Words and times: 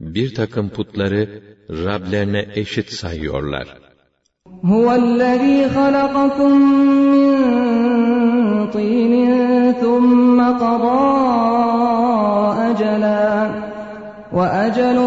bir 0.00 0.34
takım 0.34 0.68
putları 0.68 1.42
Rablerine 1.70 2.46
eşit 2.54 2.92
sayıyorlar. 2.92 3.78
Huvellezî 4.62 5.66
halakakum 5.66 6.52
min 7.12 7.32
tînin 8.70 9.59
ثُمَّ 9.82 10.38
قَضَى 10.64 11.04
أَجَلًا 12.68 13.26
وَأَجَلٌ 14.36 14.98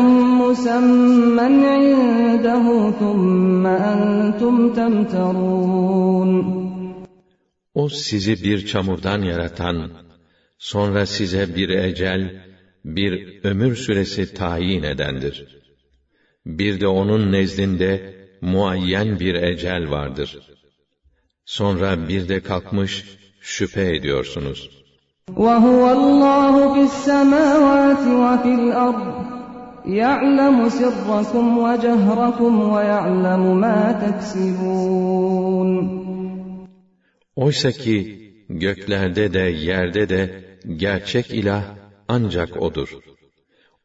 مُّسَمًّى 0.41 1.48
عِندَهُ 1.73 2.66
ثُمَّ 3.02 3.64
أَنْتُمْ 3.67 4.56
تَمْتَرُونَ 4.73 6.31
O 7.73 7.89
sizi 7.89 8.44
bir 8.44 8.66
çamurdan 8.66 9.22
yaratan, 9.22 9.92
sonra 10.58 11.06
size 11.06 11.56
bir 11.56 11.70
ecel, 11.70 12.44
bir 12.86 13.44
ömür 13.44 13.75
süresi 13.75 14.34
tayin 14.34 14.84
edendir. 14.84 15.36
Bir 16.45 16.80
de 16.80 16.88
onun 16.88 17.31
nezdinde 17.31 18.16
muayyen 18.42 19.20
bir 19.20 19.36
ecel 19.36 19.89
vardır. 19.89 20.39
Sonra 21.45 22.09
bir 22.09 22.30
de 22.30 22.39
kalkmış, 22.39 23.20
şüphe 23.44 23.95
ediyorsunuz. 23.95 24.59
وَهُوَ 25.45 25.84
اللّٰهُ 26.00 26.53
فِي 26.73 26.81
السَّمَاوَاتِ 26.92 28.03
وَفِي 28.23 28.52
الْأَرْضِ 28.62 29.08
يَعْلَمُ 30.03 30.58
سِرَّكُمْ 30.80 31.45
وَجَهْرَكُمْ 31.66 32.53
وَيَعْلَمُ 32.73 33.44
مَا 33.64 33.81
تَكْسِبُونَ 34.03 35.70
Oysa 37.36 37.72
ki 37.72 37.95
göklerde 38.50 39.34
de 39.34 39.39
yerde 39.39 40.09
de 40.09 40.44
gerçek 40.75 41.31
ilah 41.31 41.64
ancak 42.08 42.62
O'dur. 42.62 42.89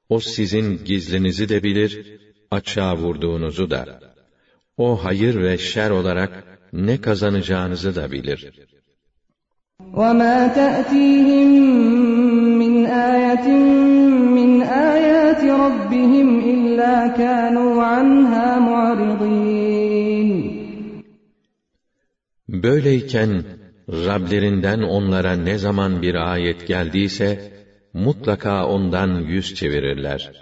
O 0.08 0.20
sizin 0.20 0.84
gizlinizi 0.84 1.48
de 1.48 1.62
bilir, 1.62 2.20
açığa 2.50 2.96
vurduğunuzu 2.96 3.70
da. 3.70 4.00
O 4.76 5.04
hayır 5.04 5.42
ve 5.42 5.58
şer 5.58 5.90
olarak 5.90 6.44
ne 6.72 7.00
kazanacağınızı 7.00 7.96
da 7.96 8.12
bilir. 8.12 8.52
وَمَا 9.94 10.48
تَأْتِيهِمْ 10.60 11.50
مِنْ 12.62 12.86
آيَةٍ 12.86 13.48
مِنْ 14.38 14.50
آيَاتِ 14.62 15.42
رَبِّهِمْ 15.44 16.28
إِلَّا 16.52 16.96
كَانُوا 17.20 17.82
عَنْهَا 17.82 18.58
مُعْرِضِينَ 18.68 20.30
Böyleyken 22.48 23.44
Rablerinden 23.88 24.82
onlara 24.82 25.32
ne 25.36 25.58
zaman 25.58 26.02
bir 26.02 26.14
ayet 26.32 26.66
geldiyse 26.66 27.52
mutlaka 27.94 28.66
ondan 28.66 29.10
yüz 29.32 29.54
çevirirler. 29.54 30.32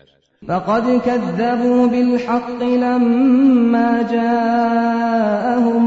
فَقَدْ 0.48 0.86
كَذَّبُوا 1.06 1.82
بِالْحَقِّ 1.92 2.60
لَمَّا 2.84 3.90
جَاءَهُمْ 4.14 5.86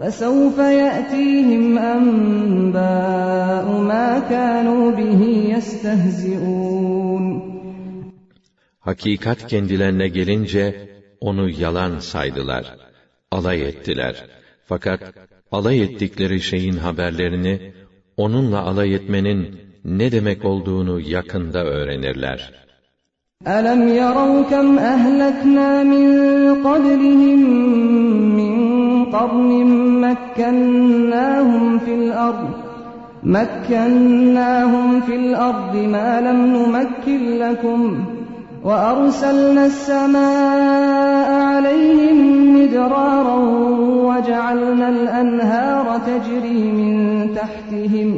فَسَوْفَ 0.00 0.58
يَأْتِيهِمْ 0.58 1.78
أَنْبَاءُ 1.78 3.66
مَا 3.90 4.08
كَانُوا 4.32 4.84
بِهِ 4.98 5.22
يَسْتَهْزِئُونَ 5.54 7.24
Hakikat 8.80 9.46
kendilerine 9.46 10.08
gelince 10.08 10.88
onu 11.20 11.50
yalan 11.50 11.98
saydılar, 11.98 12.76
alay 13.30 13.62
ettiler. 13.62 14.24
Fakat 14.64 15.00
alay 15.52 15.82
ettikleri 15.82 16.40
şeyin 16.40 16.76
haberlerini 16.76 17.72
onunla 18.16 18.60
alay 18.60 18.94
etmenin 18.94 19.60
ne 19.84 20.12
demek 20.12 20.44
olduğunu 20.44 21.00
yakında 21.00 21.64
öğrenirler. 21.64 22.52
أَلَمْ 23.46 23.80
يَرَوْا 24.00 24.44
كَمْ 24.52 24.78
أَهْلَكْنَا 24.94 25.84
مِنْ 25.92 26.06
قَبْلِهِمْ 26.64 27.40
مِنْ 28.38 28.73
قَرْنٍ 29.15 29.51
مَكَّنَّاهُمْ 30.01 31.79
فِي 31.79 31.95
الْأَرْضِ 31.95 32.49
مَكَّنَّاهُمْ 33.23 35.01
فِي 35.01 35.15
الْأَرْضِ 35.15 35.75
مَا 35.75 36.21
لَمْ 36.21 36.39
نُمَكِّنْ 36.55 37.21
لَكُمْ 37.39 37.97
وَأَرْسَلْنَا 38.63 39.65
السَّمَاءَ 39.65 41.29
عَلَيْهِمْ 41.41 42.17
مِدْرَارًا 42.57 43.37
وَجَعَلْنَا 44.09 44.89
الْأَنْهَارَ 44.89 45.99
تَجْرِي 46.09 46.71
مِنْ 46.71 46.95
تَحْتِهِمْ 47.35 48.09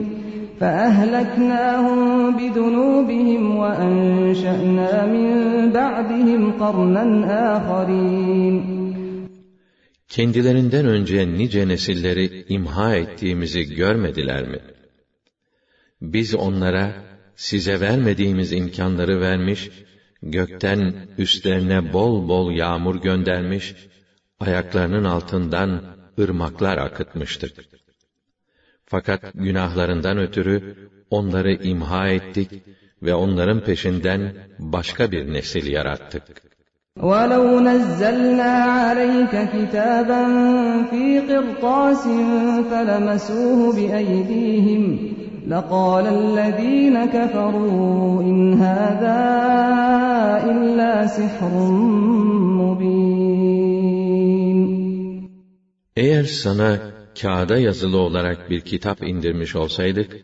فَأَهْلَكْنَاهُمْ 0.59 2.31
بِذُنُوبِهِمْ 2.31 3.57
وَأَنْشَأْنَا 3.57 4.91
مِنْ 5.05 5.29
بَعْدِهِمْ 5.73 6.51
قَرْنًا 6.59 7.05
آخَرِينَ. 7.55 8.86
Kendilerinden 10.07 10.85
önce 10.85 11.27
nice 11.27 11.67
nesilleri 11.67 12.45
imha 12.49 12.95
ettiğimizi 12.95 13.75
görmediler 13.75 14.47
mi? 14.47 14.59
Biz 16.01 16.35
onlara 16.35 17.03
size 17.35 17.79
vermediğimiz 17.79 18.51
imkanları 18.51 19.21
vermiş, 19.21 19.69
gökten 20.21 21.07
üstlerine 21.17 21.93
bol 21.93 22.29
bol 22.29 22.51
yağmur 22.51 23.01
göndermiş, 23.01 23.75
ayaklarının 24.39 25.03
altından 25.03 25.97
ırmaklar 26.19 26.77
akıtmıştık. 26.77 27.53
Fakat 28.85 29.21
günahlarından 29.33 30.17
ötürü 30.17 30.75
onları 31.09 31.53
imha 31.53 32.09
ettik 32.09 32.51
ve 33.01 33.13
onların 33.13 33.63
peşinden 33.63 34.35
başka 34.59 35.11
bir 35.11 35.33
nesil 35.33 35.67
yarattık. 35.71 36.23
وَلَوْ 37.00 37.60
نَزَّلْنَا 37.60 38.52
عَلَيْكَ 38.78 39.34
كِتَابًا 39.54 40.22
فِي 40.90 41.20
قِرْطَاسٍ 41.20 42.04
فَلَمَسُوهُ 42.70 43.72
بِأَيْدِيهِمْ 43.76 44.82
لَقَالَ 45.48 46.06
الَّذ۪ينَ 46.06 46.96
كَفَرُوا 47.04 48.22
اِنْ 48.22 48.54
هَذَا 48.54 49.20
اِلَّا 50.52 51.06
سِحْرٌ 51.06 51.52
مُب۪ينٌ 52.60 52.98
Eğer 55.96 56.24
sana 56.24 56.78
kağıda 57.22 57.58
yazılı 57.58 57.98
olarak 57.98 58.50
bir 58.50 58.60
kitap 58.60 59.02
indirmiş 59.02 59.56
olsaydık, 59.56 60.16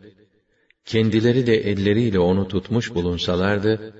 kendileri 0.85 1.47
de 1.47 1.55
elleriyle 1.55 2.19
onu 2.19 2.47
tutmuş 2.47 2.95
bulunsalardı, 2.95 3.93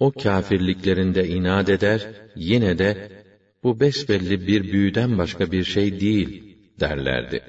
o 0.00 0.10
kâfirliklerinde 0.22 1.28
inat 1.28 1.68
eder, 1.68 2.00
yine 2.36 2.78
de 2.78 2.90
bu 3.62 3.80
besbelli 3.80 4.46
bir 4.48 4.72
büyüden 4.72 5.18
başka 5.18 5.52
bir 5.52 5.64
şey 5.64 6.00
değil 6.00 6.30
derlerdi. 6.80 7.40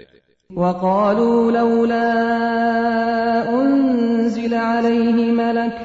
وَقَالُوا 0.62 1.42
لَوْلَا 1.60 2.08
أُنْزِلَ 3.60 4.54
عَلَيْهِ 4.70 5.18
مَلَكٌ 5.42 5.76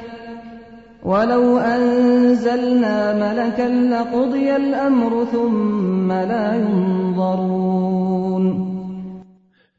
وَلَوْ 1.11 1.45
أَنْزَلْنَا 1.75 2.97
مَلَكًا 3.23 3.67
لَقُضِيَ 3.93 4.49
الْأَمْرُ 4.63 5.13
ثُمَّ 5.33 6.09
لَا 6.31 6.45
يُنْظَرُونَ 6.65 8.45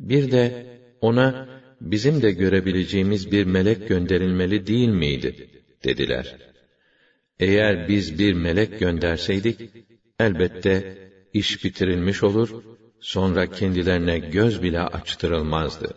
Bir 0.01 0.31
de 0.33 0.67
ona 1.01 1.47
bizim 1.81 2.23
de 2.23 2.31
görebileceğimiz 2.33 3.33
bir 3.33 3.45
melek 3.47 3.89
gönderilmeli 3.89 4.67
değil 4.67 4.89
miydi? 4.89 5.49
dediler. 5.85 6.37
Eğer 7.41 7.89
biz 7.89 8.19
bir 8.19 8.33
melek 8.33 8.81
gönderseydik, 8.81 9.71
elbette 10.21 10.99
iş 11.33 11.65
bitirilmiş 11.65 12.23
olur, 12.23 12.63
sonra 13.01 13.47
kendilerine 13.47 14.19
göz 14.19 14.63
bile 14.63 14.81
açtırılmazdı. 14.81 15.95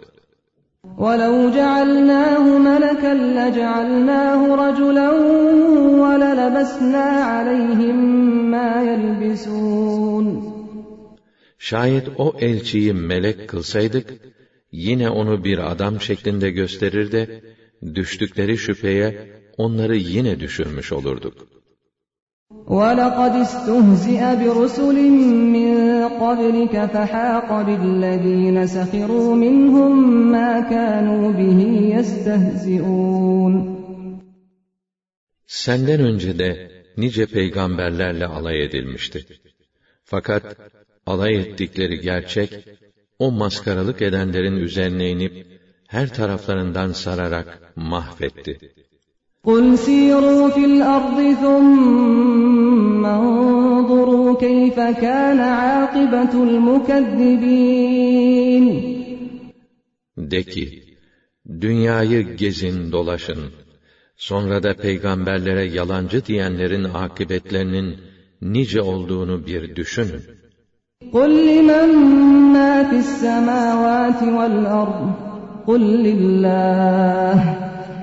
وَلَوْ 0.97 1.35
جَعَلْنَاهُ 1.57 2.45
مَلَكًا 2.69 3.13
لَجَعَلْنَاهُ 3.37 4.41
رَجُلًا 4.63 5.09
للبسنا 6.23 7.07
عليهم 7.33 7.97
ما 8.53 8.69
يلبسون 8.89 10.55
Şayet 11.59 12.07
o 12.17 12.35
elçiyi 12.39 12.93
melek 12.93 13.49
kılsaydık, 13.49 14.13
yine 14.71 15.09
onu 15.09 15.43
bir 15.43 15.71
adam 15.71 16.01
şeklinde 16.01 16.51
gösterir 16.51 17.11
de, 17.11 17.41
düştükleri 17.95 18.57
şüpheye 18.57 19.29
onları 19.59 19.95
yine 19.95 20.39
düşürmüş 20.39 20.91
olurduk. 20.91 21.37
وَلَقَدْ 22.67 23.33
اسْتُهْزِئَ 23.45 24.21
بِرُسُلٍ 24.41 24.97
مِّن 25.55 25.71
قَبْلِكَ 26.23 26.75
فَحَاقَ 26.93 27.49
بِالَّذِينَ 27.67 28.57
سَخِرُوا 28.75 29.31
مِنْهُم 29.45 29.93
مَّا 30.35 30.51
كَانُوا 30.73 31.25
بِهِ 31.39 31.59
يَسْتَهْزِئُونَ 31.95 33.53
Senden 35.47 35.99
önce 35.99 36.39
de 36.39 36.71
nice 36.97 37.25
peygamberlerle 37.25 38.25
alay 38.25 38.63
edilmişti. 38.63 39.25
Fakat 40.03 40.57
alay 41.05 41.35
ettikleri 41.35 41.99
gerçek, 41.99 42.49
o 43.19 43.31
maskaralık 43.31 44.01
edenlerin 44.01 44.55
üzerine 44.55 45.09
inip, 45.09 45.47
her 45.87 46.13
taraflarından 46.13 46.91
sararak 46.91 47.71
mahvetti. 47.75 48.59
قُلْ 49.45 49.77
سِيرُوا 49.77 50.49
فِي 50.49 50.65
الْأَرْضِ 50.65 51.19
ثُمَّ 51.43 53.05
انظُرُوا 53.05 54.27
كَيْفَ 54.45 54.77
كَانَ 55.03 55.39
عَاقِبَةُ 55.39 56.33
الْمُكَذِّبِينَ 56.47 57.55
De 60.17 60.43
ki, 60.43 60.83
dünyayı 61.61 62.35
gezin 62.35 62.91
dolaşın. 62.91 63.51
Sonra 64.15 64.63
da 64.63 64.73
peygamberlere 64.73 65.65
yalancı 65.65 66.25
diyenlerin 66.25 66.83
akıbetlerinin 66.83 67.97
nice 68.41 68.81
olduğunu 68.81 69.45
bir 69.45 69.75
düşünün. 69.75 70.21
قُلْ 71.13 71.31
لِمَن 71.49 71.89
مَّا 72.55 72.71
فِي 72.89 72.97
السَّمَاوَاتِ 73.05 74.19
وَالْأَرْضِ 74.37 75.07
قُل 75.67 75.81
لِّلَّهِ 76.05 77.39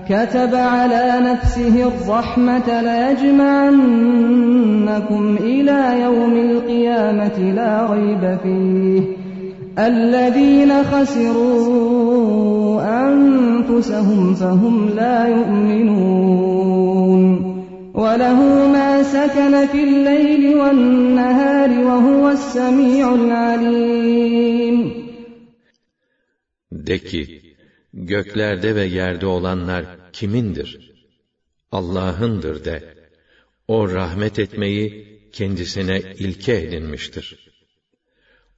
كَتَبَ 0.09 0.56
عَلَى 0.56 1.19
نَفْسِهِ 1.21 1.88
الرَّحْمَةَ 1.88 2.81
لَيَجْمَعَنَّكُمْ 2.81 5.38
إِلَى 5.39 6.01
يَوْمِ 6.01 6.38
الْقِيَامَةِ 6.38 7.54
لَا 7.54 7.94
رَيْبَ 7.94 8.38
فِيهِ. 8.44 9.01
الَّذِينَ 9.80 10.83
خَسِرُوا 10.83 12.81
أَنفُسَهُمْ 13.07 14.33
فَهُمْ 14.33 14.89
لَا 14.89 15.27
يُؤْمِنُونَ. 15.27 17.18
وَلَهُ 17.94 18.68
مَا 18.68 19.04
سَكَنَ 19.04 19.65
فِي 19.71 19.83
اللَّيْلِ 19.83 20.56
وَالنَّهَارِ 20.56 21.69
وَهُوَ 21.69 22.30
السَّمِيعُ 22.30 23.15
الْعَلِيمُ. 23.15 24.94
Ki, 26.86 27.42
göklerde 27.94 28.75
ve 28.75 28.86
yerde 28.86 29.25
olanlar 29.25 29.96
kimindir? 30.17 30.69
Allah'ındır 31.71 32.65
de. 32.65 32.95
O 33.67 33.89
rahmet 33.93 34.39
etmeyi 34.39 35.07
kendisine 35.31 36.01
ilke 36.19 36.53
edinmiştir. 36.53 37.49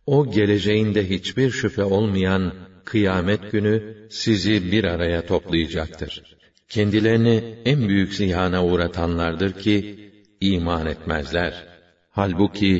O 0.05 0.31
geleceğinde 0.31 1.09
hiçbir 1.09 1.51
şüphe 1.51 1.83
olmayan 1.83 2.53
kıyamet 2.85 3.51
günü 3.51 3.97
sizi 4.09 4.71
bir 4.71 4.83
araya 4.83 5.25
toplayacaktır. 5.25 6.23
Kendilerini 6.69 7.55
en 7.65 7.89
büyük 7.89 8.13
ziyana 8.13 8.65
uğratanlardır 8.65 9.51
ki 9.53 9.99
iman 10.41 10.85
etmezler. 10.87 11.67
Halbuki 12.11 12.71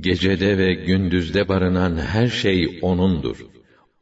gecede 0.00 0.58
ve 0.58 0.74
gündüzde 0.74 1.48
barınan 1.48 1.96
her 1.96 2.28
şey 2.28 2.78
O'nundur. 2.82 3.46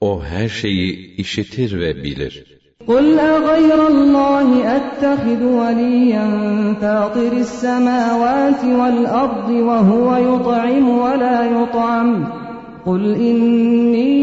O 0.01 0.25
her 0.25 0.49
şeyi 0.49 1.17
işitir 1.17 1.81
ve 1.81 2.05
bilir. 2.05 2.60
قُلْ 2.89 3.19
أَغَيْرَ 3.19 3.87
اللَّهِ 3.89 4.77
أَتَّخِذُ 4.77 5.45
وَلِيًّا 5.45 6.27
فَاطِرِ 6.81 7.33
السَّمَاوَاتِ 7.33 8.65
وَالْأَرْضِ 8.65 9.51
وَهُوَ 9.51 10.17
يُطْعِمُ 10.17 10.89
وَلَا 10.89 11.45
يُطْعَمُ 11.45 12.25
قُلْ 12.87 13.15
إِنِّي 13.15 14.15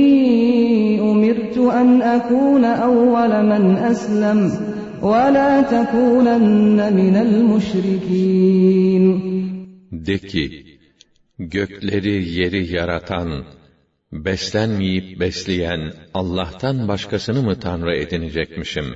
أُمِرْتُ 1.01 1.57
أَنْ 1.57 2.01
أَكُونَ 2.01 2.65
أَوَّلَ 2.65 3.45
مَنْ 3.45 3.77
أَسْلَمَ 3.77 4.51
وَلَا 5.03 5.61
تَكُونَنَّ 5.61 6.93
مِنَ 6.99 7.15
الْمُشْرِكِينَ 7.15 9.03
gökleri 11.39 12.39
yeri 12.39 12.73
yaratan, 12.75 13.29
beslenmeyip 14.12 15.20
besleyen 15.20 15.92
Allah'tan 16.14 16.88
başkasını 16.88 17.42
mı 17.42 17.60
Tanrı 17.60 17.96
edinecekmişim? 17.96 18.86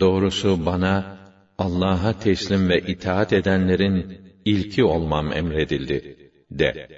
Doğrusu 0.00 0.66
bana, 0.66 1.18
Allah'a 1.58 2.18
teslim 2.18 2.68
ve 2.68 2.80
itaat 2.80 3.32
edenlerin 3.32 4.18
ilki 4.44 4.84
olmam 4.84 5.32
emredildi, 5.32 6.16
de. 6.50 6.88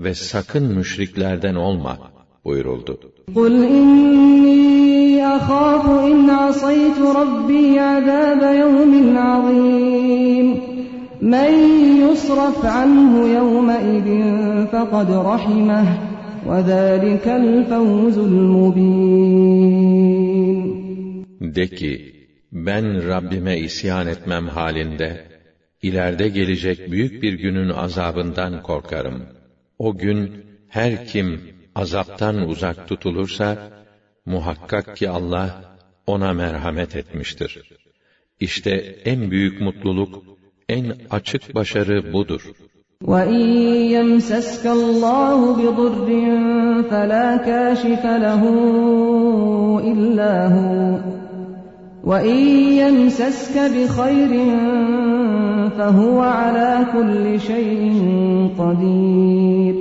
Ve 0.00 0.14
sakın 0.14 0.64
müşriklerden 0.64 1.54
olma, 1.54 1.98
buyuruldu. 2.44 3.00
قُلْ 3.34 3.54
إِنِّي 3.78 5.22
أَخَافُ 5.36 5.84
إِنْ 6.10 6.18
عَصَيْتُ 6.42 6.98
رَبِّي 7.20 7.64
عَذَابَ 7.90 8.42
يَوْمٍ 8.62 8.92
عَظِيمٍ 9.28 10.46
مَنْ 11.34 11.52
يُصْرَفْ 12.04 12.58
عَنْهُ 12.76 13.12
يَوْمَئِذٍ 13.38 14.08
فَقَدْ 14.72 15.08
رَحِمَهُ 15.30 15.86
وَذَٰلِكَ 16.46 17.26
الْفَوْزُ 17.42 18.16
الْمُبِينُ 18.30 19.58
De 21.40 21.66
ki, 21.68 21.92
ben 22.52 23.08
Rabbime 23.08 23.58
isyan 23.58 24.06
etmem 24.06 24.48
halinde, 24.48 25.26
ileride 25.82 26.28
gelecek 26.28 26.90
büyük 26.90 27.22
bir 27.22 27.32
günün 27.32 27.68
azabından 27.68 28.62
korkarım. 28.62 29.22
O 29.78 29.98
gün, 29.98 30.44
her 30.68 31.06
kim 31.06 31.40
azaptan 31.74 32.48
uzak 32.48 32.88
tutulursa, 32.88 33.70
muhakkak 34.26 34.96
ki 34.96 35.08
Allah, 35.08 35.76
ona 36.06 36.32
merhamet 36.32 36.96
etmiştir. 36.96 37.62
İşte 38.40 38.70
en 39.04 39.30
büyük 39.30 39.60
mutluluk, 39.60 40.24
en 40.68 40.96
açık 41.10 41.54
başarı 41.54 42.12
budur. 42.12 42.42
وَإِن 43.12 43.44
يَمْسَسْكَ 43.94 44.64
اللَّهُ 44.66 45.38
بِضُرٍّ 45.60 46.08
فَلَا 46.90 47.28
كَاشِفَ 47.48 48.02
لَهُ 48.24 48.42
إِلَّا 49.92 50.34
هُوَ 50.56 50.98
وَإِن 52.10 52.40
يَمْسَسْكَ 52.82 53.56
بِخَيْرٍ 53.74 54.32
فَهُوَ 55.78 56.18
عَلَى 56.40 56.72
كُلِّ 56.94 57.24
شَيْءٍ 57.40 57.82
قَدِيرٌ 58.58 59.74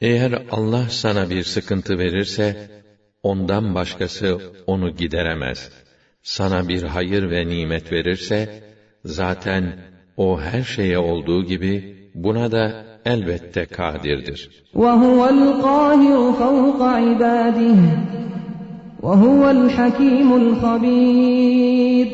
Eğer 0.00 0.42
Allah 0.50 0.84
sana 0.88 1.30
bir 1.30 1.42
sıkıntı 1.42 1.98
verirse, 1.98 2.68
ondan 3.22 3.74
başkası 3.74 4.38
onu 4.66 4.90
gideremez. 4.90 5.70
Sana 6.22 6.68
bir 6.68 6.82
hayır 6.82 7.30
ve 7.30 7.46
nimet 7.46 7.92
verirse, 7.92 8.62
zaten 9.04 9.90
o 10.16 10.40
her 10.40 10.62
şeye 10.62 10.98
olduğu 10.98 11.44
gibi, 11.44 11.96
buna 12.14 12.52
da 12.52 12.84
elbette 13.04 13.64
kadirdir. 13.64 14.50
وَهُوَ 14.74 15.20
الْقَاهِرُ 15.36 16.20
فَوْقَ 16.42 16.80
عِبَادِهِ 17.04 17.80
وَهُوَ 19.02 19.42
الْحَكِيمُ 19.58 20.28
الْخَبِيرُ 20.42 22.08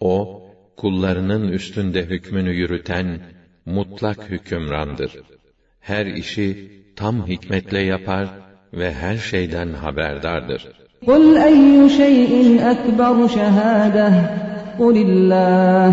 O, 0.00 0.42
kullarının 0.76 1.48
üstünde 1.48 2.02
hükmünü 2.02 2.52
yürüten, 2.52 3.20
mutlak 3.66 4.30
hükümrandır. 4.30 5.12
Her 5.80 6.06
işi 6.06 6.70
tam 6.96 7.26
hikmetle 7.26 7.80
yapar 7.80 8.28
ve 8.72 8.92
her 8.92 9.16
şeyden 9.16 9.72
haberdardır. 9.72 10.62
قُلْ 11.06 11.24
أَيُّ 11.50 11.88
شَيْءٍ 12.00 12.32
أَكْبَرُ 12.72 13.16
شَهَادَةً 13.36 14.10
قُلِ 14.78 14.96
اللَّهُ 15.06 15.92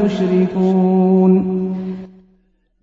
تشركون 0.00 1.32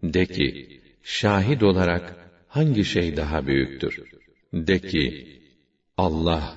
De 0.03 0.25
ki, 0.25 0.79
şahit 1.03 1.63
olarak 1.63 2.15
hangi 2.47 2.85
şey 2.85 3.17
daha 3.17 3.47
büyüktür? 3.47 3.93
De 4.53 4.79
ki, 4.79 5.27
Allah, 5.97 6.55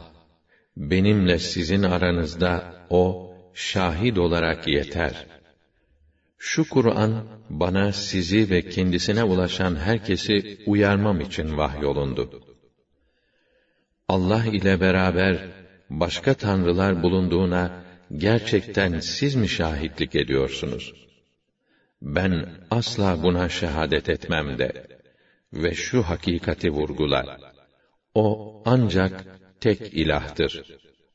benimle 0.76 1.38
sizin 1.38 1.82
aranızda 1.82 2.52
O, 2.90 3.34
şahit 3.54 4.18
olarak 4.18 4.68
yeter. 4.68 5.26
Şu 6.38 6.68
Kur'an, 6.68 7.12
bana 7.50 7.92
sizi 7.92 8.50
ve 8.50 8.68
kendisine 8.68 9.24
ulaşan 9.24 9.76
herkesi 9.76 10.58
uyarmam 10.66 11.20
için 11.20 11.58
vahyolundu. 11.58 12.42
Allah 14.08 14.44
ile 14.44 14.80
beraber 14.80 15.36
başka 15.90 16.34
tanrılar 16.34 17.02
bulunduğuna 17.02 17.84
gerçekten 18.17 18.99
siz 18.99 19.35
mi 19.35 19.49
şahitlik 19.49 20.15
ediyorsunuz? 20.15 20.93
Ben 22.01 22.49
asla 22.71 23.23
buna 23.23 23.49
şehadet 23.49 24.09
etmem 24.09 24.59
de 24.59 24.87
ve 25.53 25.73
şu 25.73 26.03
hakikati 26.03 26.69
vurgular. 26.69 27.39
O 28.15 28.61
ancak 28.65 29.25
tek 29.61 29.81
ilahtır. 29.93 30.63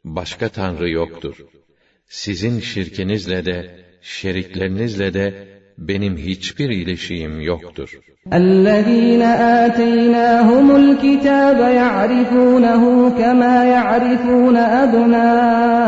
Başka 0.05 0.49
tanrı 0.49 0.91
yoktur. 0.91 1.37
Sizin 2.07 2.61
şirkinizle 2.61 3.45
de 3.45 3.88
şeriklerinizle 4.02 5.14
de 5.14 5.34
benim 5.78 6.18
hiçbir 6.18 6.70
ilişiğim 6.70 7.42
yoktur. 7.42 8.00
الذين 8.32 9.22
آتيناهم 9.66 10.68
الكتاب 10.82 11.60
يعرفونه 11.82 12.84
كما 13.22 13.56
يعرفون 13.76 14.58
أبناءهم 14.84 15.84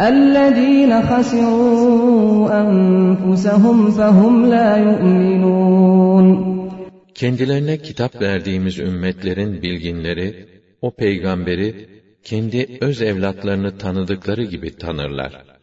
الذين 0.00 0.92
خسروا 1.02 2.60
أنفسهم 2.62 3.90
فهم 3.90 4.34
لا 4.46 4.76
يؤمنون 4.76 6.50
Kendilerine 7.14 7.78
kitap 7.78 8.20
verdiğimiz 8.20 8.78
ümmetlerin 8.78 9.62
bilginleri, 9.62 10.46
o 10.82 10.90
peygamberi, 10.90 11.88
kendi 12.24 12.78
öz 12.80 13.02
evlatlarını 13.02 13.78
tanıdıkları 13.78 14.44
gibi 14.44 14.76
tanırlar. 14.76 15.53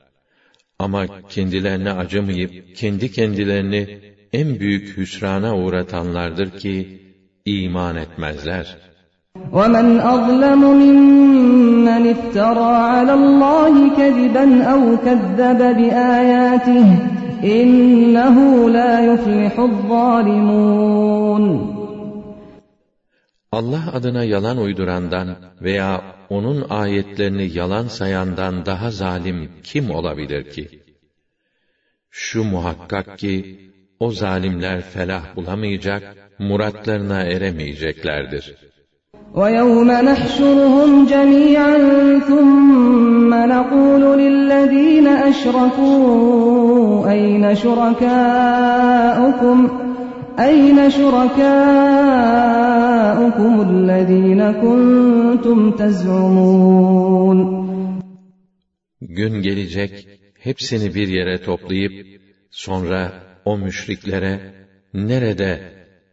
Ama 0.80 1.06
kendilerine 1.30 1.92
acımayıp, 1.92 2.76
kendi 2.76 3.12
kendilerini 3.12 4.00
en 4.34 4.60
büyük 4.60 4.98
hüsrana 4.98 5.58
uğratanlardır 5.58 6.50
ki, 6.50 7.02
iman 7.46 7.96
etmezler. 7.96 8.78
وَمَنْ 9.52 9.88
أَظْلَمُ 10.14 10.62
مِمَّنِ 10.84 12.04
افْتَرَى 12.16 12.72
عَلَى 12.94 13.14
اللّٰهِ 13.22 13.76
كَذِبًا 14.00 14.46
أَوْ 14.74 14.82
كَذَّبَ 15.06 15.60
بِآيَاتِهِ 15.80 16.88
إِنَّهُ 17.44 18.38
لَا 18.78 18.94
يُفْلِحُ 19.10 19.54
الظَّالِمُونَ 19.70 21.44
Allah 23.52 23.84
adına 23.94 24.24
yalan 24.24 24.58
uydurandan 24.58 25.28
veya 25.62 26.02
onun 26.32 26.70
ayetlerini 26.70 27.58
yalan 27.60 27.88
sayandan 27.88 28.66
daha 28.66 28.92
zalim 28.92 29.52
kim 29.64 29.92
olabilir 29.92 30.50
ki? 30.50 30.66
Şu 32.10 32.44
muhakkak 32.44 33.18
ki, 33.20 33.34
o 34.00 34.12
zalimler 34.12 34.82
felah 34.82 35.36
bulamayacak, 35.36 36.04
muratlarına 36.40 37.24
eremeyeceklerdir. 37.24 38.56
وَيَوْمَ 39.34 39.90
نَحْشُرُهُمْ 40.10 40.92
جَمِيعًا 41.14 41.76
ثُمَّ 42.30 43.32
نَقُولُ 43.54 44.04
لِلَّذِينَ 44.24 45.08
أَشْرَكُوا 45.30 47.12
أَيْنَ 47.14 47.44
شُرَكَاؤُكُمْ 47.64 48.78
أَيْنَ 50.42 50.90
شُرَكَاؤُكُمُ 50.90 51.54
الَّذِينَ 53.70 54.42
كُنتُمْ 54.64 55.60
تَزْعُمُونَ 55.72 57.40
Gün 59.02 59.42
gelecek, 59.42 60.08
hepsini 60.40 60.96
bir 60.96 61.08
yere 61.08 61.42
toplayıp, 61.42 61.94
sonra 62.52 63.12
o 63.46 63.58
müşriklere, 63.58 64.40
nerede 64.94 65.62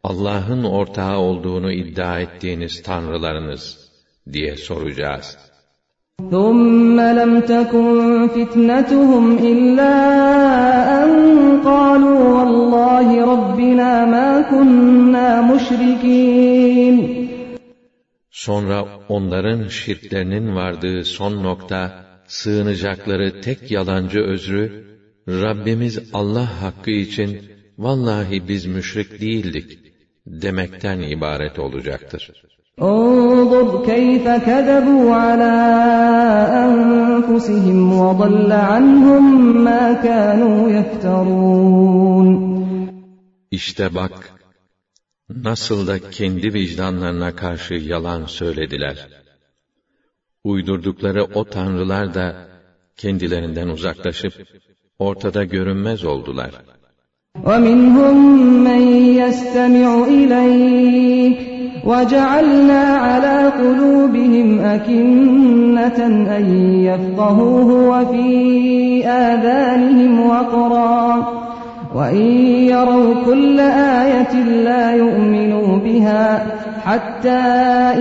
Allah'ın 0.02 0.64
ortağı 0.64 1.18
olduğunu 1.18 1.72
iddia 1.72 2.20
ettiğiniz 2.20 2.82
tanrılarınız 2.82 3.90
diye 4.32 4.56
soracağız. 4.56 5.38
ثُمَّ 6.30 6.98
لَمْ 7.18 7.32
تَكُنْ 7.52 7.88
فِتْنَتُهُمْ 8.34 9.24
إِلَّا 9.38 9.92
أَنْ 10.77 10.77
قَالُوا 11.68 12.20
وَاللّٰهِ 12.34 13.08
رَبِّنَا 13.32 13.92
مَا 14.14 14.28
كُنَّا 14.50 15.28
مُشْرِكِينَ 15.50 16.96
Sonra 18.30 18.84
onların 19.08 19.68
şirklerinin 19.68 20.54
vardığı 20.54 21.04
son 21.04 21.44
nokta, 21.44 22.04
sığınacakları 22.26 23.40
tek 23.40 23.70
yalancı 23.70 24.20
özrü, 24.20 24.84
Rabbimiz 25.28 25.98
Allah 26.12 26.62
hakkı 26.62 26.90
için, 26.90 27.40
vallahi 27.78 28.48
biz 28.48 28.66
müşrik 28.66 29.20
değildik, 29.20 29.78
demekten 30.26 30.98
ibaret 31.00 31.58
olacaktır. 31.58 32.32
انظر 32.82 33.84
كيف 33.86 34.24
كذبوا 34.28 35.14
على 35.14 35.54
أنفسهم 36.66 37.98
وضل 38.00 38.52
عنهم 38.52 39.24
ما 39.64 39.92
كانوا 39.92 40.70
يفترون 40.70 42.54
İşte 43.50 43.94
bak, 43.94 44.32
nasıl 45.28 45.86
da 45.86 46.10
kendi 46.10 46.54
vicdanlarına 46.54 47.36
karşı 47.36 47.74
yalan 47.74 48.26
söylediler. 48.26 49.08
Uydurdukları 50.44 51.24
o 51.24 51.44
tanrılar 51.44 52.14
da 52.14 52.48
kendilerinden 52.96 53.68
uzaklaşıp 53.68 54.32
ortada 54.98 55.44
görünmez 55.44 56.04
oldular. 56.04 56.50
ومنهم 57.48 58.16
من 58.68 58.82
يستمع 59.20 60.04
إليك 60.18 61.54
وجعلنا 61.89 62.83
على 62.83 63.51
قلوبهم 63.59 64.59
أكنة 64.59 66.05
أن 66.37 66.45
يفقهوه 66.83 67.89
وفي 67.89 69.07
آذانهم 69.07 70.29
وقرا. 70.29 71.27
وإن 71.95 72.25
يروا 72.69 73.13
كل 73.25 73.59
آية 73.59 74.43
لا 74.43 74.91
يؤمنوا 74.91 75.77
بها 75.77 76.45
حتى 76.85 77.39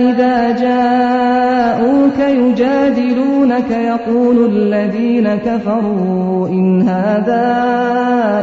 إذا 0.09 0.51
جاءوك 0.51 2.19
يجادلونك 2.19 3.71
يقول 3.71 4.51
الذين 4.55 5.35
كفروا 5.35 6.47
إن 6.47 6.81
هذا 6.81 7.43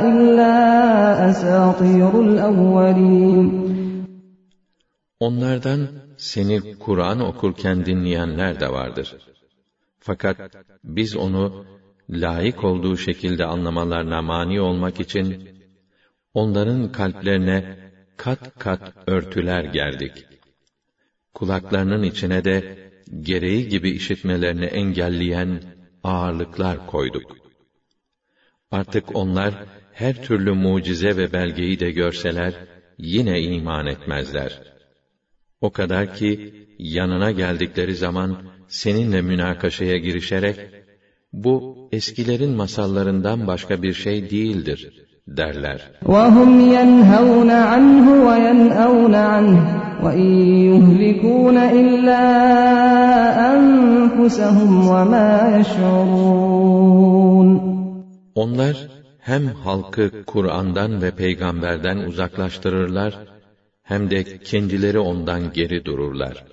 إلا 0.04 1.30
أساطير 1.30 2.20
الأولين. 2.20 3.66
Onlardan 5.20 5.88
seni 6.16 6.78
Kur'an 6.78 7.20
okurken 7.20 7.86
dinleyenler 7.86 8.60
de 8.60 8.68
vardır. 8.68 9.16
Fakat 10.00 10.38
biz 10.84 11.16
onu 11.16 11.66
layık 12.10 12.64
olduğu 12.64 12.96
şekilde 12.96 13.44
anlamalarına 13.44 14.22
mani 14.22 14.60
olmak 14.60 15.00
için 15.00 15.48
onların 16.34 16.92
kalplerine 16.92 17.78
kat 18.16 18.58
kat 18.58 18.92
örtüler 19.06 19.64
gerdik. 19.64 20.26
Kulaklarının 21.34 22.02
içine 22.02 22.44
de 22.44 22.78
gereği 23.20 23.68
gibi 23.68 23.90
işitmelerini 23.90 24.64
engelleyen 24.64 25.62
ağırlıklar 26.02 26.86
koyduk. 26.86 27.36
Artık 28.70 29.16
onlar 29.16 29.54
her 29.92 30.22
türlü 30.22 30.52
mucize 30.52 31.16
ve 31.16 31.32
belgeyi 31.32 31.80
de 31.80 31.90
görseler 31.90 32.54
yine 32.98 33.40
iman 33.40 33.86
etmezler. 33.86 34.75
O 35.61 35.69
kadar 35.71 36.15
ki 36.15 36.53
yanına 36.79 37.31
geldikleri 37.31 37.95
zaman 37.95 38.37
seninle 38.67 39.21
münakaşaya 39.21 39.97
girişerek 39.97 40.57
bu 41.33 41.89
eskilerin 41.91 42.51
masallarından 42.51 43.47
başka 43.47 43.83
bir 43.83 43.93
şey 43.93 44.29
değildir 44.29 44.79
derler. 45.27 45.79
وهم 46.05 46.51
ينهون 46.77 47.51
عنه 47.71 48.05
وينأون 48.27 49.15
عنه 49.15 49.59
وإن 50.03 50.31
يهلكون 50.69 51.57
إلا 51.57 52.23
أنفسهم 53.53 54.71
وما 54.91 55.31
يشعرون 55.57 57.11
Onlar 58.35 58.87
hem 59.19 59.47
halkı 59.47 60.25
Kur'an'dan 60.25 61.01
ve 61.01 61.11
peygamberden 61.11 61.97
uzaklaştırırlar 61.97 63.13
hem 63.85 64.09
de 64.09 64.37
kendileri 64.37 64.99
ondan 64.99 65.53
geri 65.53 65.85
dururlar. 65.85 66.43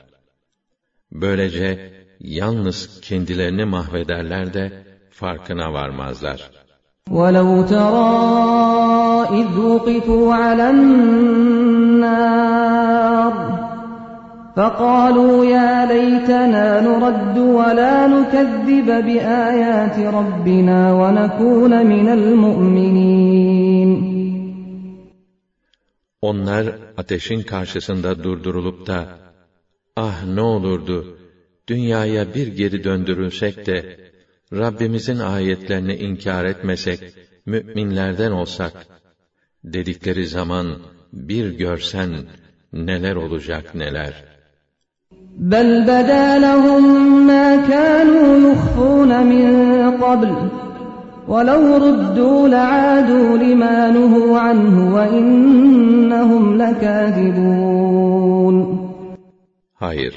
Böylece 1.12 1.92
yalnız 2.20 3.00
kendilerini 3.00 3.64
mahvederler 3.64 4.54
de 4.54 4.72
farkına 5.10 5.72
varmazlar. 5.72 6.50
ولو 7.10 7.62
ترى 7.62 8.18
إذ 9.40 9.58
وقفوا 9.58 10.34
على 10.34 10.70
النار 10.70 12.18
فقالوا 14.56 15.44
يا 15.44 15.87
ليتنا 15.87 16.80
نرد 16.80 17.38
ولا 17.38 18.06
نكذب 18.06 18.87
بآيات 18.87 19.98
ربنا 19.98 20.92
ونكون 20.92 21.87
من 21.87 22.08
المؤمنين 22.08 23.90
Onlar 26.20 26.81
ateşin 26.96 27.42
karşısında 27.42 28.25
durdurulup 28.25 28.87
da, 28.87 29.18
ah 29.96 30.25
ne 30.25 30.40
olurdu, 30.40 31.18
dünyaya 31.68 32.34
bir 32.34 32.46
geri 32.46 32.84
döndürülsek 32.84 33.66
de, 33.66 33.78
Rabbimizin 34.52 35.18
ayetlerini 35.18 35.94
inkar 35.94 36.44
etmesek, 36.44 37.00
müminlerden 37.46 38.32
olsak, 38.32 38.87
dedikleri 39.64 40.26
zaman, 40.26 40.78
bir 41.12 41.50
görsen, 41.50 42.10
neler 42.72 43.16
olacak 43.16 43.75
neler. 43.75 44.28
بل 45.52 45.68
بدا 45.82 46.38
لهم 46.38 46.84
ما 47.26 47.46
كانوا 47.70 48.28
يخفون 48.46 49.10
من 49.32 49.46
قبل 50.04 50.34
ولو 51.28 51.76
ردوا 51.87 52.48
لعادوا 52.48 53.38
لما 53.44 53.90
نهوا 53.90 54.38
عنه 54.38 54.94
وإنهم 54.94 56.44
لكاذبون 56.62 57.98
Hayır, 59.75 60.14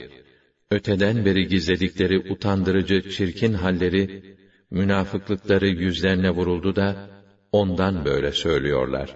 öteden 0.71 1.25
beri 1.25 1.47
gizledikleri 1.47 2.31
utandırıcı, 2.31 3.09
çirkin 3.09 3.53
halleri, 3.53 4.23
münafıklıkları 4.71 5.67
yüzlerine 5.67 6.29
vuruldu 6.29 6.75
da, 6.75 7.09
ondan 7.51 8.05
böyle 8.05 8.31
söylüyorlar. 8.31 9.15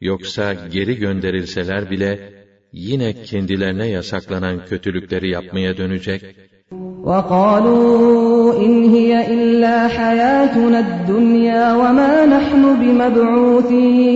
Yoksa 0.00 0.54
geri 0.54 0.96
gönderilseler 0.96 1.90
bile, 1.90 2.32
yine 2.72 3.22
kendilerine 3.22 3.88
yasaklanan 3.88 4.66
kötülükleri 4.66 5.30
yapmaya 5.30 5.76
dönecek, 5.76 6.36
وقالوا 7.04 8.58
إن 8.64 8.84
هي 8.94 9.34
إلا 9.34 9.88
حياتنا 9.88 10.78
الدنيا 10.78 11.74
وما 11.74 12.26
نحن 12.26 12.62
بمبعوثين 12.80 14.14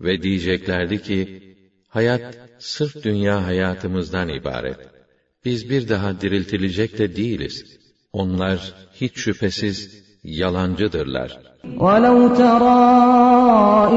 ve 0.00 0.22
diyeceklerdi 0.22 1.02
ki, 1.02 1.42
hayat 1.88 2.38
sırf 2.58 3.04
dünya 3.04 3.46
hayatımızdan 3.46 4.28
ibaret. 4.28 4.76
Biz 5.44 5.70
bir 5.70 5.88
daha 5.88 6.20
diriltilecek 6.20 6.98
de 6.98 7.16
değiliz. 7.16 7.78
Onlar 8.12 8.74
hiç 9.00 9.14
şüphesiz 9.16 10.04
yalancıdırlar. 10.24 11.38
ولو 11.84 12.18
ترى 12.42 12.84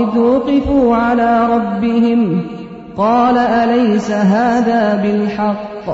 إذ 0.01 0.11
وقفوا 0.29 0.95
على 1.03 1.31
ربهم 1.55 2.21
قال 2.97 3.37
أليس 3.37 4.09
هذا 4.11 4.83
بالحق 5.03 5.85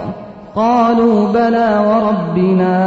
قالوا 0.56 1.32
بلى 1.34 1.70
وربنا 1.90 2.80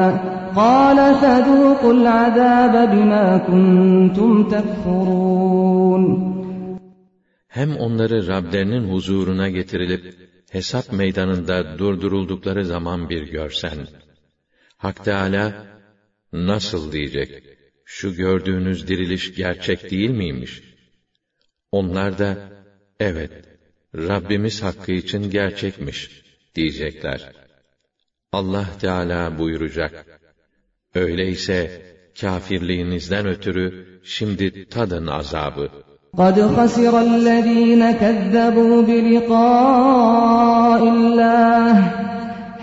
قال 0.57 0.99
فذوقوا 1.21 1.93
العذاب 1.93 2.75
بما 2.93 3.38
كنتم 3.49 4.49
تكفرون 4.49 6.28
Hem 7.49 7.76
onları 7.76 8.26
Rablerinin 8.26 8.85
huzuruna 8.93 9.49
getirilip, 9.49 10.14
hesap 10.50 10.93
meydanında 10.93 11.78
durduruldukları 11.78 12.64
zaman 12.64 13.11
bir 13.11 13.23
görsen. 13.23 13.78
Hak 14.76 15.05
Teâlâ, 15.05 15.67
nasıl 16.33 16.93
diyecek, 16.93 17.43
şu 17.85 18.14
gördüğünüz 18.14 18.89
diriliş 18.89 19.34
gerçek 19.34 19.91
değil 19.91 20.11
miymiş? 20.11 20.63
Onlar 21.73 22.19
da, 22.19 22.39
evet, 23.00 23.32
Rabbimiz 23.95 24.63
hakkı 24.63 24.93
için 24.93 25.30
gerçekmiş, 25.30 26.23
diyecekler. 26.54 27.32
Allah 28.32 28.67
Teala 28.80 29.39
buyuracak, 29.39 30.06
öyleyse, 30.95 31.82
kafirliğinizden 32.21 33.26
ötürü, 33.26 34.00
şimdi 34.04 34.69
tadın 34.69 35.06
azabı. 35.06 35.69
قد 36.17 36.37
خسر 36.56 36.95
الذين 37.08 37.82
كذبوا 38.02 38.82
بلقاء 38.82 40.82
الله 40.95 41.75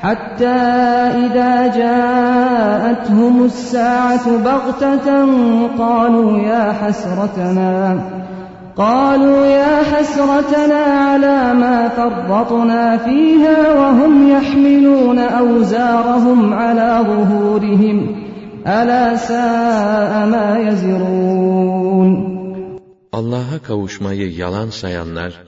حتى 0.04 0.58
إذا 1.26 1.54
جاءتهم 1.82 3.36
الساعة 3.46 4.26
بغتة 4.38 5.08
قالوا 5.78 6.40
يا 6.40 6.64
حسرتنا 6.80 8.00
قالوا 8.78 9.46
يا 9.46 9.84
حسرتنا 9.84 10.84
على 10.84 11.54
ما 11.54 11.90
فرطنا 11.90 12.98
فيها 12.98 13.74
وهم 13.74 14.32
يحملون 14.32 15.20
أوزارهم 15.20 16.54
على 16.54 17.06
ظهورهم 17.08 17.98
ألا 18.68 19.16
ساء 19.16 20.28
ما 20.28 20.60
يزرون 20.70 22.36
Allah'a 23.12 23.60
kavuşmayı 23.60 24.36
yalan 24.36 24.70
sayanlar, 24.70 25.44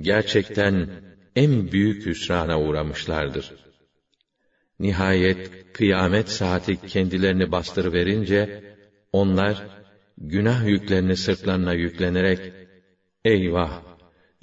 gerçekten 0.00 0.88
en 1.36 1.72
büyük 1.72 2.06
hüsrana 2.06 2.60
uğramışlardır. 2.60 3.52
Nihayet 4.80 5.72
kıyamet 5.72 6.28
saati 6.28 6.86
kendilerini 6.86 7.52
bastırıverince, 7.52 8.64
onlar, 9.12 9.66
günah 10.18 10.66
yüklerini 10.66 11.16
sırtlarına 11.16 11.72
yüklenerek, 11.72 12.52
eyvah! 13.24 13.82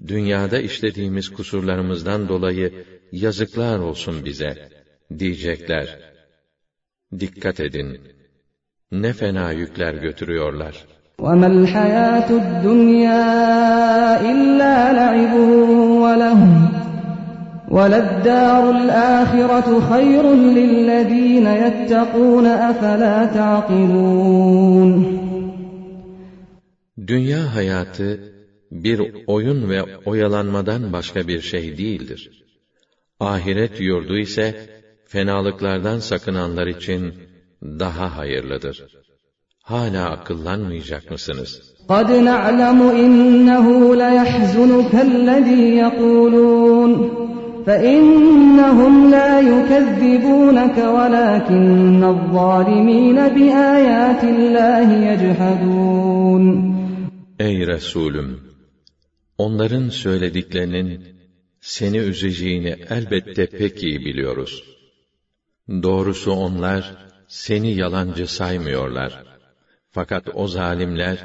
Dünyada 0.08 0.60
işlediğimiz 0.60 1.30
kusurlarımızdan 1.30 2.30
dolayı 2.30 2.86
yazıklar 3.12 3.80
olsun 3.80 4.25
bize, 4.25 4.69
diyecekler. 5.19 5.99
Dikkat 7.19 7.60
edin! 7.60 8.02
Ne 8.91 9.13
fena 9.13 9.52
yükler 9.52 9.93
götürüyorlar. 9.93 10.75
وما 11.21 11.47
الحياة 11.47 12.30
الدنيا 12.30 13.25
إلا 14.32 14.75
لعب 14.93 15.34
ولهو 16.04 16.56
وللدار 17.71 18.63
الآخرة 18.71 19.82
خير 19.91 20.34
للذين 20.34 21.47
يتقون 21.47 22.45
أفلا 22.45 23.25
تعقلون 23.25 25.19
Dünya 27.08 27.56
hayatı 27.56 28.34
bir 28.71 29.02
oyun 29.28 29.69
ve 29.69 29.95
oyalanmadan 30.06 30.93
başka 30.93 31.28
bir 31.28 31.41
şey 31.41 31.78
değildir. 31.78 32.45
Ahiret 33.19 33.82
yurdu 33.82 34.17
ise 34.17 34.69
fenalıklardan 35.06 35.99
sakınanlar 35.99 36.67
için 36.67 37.13
daha 37.62 38.17
hayırlıdır. 38.17 38.86
Hala 39.62 40.10
akıllanmayacak 40.10 41.12
mısınız? 41.12 41.52
قد 41.95 42.10
نعلم 42.12 42.80
إنه 43.04 43.95
ليحزنك 43.95 44.93
الذي 45.10 45.63
يقولون 45.84 46.91
فإنهم 47.65 48.93
لا 49.10 49.39
يكذبونك 49.39 50.78
ولكن 50.78 52.04
الظالمين 52.04 53.15
بآيات 53.15 54.23
الله 54.23 54.88
يجحدون 55.10 56.43
Ey 57.39 57.67
Resulüm! 57.67 58.30
Onların 59.38 59.89
söylediklerinin 59.89 61.19
seni 61.62 61.97
üzeceğini 61.97 62.75
elbette 62.89 63.45
pek 63.45 63.84
iyi 63.84 63.99
biliyoruz. 63.99 64.63
Doğrusu 65.69 66.32
onlar 66.32 66.95
seni 67.28 67.75
yalancı 67.75 68.28
saymıyorlar. 68.28 69.23
Fakat 69.91 70.23
o 70.34 70.47
zalimler 70.47 71.17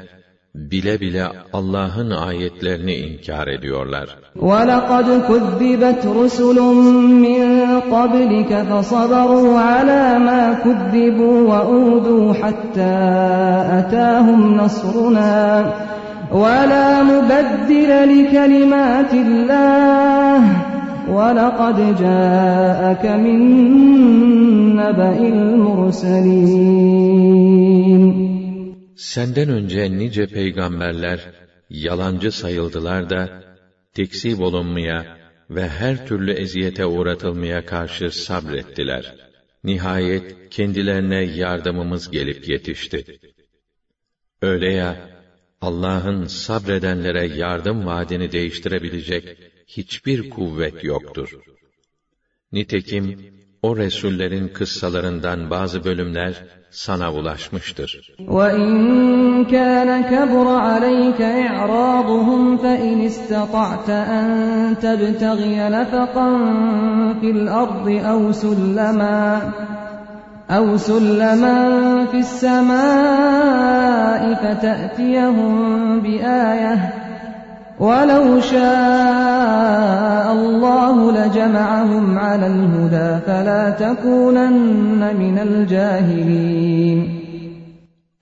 bile 0.55 0.99
bile 0.99 1.27
Allah'ın 1.53 2.11
ayetlerini 2.11 2.95
inkar 2.95 3.47
ediyorlar. 3.47 4.07
ولقد 4.49 5.07
كذبت 5.29 6.03
رسل 6.19 6.59
من 7.25 7.43
قبلك 7.95 8.51
فصبروا 8.69 9.59
على 9.59 10.03
ما 10.27 10.43
كذبوا 10.63 11.37
وأوذوا 11.49 12.33
حتى 12.33 12.95
أتاهم 13.79 14.57
نصرنا 14.61 15.35
ولا 16.31 17.03
مبدل 17.03 17.91
لكلمات 18.13 19.13
الله 19.13 20.41
ولقد 21.09 21.77
جاءك 21.99 23.05
من 23.05 23.39
نبأ 24.75 25.17
المرسلين 25.33 26.65
Senden 28.95 29.49
önce 29.49 29.97
nice 29.97 30.27
peygamberler 30.27 31.19
yalancı 31.69 32.31
sayıldılar 32.31 33.09
da 33.09 33.29
tekzip 33.93 34.41
olunmaya 34.41 35.17
ve 35.49 35.67
her 35.69 36.07
türlü 36.07 36.31
eziyete 36.31 36.85
uğratılmaya 36.85 37.65
karşı 37.65 38.11
sabrettiler. 38.11 39.15
Nihayet 39.63 40.49
kendilerine 40.49 41.21
yardımımız 41.23 42.11
gelip 42.11 42.49
yetişti. 42.49 43.05
Öyle 44.41 44.73
ya, 44.73 44.95
Allah'ın 45.61 46.25
sabredenlere 46.25 47.25
yardım 47.27 47.85
vaadini 47.85 48.31
değiştirebilecek 48.31 49.37
hiçbir 49.67 50.29
kuvvet 50.29 50.83
yoktur. 50.83 51.29
Nitekim 52.51 53.35
o 53.61 53.77
resullerin 53.77 54.47
kıssalarından 54.47 55.49
bazı 55.49 55.83
bölümler 55.83 56.33
sana 56.71 57.13
ulaşmıştır. 57.13 58.15
وَإِنْ 58.19 58.71
كَانَ 59.55 59.89
كَبُرَ 60.11 60.47
عَلَيْكَ 60.69 61.21
إِعْرَاضُهُمْ 61.47 62.57
فَإِنِ 62.63 62.97
اسْتَطَعْتَ 63.11 63.89
أَنْ 64.19 64.27
تَبْتَغِيَ 64.85 65.57
نَفَقًا 65.77 66.29
فِي 67.19 67.29
الْأَرْضِ 67.37 67.87
أَوْ 68.11 68.19
سُلَّمًا 68.43 69.19
أَوْ 70.49 70.77
سُلَّمًا 70.77 71.57
فِي 72.11 72.19
السَّمَاءِ 72.27 74.21
فَتَأْتِيَهُمْ 74.41 75.53
بِآيَةٍ 76.05 76.77
وَلَوْ 77.79 78.25
شَاءَ 78.53 80.25
اللَّهُ 80.39 80.97
لَجَمَعَهُمْ 81.19 82.05
عَلَى 82.19 82.47
الْهُدَى 82.47 83.09
فَلَا 83.27 83.63
تَكُونَنَّ 83.83 85.01
مِنَ 85.23 85.35
الْجَاهِلِينَ 85.47 86.99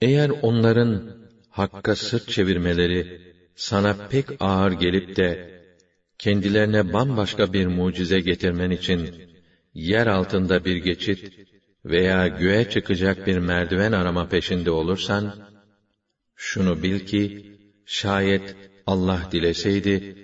Eğer 0.00 0.30
onların 0.42 1.02
hakka 1.50 1.96
sırt 1.96 2.28
çevirmeleri 2.28 3.20
sana 3.56 3.94
pek 4.10 4.26
ağır 4.40 4.72
gelip 4.72 5.16
de 5.16 5.50
kendilerine 6.18 6.92
bambaşka 6.92 7.52
bir 7.52 7.66
mucize 7.66 8.20
getirmen 8.20 8.70
için 8.70 9.14
yer 9.74 10.06
altında 10.06 10.64
bir 10.64 10.76
geçit 10.76 11.47
veya 11.89 12.27
göğe 12.27 12.69
çıkacak 12.69 13.27
bir 13.27 13.37
merdiven 13.37 13.91
arama 13.91 14.27
peşinde 14.27 14.71
olursan, 14.71 15.33
şunu 16.35 16.83
bil 16.83 16.99
ki, 16.99 17.45
şayet 17.85 18.55
Allah 18.87 19.19
dileseydi, 19.31 20.15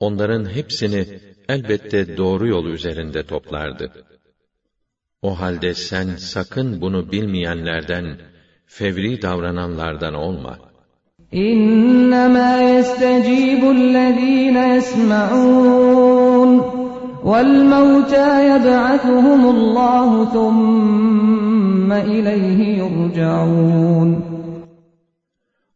onların 0.00 0.56
hepsini 0.56 1.06
elbette 1.48 2.16
doğru 2.16 2.48
yol 2.48 2.66
üzerinde 2.66 3.22
toplardı. 3.22 3.92
O 5.22 5.40
halde 5.40 5.74
sen 5.74 6.16
sakın 6.16 6.80
bunu 6.80 7.12
bilmeyenlerden, 7.12 8.18
fevri 8.66 9.22
davrananlardan 9.22 10.14
olma. 10.14 10.58
İnnemâ 11.32 12.60
yestecîbullezîne 12.60 14.74
yesma'ûn 14.74 16.11
وَالْمَوْتَى 17.23 18.29
يَبْعَثُهُمُ 18.51 19.41
اللّٰهُ 19.55 20.09
ثُمَّ 20.35 21.91
إِلَيْهِ 21.91 22.59
يُرْجَعُونَ 22.81 24.09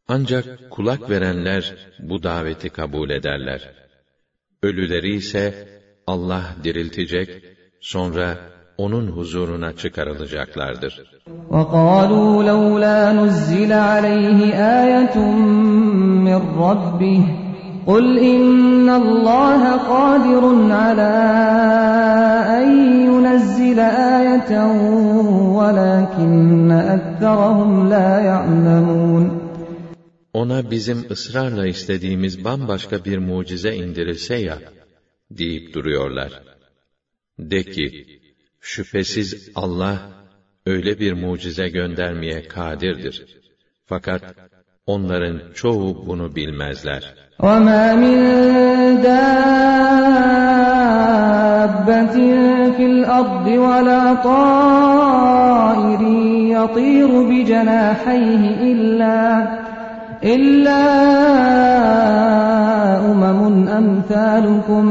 Ancak 0.07 0.45
kulak 0.69 1.09
verenler 1.09 1.75
bu 1.99 2.23
daveti 2.23 2.69
kabul 2.69 3.09
ederler. 3.09 3.69
Ölüleri 4.63 5.15
ise 5.15 5.67
Allah 6.07 6.43
diriltecek, 6.63 7.29
sonra 7.79 8.37
onun 8.77 9.07
huzuruna 9.07 9.73
çıkarılacaklardır. 9.73 10.93
وَقَالُوا 11.49 12.43
لَوْلَا 12.51 12.99
نُزِّلَ 13.19 13.71
عَلَيْهِ 13.91 14.39
آيَةٌ 14.81 15.15
مِّن 16.25 16.41
رَّبِّهِ 16.65 17.44
قُلْ 17.85 18.05
إِنَّ 18.19 18.89
اللَّهَ 18.89 19.61
قَادِرٌ 19.91 20.43
عَلَىٰ 20.83 21.17
أَن 22.57 22.67
يُنَزِّلَ 23.09 23.79
آيَةً 24.19 24.51
وَلَٰكِنَّ 25.57 26.71
أَكْثَرَهُمْ 26.95 27.71
لَا 27.93 28.09
يَعْلَمُونَ 28.31 29.41
Ona 30.33 30.71
bizim 30.71 31.11
ısrarla 31.11 31.67
istediğimiz 31.67 32.43
bambaşka 32.43 33.05
bir 33.05 33.17
mucize 33.17 33.75
indirilse 33.75 34.35
ya, 34.35 34.59
deyip 35.31 35.73
duruyorlar. 35.73 36.41
De 37.39 37.63
ki, 37.63 38.05
şüphesiz 38.59 39.51
Allah, 39.55 40.11
öyle 40.65 40.99
bir 40.99 41.13
mucize 41.13 41.69
göndermeye 41.69 42.47
kadirdir. 42.47 43.25
Fakat, 43.85 44.35
onların 44.86 45.38
çoğu 45.54 46.06
bunu 46.06 46.36
bilmezler. 46.36 47.14
وَمَا 47.40 47.84
مِن 48.02 48.16
دَابَّةٍ 49.06 49.36
فِي 52.76 52.84
الْأَرْضِ 52.94 53.46
وَلَا 53.66 54.04
طَائِرٍ 54.30 56.02
يَطِيرُ 56.56 57.10
بِجَنَاحَيْهِ 57.30 58.42
إِلَّا 58.70 59.18
إِلَّا 60.34 60.82
أُمَمٌ 63.10 63.68
أَمْثَالُكُمْ 63.68 64.84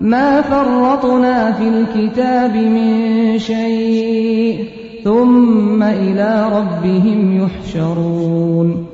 مَا 0.00 0.40
فَرَّطْنَا 0.40 1.52
فِي 1.52 1.66
الْكِتَابِ 1.74 2.54
مِن 2.56 2.90
شَيْءٍ 3.38 4.56
ثُمَّ 5.04 5.82
إِلَى 5.82 6.48
رَبِّهِمْ 6.56 7.40
يُحْشَرُونَ 7.40 8.89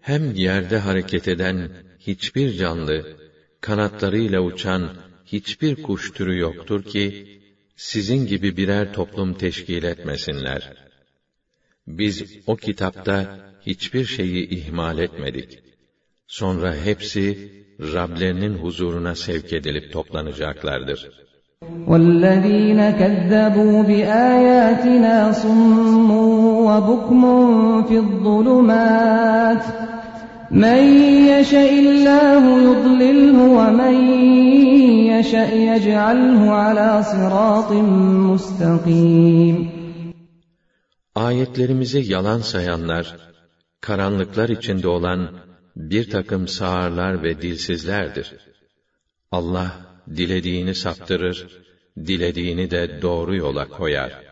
Hem 0.00 0.34
yerde 0.34 0.78
hareket 0.78 1.28
eden 1.28 1.70
hiçbir 1.98 2.52
canlı, 2.52 3.04
kanatlarıyla 3.60 4.40
uçan 4.40 4.90
hiçbir 5.24 5.82
kuş 5.82 6.10
türü 6.10 6.38
yoktur 6.38 6.82
ki, 6.82 7.26
sizin 7.76 8.26
gibi 8.26 8.56
birer 8.56 8.92
toplum 8.92 9.34
teşkil 9.34 9.82
etmesinler. 9.82 10.72
Biz 11.86 12.24
o 12.46 12.56
kitapta 12.56 13.38
hiçbir 13.66 14.04
şeyi 14.04 14.48
ihmal 14.48 14.98
etmedik. 14.98 15.58
Sonra 16.26 16.74
hepsi 16.74 17.56
Rablerinin 17.80 18.54
huzuruna 18.54 19.14
sevk 19.14 19.52
edilip 19.52 19.92
toplanacaklardır. 19.92 21.10
وَالَّذ۪ينَ 21.90 22.80
كَذَّبُوا 23.00 23.76
بِآيَاتِنَا 23.90 25.16
صُمٌّ 25.42 26.10
وَبُكْمٌ 26.68 27.22
فِي 27.88 27.96
الظُّلُمَاتِ 28.04 29.64
مَنْ 30.50 30.82
يَشَإِ 31.32 31.70
اللّٰهُ 31.84 32.42
يُضْلِلْهُ 32.68 33.38
وَمَنْ 33.58 33.94
يَشَأْ 35.12 35.48
يَجْعَلْهُ 35.70 36.40
عَلَى 36.62 36.90
صِرَاطٍ 37.12 37.70
مُسْتَقِيمٍ 38.30 39.56
Ayetlerimizi 41.14 42.12
yalan 42.12 42.38
sayanlar, 42.38 43.16
karanlıklar 43.80 44.48
içinde 44.48 44.88
olan 44.88 45.30
bir 45.76 46.10
takım 46.10 46.48
sağırlar 46.48 47.22
ve 47.22 47.42
dilsizlerdir. 47.42 48.34
Allah, 49.32 49.70
dilediğini 50.16 50.74
saptırır, 50.74 51.46
dilediğini 51.96 52.70
de 52.70 53.02
doğru 53.02 53.36
yola 53.36 53.68
koyar. 53.68 54.29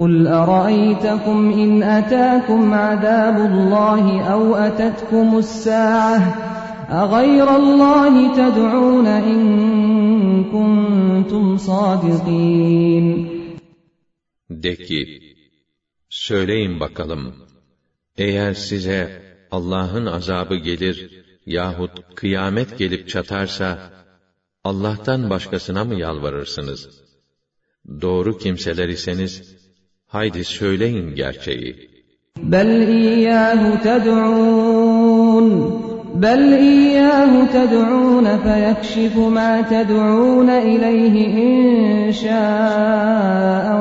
قُلْ 0.00 0.26
أَرَأَيْتَكُمْ 0.26 1.38
إِنْ 1.62 1.82
أَتَاكُمْ 1.82 2.74
عَذَابُ 2.74 3.36
اللّٰهِ 3.50 4.04
أَوْ 4.34 4.54
أَتَتْكُمُ 4.54 5.28
السَّاعَةُ 5.38 6.20
أَغَيْرَ 7.02 7.48
اللّٰهِ 7.62 8.14
تَدْعُونَ 8.40 9.06
إِن 9.06 9.40
كُنتُمْ 10.52 11.56
صَادِقِينَ 11.56 13.06
De 14.50 14.76
ki, 14.76 15.20
söyleyin 16.08 16.80
bakalım, 16.80 17.34
eğer 18.16 18.54
size 18.54 19.22
Allah'ın 19.50 20.06
azabı 20.06 20.56
gelir 20.56 21.24
yahut 21.46 22.14
kıyamet 22.14 22.78
gelip 22.78 23.08
çatarsa, 23.08 23.92
Allah'tan 24.64 25.30
başkasına 25.30 25.84
mı 25.84 25.94
yalvarırsınız? 25.94 27.02
Doğru 28.00 28.38
kimseler 28.38 28.88
iseniz, 28.88 29.55
Haydi 30.07 30.43
söyleyin 30.43 31.15
gerçeği. 31.15 31.89
Bel 32.37 32.87
iyyahu 32.87 33.83
ted'un 33.83 35.47
Bel 36.21 36.59
iyyahu 36.61 37.51
ted'un 37.51 38.25
feyekşifu 38.43 39.29
ma 39.29 39.69
ted'un 39.69 40.47
ileyhi 40.47 41.25
inşa'a 42.07 42.87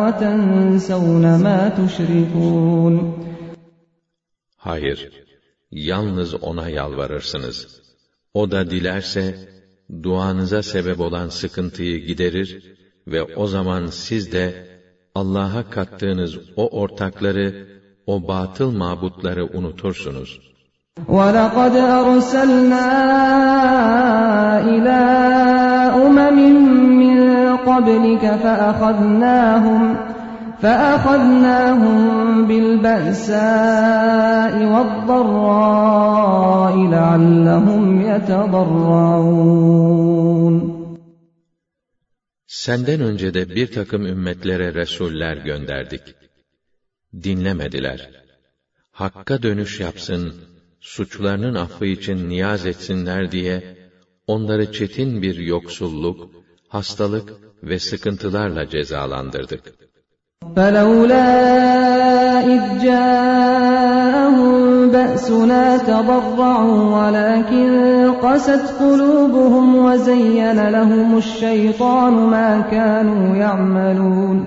ve 0.06 0.18
tensevne 0.18 1.36
ma 1.36 1.74
tuşrikun. 1.76 2.94
Hayır, 4.56 5.10
yalnız 5.70 6.34
ona 6.34 6.68
yalvarırsınız. 6.68 7.82
O 8.34 8.50
da 8.50 8.70
dilerse, 8.70 9.34
duanıza 10.02 10.62
sebep 10.62 11.00
olan 11.00 11.28
sıkıntıyı 11.28 12.06
giderir 12.06 12.76
ve 13.06 13.22
o 13.22 13.46
zaman 13.46 13.86
siz 13.86 14.32
de 14.32 14.75
Allah'a 15.15 15.69
kattığınız 15.69 16.39
o 16.55 16.81
ortakları, 16.81 17.67
o 18.07 18.27
batıl 18.27 18.71
mabutları 18.71 19.45
unutursunuz. 19.57 20.39
وَلَقَدْ 21.07 21.75
أَرْسَلْنَا 21.99 22.87
إِلَى 24.73 25.01
أُمَمٍ 26.05 26.37
مِّن 27.01 27.17
قَبْلِكَ 27.69 28.23
فَأَخَذْنَاهُمْ 28.43 29.81
فأخذناهم 30.61 31.97
بالبأساء 32.45 34.53
والضراء 34.73 36.77
لعلهم 36.77 38.01
يتضرعون 38.01 39.61
Senden 42.47 43.01
önce 43.01 43.33
de 43.33 43.55
bir 43.55 43.71
takım 43.71 44.05
ümmetlere 44.05 44.73
resuller 44.73 45.37
gönderdik. 45.37 46.01
Dinlemediler. 47.23 48.09
Hakka 48.91 49.43
dönüş 49.43 49.79
yapsın, 49.79 50.33
suçlarının 50.79 51.55
affı 51.55 51.85
için 51.85 52.29
niyaz 52.29 52.65
etsinler 52.65 53.31
diye, 53.31 53.77
onları 54.27 54.71
çetin 54.71 55.21
bir 55.21 55.35
yoksulluk, 55.37 56.31
hastalık 56.67 57.33
ve 57.63 57.79
sıkıntılarla 57.79 58.69
cezalandırdık. 58.69 59.73
فَلَوْلَا 60.55 61.27
إِذْ 62.53 62.63
جَاءَهُم 62.85 64.64
بأسنا 64.96 65.64
تضرعوا 65.90 66.82
ولكن 66.96 67.70
قست 68.26 68.64
قلوبهم 68.82 69.66
وزين 69.86 70.58
لهم 70.76 71.18
الشيطان 71.18 72.14
ما 72.34 72.50
كانوا 72.74 73.36
يعملون 73.36 74.38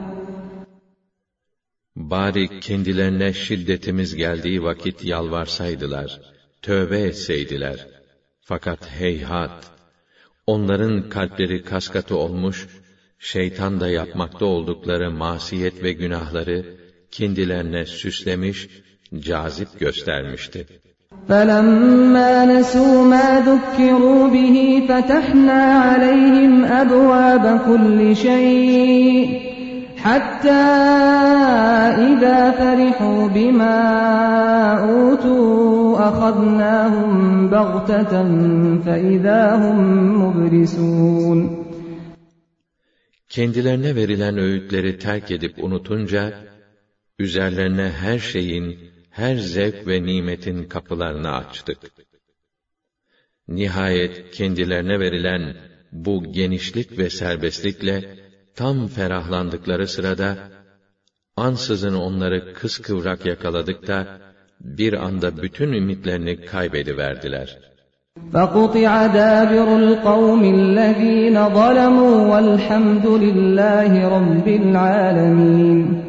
Bari 1.96 2.60
kendilerine 2.60 3.34
şiddetimiz 3.34 4.16
geldiği 4.16 4.64
vakit 4.64 5.04
yalvarsaydılar, 5.04 6.22
tövbe 6.62 7.00
etseydiler. 7.00 7.88
Fakat 8.42 8.92
heyhat! 9.00 9.72
Onların 10.48 11.10
kalpleri 11.10 11.64
kaskatı 11.64 12.16
olmuş, 12.18 12.68
şeytan 13.20 13.80
da 13.80 13.90
yapmakta 13.90 14.46
oldukları 14.46 15.12
masiyet 15.12 15.84
ve 15.84 15.92
günahları 15.94 16.66
kendilerine 17.12 17.86
süslemiş 17.86 18.68
cazip 19.21 19.81
göstermişti. 19.81 20.67
فَلَمَّا 21.29 22.33
نَسُوا 22.53 22.97
مَا 23.15 23.29
ذُكِّرُوا 23.51 24.23
بِهِ 24.35 24.57
فَتَحْنَا 24.89 25.63
عَلَيْهِمْ 25.87 26.65
أَبْوَابَ 26.65 27.45
كُلِّ 27.69 28.17
شَيْءٍ 28.17 29.27
حَتَّى 30.05 30.65
إِذَا 32.09 32.39
فَرِحُوا 32.61 33.29
بِمَا 33.37 33.79
أُوتُوا 34.91 36.09
أَخَذْنَاهُمْ 36.09 37.11
بَغْتَةً 37.55 38.15
فَإِذَا 38.85 39.43
هُمْ 39.63 39.79
مُبْلِسُونَ 40.23 41.65
Kendilerine 43.29 43.97
verilen 43.97 44.39
öğütleri 44.39 44.99
terk 44.99 45.31
edip 45.31 45.65
unutunca, 45.65 46.33
üzerlerine 47.19 47.91
her 48.01 48.19
şeyin, 48.19 48.79
her 49.19 49.37
zevk 49.37 49.87
ve 49.87 50.03
nimetin 50.03 50.65
kapılarını 50.65 51.35
açtık. 51.35 51.79
Nihayet 53.49 54.31
kendilerine 54.31 55.01
verilen 55.01 55.57
bu 55.93 56.33
genişlik 56.33 56.99
ve 56.99 57.11
serbestlikle 57.11 58.19
tam 58.55 58.87
ferahlandıkları 58.87 59.89
sırada 59.89 60.39
ansızın 61.37 61.95
onları 61.95 62.55
kıskıvrak 62.55 63.27
yakaladık 63.27 63.87
da 63.87 64.19
bir 64.61 64.93
anda 64.93 65.43
bütün 65.43 65.73
ümitlerini 65.73 66.45
kaybediverdiler. 66.45 67.59
فَقُطِعَ 68.33 68.93
دَابِرُ 69.21 69.69
الْقَوْمِ 69.83 70.43
الَّذ۪ينَ 70.59 71.37
ظَلَمُوا 71.59 72.17
وَالْحَمْدُ 72.33 73.05
لِلّٰهِ 73.25 73.93
رَبِّ 74.17 74.47
الْعَالَمِينَ 74.63 76.08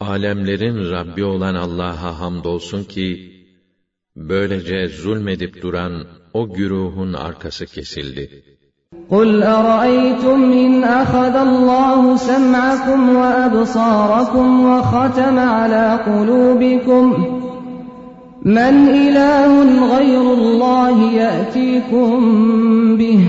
Alemlerin 0.00 0.90
Rabbi 0.90 1.24
olan 1.24 1.54
Allah'a 1.54 2.20
hamdolsun 2.20 2.84
ki, 2.84 3.32
böylece 4.16 4.88
zulmedip 4.88 5.62
duran 5.62 5.92
o 6.34 6.52
güruhun 6.52 7.12
arkası 7.12 7.66
kesildi. 7.66 8.42
قُلْ 9.10 9.42
أَرَأَيْتُمْ 9.58 10.40
إِنْ 10.64 10.72
أَخَذَ 11.02 11.34
اللّٰهُ 11.48 12.16
سَمْعَكُمْ 12.16 13.00
وَأَبْصَارَكُمْ 13.16 14.48
وَخَتَمَ 14.70 15.38
عَلَى 15.38 15.86
قُلُوبِكُمْ 16.08 17.04
مَنْ 18.58 18.74
إِلَٰهٌ 19.04 19.50
غَيْرُ 19.96 20.24
اللّٰهِ 20.40 20.96
يَأْتِيكُمْ 21.22 22.10
بِهِ 22.96 23.20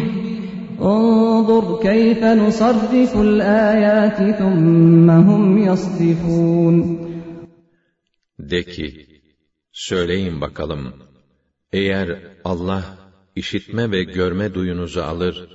انظُرْ 0.81 1.65
كَيْفَ 1.87 2.21
نُصَرِّفُ 2.41 3.13
الْآيَاتِ 3.27 4.19
ثُمَّ 4.39 5.09
هُمْ 5.09 5.43
يَصْدِفُونَ 5.67 6.75
De 8.39 8.63
ki, 8.63 9.07
söyleyin 9.71 10.41
bakalım, 10.41 10.93
eğer 11.73 12.21
Allah 12.43 12.97
işitme 13.35 13.91
ve 13.91 14.03
görme 14.03 14.53
duyunuzu 14.53 15.01
alır, 15.01 15.49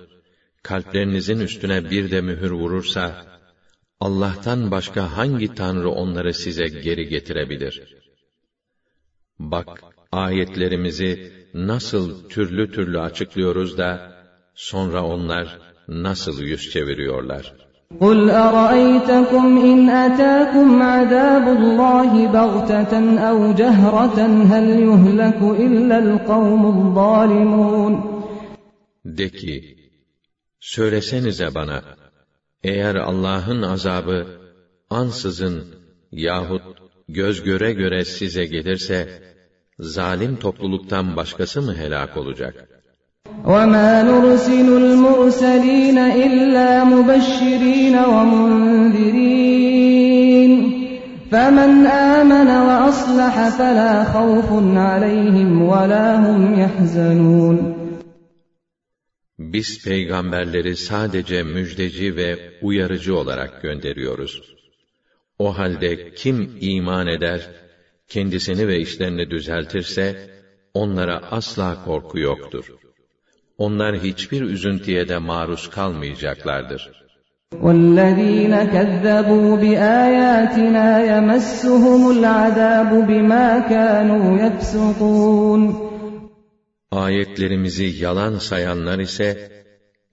kalplerinizin 0.62 1.40
üstüne 1.40 1.90
bir 1.90 2.10
de 2.10 2.20
mühür 2.20 2.50
vurursa, 2.50 3.26
Allah'tan 4.00 4.70
başka 4.70 5.16
hangi 5.16 5.54
tanrı 5.54 5.90
onları 5.90 6.34
size 6.34 6.68
geri 6.68 7.08
getirebilir? 7.08 7.96
Bak, 9.38 9.68
ayetlerimizi 10.12 11.32
nasıl 11.54 12.28
türlü 12.28 12.72
türlü 12.72 13.00
açıklıyoruz 13.00 13.78
da, 13.78 14.12
sonra 14.56 15.04
onlar 15.04 15.58
nasıl 15.88 16.42
yüz 16.42 16.70
çeviriyorlar? 16.70 17.52
قُلْ 18.00 18.30
أَرَأَيْتَكُمْ 18.30 19.46
إِنْ 19.70 19.80
أَتَاكُمْ 20.04 20.68
عَذَابُ 20.92 21.44
اللّٰهِ 21.58 22.12
بَغْتَةً 22.38 22.92
أَوْ 23.30 23.38
جَهْرَةً 23.62 24.18
هَلْ 24.52 24.66
يُهْلَكُ 24.88 25.40
إِلَّا 25.64 25.96
الْقَوْمُ 26.04 26.62
الظَّالِمُونَ 26.74 27.94
De 29.04 29.28
ki, 29.30 29.76
söylesenize 30.60 31.54
bana, 31.54 31.82
eğer 32.64 32.94
Allah'ın 32.94 33.62
azabı 33.62 34.26
ansızın 34.90 35.64
yahut 36.12 36.62
göz 37.08 37.42
göre 37.42 37.72
göre 37.72 38.04
size 38.04 38.44
gelirse, 38.44 39.22
zalim 39.78 40.36
topluluktan 40.36 41.16
başkası 41.16 41.62
mı 41.62 41.74
helak 41.76 42.16
olacak? 42.16 42.68
وَمَا 43.44 44.02
نُرْسِلُ 44.02 44.68
الْمُرْسَلِينَ 44.82 45.98
إِلَّا 45.98 46.84
مُبَشِّرِينَ 46.84 47.96
وَمُنذِرِينَ 48.14 49.32
فَمَنْ 51.32 51.86
آمَنَ 51.86 52.50
وَأَصْلَحَ 52.68 53.34
فَلَا 53.58 53.92
خَوْفٌ 54.14 54.48
عَلَيْهِمْ 54.88 55.50
وَلَا 55.62 56.06
هُمْ 56.24 56.40
يَحْزَنُونَ 56.62 57.56
Biz 59.38 59.84
peygamberleri 59.84 60.76
sadece 60.76 61.42
müjdeci 61.42 62.16
ve 62.16 62.36
uyarıcı 62.62 63.16
olarak 63.16 63.62
gönderiyoruz. 63.62 64.42
O 65.38 65.58
halde 65.58 66.14
kim 66.14 66.58
iman 66.60 67.06
eder, 67.06 67.50
kendisini 68.08 68.68
ve 68.68 68.80
işlerini 68.80 69.30
düzeltirse, 69.30 70.30
onlara 70.74 71.16
asla 71.30 71.84
korku 71.84 72.18
yoktur. 72.18 72.64
Onlar 73.58 73.96
hiçbir 73.96 74.42
üzüntüye 74.42 75.08
de 75.08 75.18
maruz 75.18 75.70
kalmayacaklardır. 75.70 77.02
وَالَّذ۪ينَ 77.64 78.54
كَذَّبُوا 78.74 79.50
بِآيَاتِنَا 79.62 80.88
يَمَسُّهُمُ 81.12 82.02
الْعَذَابُ 82.16 82.90
بِمَا 83.08 83.48
كَانُوا 83.72 84.26
يَفْسُقُونَ 84.44 85.62
Ayetlerimizi 86.92 87.84
yalan 88.04 88.38
sayanlar 88.38 88.98
ise, 88.98 89.50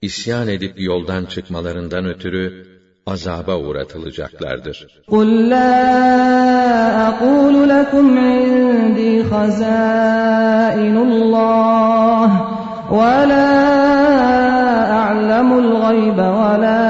isyan 0.02 0.48
edip 0.48 0.80
yoldan 0.80 1.24
çıkmalarından 1.24 2.04
ötürü, 2.06 2.66
azaba 3.06 3.56
uğratılacaklardır. 3.56 4.86
قُلْ 5.08 5.28
لَا 5.52 5.72
أَقُولُ 7.08 7.54
لَكُمْ 7.74 8.06
عِنْدِي 8.18 9.12
خَزَائِنُ 9.30 10.96
اللّٰهِ 11.08 12.30
وَلَا 12.90 13.50
أَعْلَمُ 14.92 15.58
الْغَيْبَ 15.58 16.18
وَلَا 16.18 16.82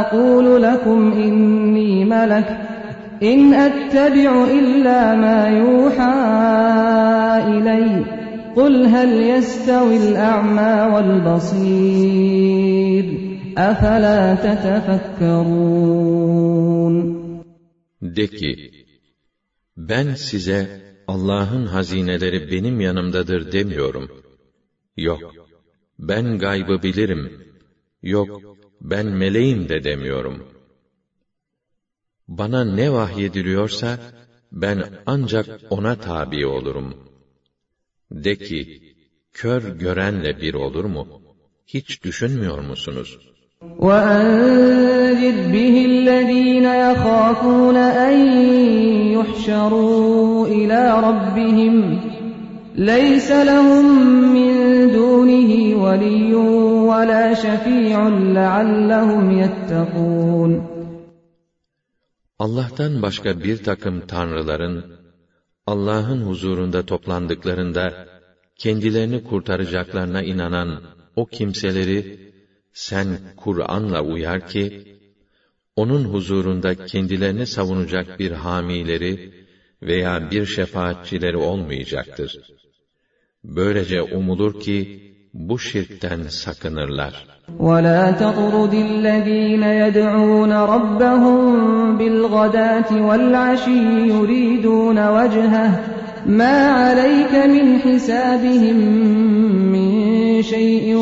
أَقُولُ 0.00 0.62
لَكُمْ 0.62 1.12
إِنِّي 1.12 2.04
مَلَكٌ 2.04 2.48
إِنْ 3.22 3.54
أَتَّبِعُ 3.54 4.44
إِلَّا 4.44 5.14
مَا 5.14 5.48
يُوحَى 5.48 6.14
إِلَيَّ 7.54 8.04
قُلْ 8.56 8.86
هَلْ 8.86 9.10
يَسْتَوِي 9.12 9.96
الْأَعْمَى 9.96 10.72
وَالْبَصِيرُ 10.92 12.24
أَفَلَا 13.58 14.34
تَتَفَكَّرُونَ 14.44 15.54
De 18.02 18.26
ki, 18.26 18.70
ben 19.76 20.14
size 20.14 20.84
Allah'ın 21.08 21.66
hazineleri 21.66 22.50
benim 22.52 22.80
yanımdadır 22.80 23.52
demiyorum. 23.52 24.08
Yok, 24.98 25.34
ben 25.98 26.38
gaybı 26.38 26.82
bilirim. 26.82 27.32
Yok, 28.02 28.40
ben 28.80 29.06
meleğim 29.06 29.68
de 29.68 29.84
demiyorum. 29.84 30.48
Bana 32.28 32.64
ne 32.64 32.92
vahyediliyorsa, 32.92 33.98
ben 34.52 34.84
ancak 35.06 35.60
ona 35.70 35.94
tabi 36.00 36.46
olurum. 36.46 36.94
De 38.10 38.36
ki, 38.36 38.82
kör 39.32 39.62
görenle 39.62 40.40
bir 40.40 40.54
olur 40.54 40.84
mu? 40.84 41.22
Hiç 41.66 42.04
düşünmüyor 42.04 42.58
musunuz? 42.58 43.18
وَأَنذِرْ 43.78 45.36
بِهِ 45.54 45.74
الَّذ۪ينَ 45.92 46.66
يَخَافُونَ 46.86 47.76
أَنْ 47.76 48.16
يُحْشَرُوا 49.16 50.46
إِلَى 50.58 50.80
رَبِّهِمْ 51.08 51.74
لَيْسَ 52.76 53.30
لَهُمْ 53.30 53.86
مِنْ 54.36 54.57
دُونِهِ 54.98 55.50
وَلِيٌّ 55.84 56.32
وَلَا 56.90 57.24
شَفِيعٌ 57.44 57.98
لَعَلَّهُمْ 58.38 59.24
يَتَّقُونَ 59.42 60.52
Allah'tan 62.38 63.02
başka 63.02 63.44
bir 63.44 63.56
takım 63.56 64.06
tanrıların, 64.06 64.84
Allah'ın 65.66 66.22
huzurunda 66.22 66.86
toplandıklarında, 66.86 68.08
kendilerini 68.58 69.24
kurtaracaklarına 69.24 70.22
inanan 70.22 70.80
o 71.16 71.26
kimseleri, 71.26 72.32
sen 72.72 73.06
Kur'an'la 73.36 74.02
uyar 74.02 74.48
ki, 74.48 74.64
onun 75.76 76.04
huzurunda 76.04 76.86
kendilerini 76.86 77.46
savunacak 77.46 78.18
bir 78.18 78.30
hamileri 78.30 79.32
veya 79.82 80.30
bir 80.30 80.46
şefaatçileri 80.46 81.36
olmayacaktır. 81.36 82.38
Böylece 83.44 84.02
umulur 84.02 84.60
ki, 84.60 85.00
bu 85.34 85.58
şirkten 85.58 86.22
sakınırlar. 86.22 87.26
وَلَا 87.58 88.02
تَطْرُدِ 88.22 88.74
الَّذ۪ينَ 88.88 89.64
يَدْعُونَ 89.82 90.52
رَبَّهُمْ 90.74 91.98
بِالْغَدَاةِ 91.98 92.90
وَالْعَشِيِّ 93.08 93.84
يُرِيدُونَ 94.14 94.98
وَجْهَهُ 95.16 95.70
مَا 96.26 96.56
عَلَيْكَ 96.80 97.34
مِنْ 97.54 97.78
حِسَابِهِمْ 97.84 98.78
مِنْ 99.74 99.88
شَيْءٍ 100.42 100.96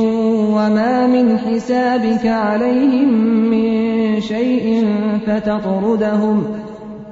وَمَا 0.56 1.06
مِنْ 1.06 1.38
حِسَابِكَ 1.38 2.26
عَلَيْهِمْ 2.26 3.10
مِنْ 3.54 3.70
شَيْءٍ 4.20 4.66
فَتَطْرُدَهُمْ 5.26 6.38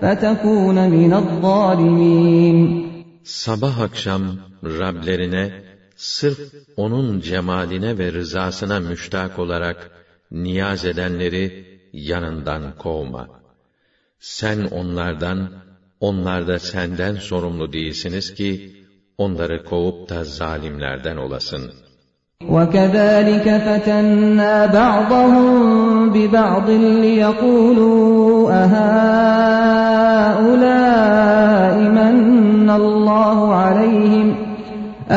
فَتَكُونَ 0.02 0.76
مِنَ 0.90 1.12
الظَّالِمِينَ 1.12 2.56
Sabah 3.22 3.80
akşam 3.80 4.22
Rablerine 4.64 5.62
sırf 5.96 6.38
onun 6.76 7.20
cemaline 7.20 7.98
ve 7.98 8.12
rızasına 8.12 8.80
müştak 8.80 9.38
olarak 9.38 9.90
niyaz 10.30 10.84
edenleri 10.84 11.66
yanından 11.92 12.62
kovma. 12.78 13.28
Sen 14.18 14.64
onlardan, 14.64 15.50
onlar 16.00 16.48
da 16.48 16.58
senden 16.58 17.14
sorumlu 17.14 17.72
değilsiniz 17.72 18.34
ki, 18.34 18.76
onları 19.18 19.64
kovup 19.64 20.08
da 20.08 20.24
zalimlerden 20.24 21.16
olasın. 21.16 21.72
وَكَذَٰلِكَ 22.54 23.46
فَتَنَّا 23.66 24.54
بَعْضَهُمْ 24.78 25.48
بِبَعْضٍ 26.14 26.68
لِيَقُولُوا 27.04 28.52
أَهَٰؤُلَاءِ 28.62 29.80
مَنَّ 31.98 32.68
اللّٰهُ 32.80 33.38
عَلَيْهِمْ 33.62 34.43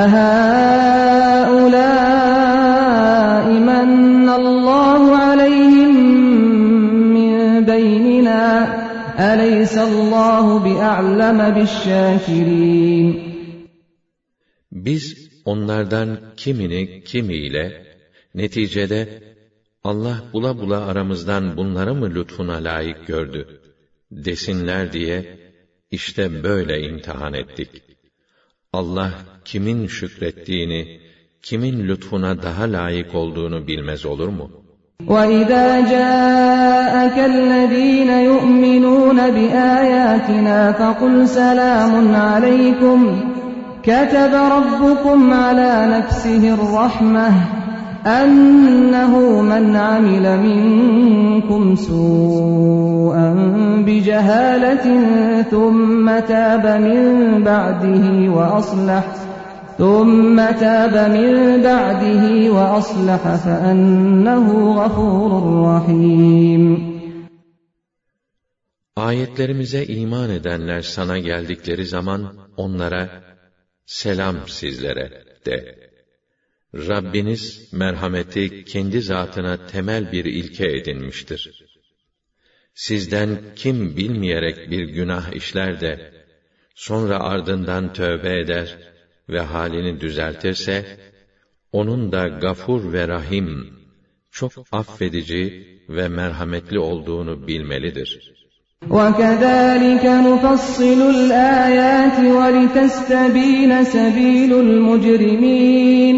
أَهَٰؤُلَاءِ 0.04 1.46
مَنَّ 3.72 4.28
اللّٰهُ 4.42 5.02
عَلَيْهِمْ 5.26 5.94
مِنْ 7.18 7.32
بَيْنِنَا 7.72 8.44
أَلَيْسَ 9.32 9.76
اللّٰهُ 9.90 10.46
بِأَعْلَمَ 10.66 11.40
بِالشَّاكِرِينَ 11.56 13.34
Biz 14.72 15.06
onlardan 15.46 16.18
kimini 16.38 17.04
kimiyle, 17.04 17.66
neticede 18.36 19.24
Allah 19.84 20.24
bula 20.34 20.60
bula 20.60 20.86
aramızdan 20.86 21.58
bunları 21.58 21.94
mı 21.96 22.16
lütfuna 22.16 22.56
layık 22.64 23.08
gördü, 23.08 23.62
desinler 24.12 24.94
diye, 24.94 25.40
işte 25.92 26.44
böyle 26.44 26.82
imtihan 26.82 27.34
ettik. 27.34 27.70
Allah 28.74 29.12
kimin 29.48 29.88
şükrettiğini, 29.88 31.00
kimin 31.42 31.88
lütfuna 31.88 32.44
daha 32.44 32.64
layık 32.64 33.16
olduğunu 33.16 33.68
bilmez 33.68 34.06
olur 34.06 34.28
mu? 34.28 34.52
وَإِذَا 35.08 35.68
جَاءَكَ 35.96 37.18
الَّذ۪ينَ 37.34 38.12
يُؤْمِنُونَ 38.32 39.20
بِآيَاتِنَا 39.38 40.72
فَقُلْ 40.72 41.28
سَلَامٌ 41.28 42.16
عَلَيْكُمْ 42.16 43.00
كَتَبَ 43.84 44.34
رَبُّكُمْ 44.58 45.34
عَلَى 45.34 45.74
نَفْسِهِ 45.96 46.54
الرَّحْمَةَ 46.54 47.30
أَنَّهُ 48.06 49.42
مَنْ 49.42 49.76
عَمِلَ 49.76 50.26
مِنْكُمْ 50.48 51.76
سُوءًا 51.76 53.30
بِجَهَالَةٍ 53.88 54.86
ثُمَّ 55.52 56.20
تَابَ 56.20 56.82
مِنْ 56.82 57.44
بَعْدِهِ 57.44 58.06
وَأَصْلَحَ 58.36 59.04
ثُمَّ 59.78 60.38
تَابَ 60.64 60.96
مِنْ 61.18 61.32
بَعْدِهِ 61.70 62.24
وَأَصْلَحَ 62.56 63.24
فَأَنَّهُ 63.46 64.48
غَفُورٌ 64.80 65.32
رَحِيمٌ 65.72 66.94
Ayetlerimize 68.96 69.86
iman 69.86 70.30
edenler 70.30 70.82
sana 70.82 71.18
geldikleri 71.20 71.86
zaman 71.86 72.36
onlara 72.58 73.24
selam 73.86 74.36
sizlere 74.48 75.24
de. 75.46 75.84
Rabbiniz 76.76 77.74
merhameti 77.74 78.66
kendi 78.66 79.02
zatına 79.02 79.68
temel 79.68 80.12
bir 80.12 80.26
ilke 80.26 80.68
edinmiştir. 80.68 81.64
Sizden 82.74 83.40
kim 83.56 83.98
bilmeyerek 83.98 84.72
bir 84.72 84.90
günah 84.90 85.34
işler 85.34 85.82
de 85.82 86.14
sonra 86.76 87.20
ardından 87.20 87.94
tövbe 87.94 88.40
eder 88.40 88.78
ve 89.30 89.40
halini 89.40 90.02
düzeltirse 90.02 90.98
onun 91.72 92.12
da 92.12 92.28
gafur 92.28 92.94
ve 92.94 93.08
rahim 93.08 93.74
çok 94.32 94.52
affedici 94.72 95.68
ve 95.90 96.08
merhametli 96.08 96.80
olduğunu 96.80 97.48
bilmelidir. 97.48 98.34
وَكَذَٰلِكَ 98.90 100.06
نُفَصِّلُ 100.30 101.00
الْآيَاتِ 101.16 102.18
وَلِتَسْتَب۪ينَ 102.40 103.72
سَب۪يلُ 103.96 104.52
الْمُجْرِم۪ينَ 104.68 106.18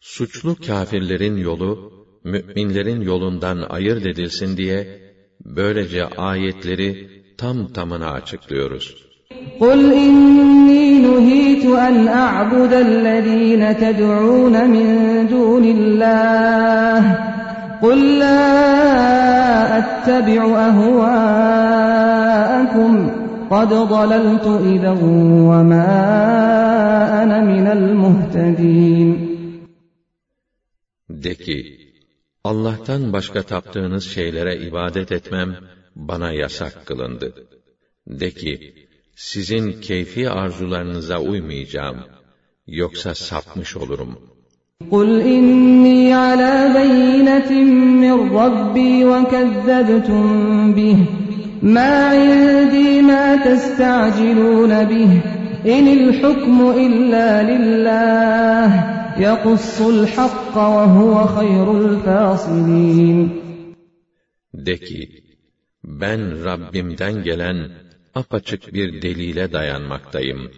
Suçlu 0.00 0.56
kâfirlerin 0.56 1.36
yolu, 1.36 1.92
mü'minlerin 2.24 3.00
yolundan 3.00 3.66
ayırt 3.68 4.06
edilsin 4.06 4.56
diye, 4.56 5.00
böylece 5.44 6.04
ayetleri 6.06 7.10
tam 7.38 7.72
tamına 7.72 8.10
açıklıyoruz. 8.10 9.07
قُلْ 9.60 9.92
إِنِّي 9.92 10.98
نُهِيتُ 11.06 11.64
أَنْ 11.66 12.08
أَعْبُدَ 12.08 12.72
الَّذ۪ينَ 12.72 13.62
تَدْعُونَ 13.82 14.70
مِنْ 14.70 14.86
دُونِ 15.34 15.64
اللّٰهِ 15.76 17.02
قُلْ 17.82 18.18
لَا 18.18 18.40
أَتَّبِعُ 19.78 20.42
أَهْوَاءَكُمْ 20.68 22.10
قَدْ 23.50 23.68
ضَلَلْتُ 23.68 24.46
إِذًا 24.72 24.94
وَمَا 25.50 25.90
أَنَا 27.22 27.38
مِنَ 27.52 27.66
الْمُهْتَدِينَ 27.78 29.10
De 31.10 31.34
ki, 31.34 31.58
Allah'tan 32.44 33.12
başka 33.12 33.42
taptığınız 33.42 34.04
şeylere 34.04 34.56
ibadet 34.56 35.12
etmem 35.12 35.56
bana 35.96 36.32
yasak 36.32 36.86
kılındı. 36.86 37.34
De 38.06 38.30
ki, 38.30 38.74
sizin 39.18 39.80
keyfi 39.80 40.30
arzularınıza 40.30 41.18
uymayacağım, 41.20 41.98
yoksa 42.66 43.14
sapmış 43.14 43.76
olurum. 43.76 44.18
قُلْ 44.90 45.10
إِنِّي 45.36 46.12
عَلَى 46.24 46.54
بَيِّنَةٍ 46.78 47.50
مِّن 48.02 48.16
رَّبِّي 48.40 49.04
وَكَذَّبْتُم 49.12 50.24
بِهِ 50.76 50.98
مَا 51.62 51.94
عِندِي 52.14 53.02
مَا 53.10 53.26
تَسْتَعْجِلُونَ 53.46 54.72
بِهِ 54.84 55.10
إِنِ 55.76 55.86
الْحُكْمُ 55.98 56.56
إِلَّا 56.84 57.28
لِلَّهِ 57.50 58.68
يَقُصُّ 59.26 59.80
الْحَقَّ 59.80 60.56
وَهُوَ 60.56 61.26
خَيْرُ 61.36 61.66
الْفَاصِلِينَ 61.82 63.18
De 64.54 64.76
ki, 64.76 65.08
ben 65.84 66.44
Rabbimden 66.44 67.22
gelen 67.22 67.58
apaçık 68.15 68.73
bir 68.73 69.01
delile 69.01 69.51
dayanmaktayım. 69.51 70.51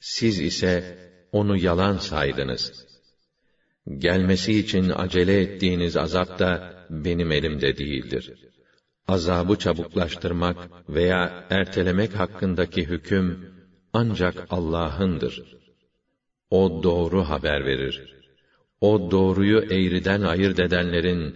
Siz 0.00 0.40
ise 0.40 0.98
onu 1.32 1.56
yalan 1.56 1.96
saydınız. 1.96 2.86
Gelmesi 3.98 4.58
için 4.58 4.90
acele 4.90 5.40
ettiğiniz 5.40 5.96
azap 5.96 6.38
da 6.38 6.74
benim 6.90 7.32
elimde 7.32 7.78
değildir. 7.78 8.32
azabı 9.08 9.56
çabuklaştırmak 9.56 10.56
veya 10.88 11.46
ertelemek 11.50 12.14
hakkındaki 12.14 12.84
hüküm 12.84 13.52
ancak 13.92 14.46
Allah'ındır. 14.50 15.42
O 16.50 16.82
doğru 16.82 17.22
haber 17.22 17.66
verir. 17.66 18.14
O 18.80 19.10
doğruyu 19.10 19.58
eğriden 19.58 20.22
ayırt 20.22 20.58
edenlerin, 20.60 21.34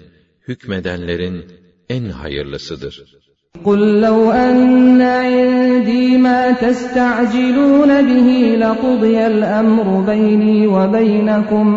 hükmedenlerin 0.48 1.52
en 1.88 2.04
hayırlısıdır. 2.04 3.22
قُلْ 3.65 4.01
لَوْ 4.01 4.31
أَنَّ 4.31 5.01
عِندِي 5.01 6.17
مَا 6.17 6.41
تَسْتَعْجِلُونَ 6.51 7.91
بِهِ 8.09 8.55
لَقُضِيَ 8.63 9.27
الْأَمْرُ 9.27 9.87
بَيْنِي 10.11 10.67
وَبَيْنَكُمْ 10.67 11.67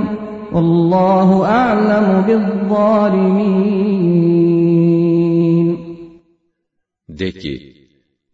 وَاللّٰهُ 0.55 1.29
أَعْلَمُ 1.61 2.09
بِالظَّالِمِينَ 2.27 3.71
De 7.09 7.33
ki, 7.33 7.75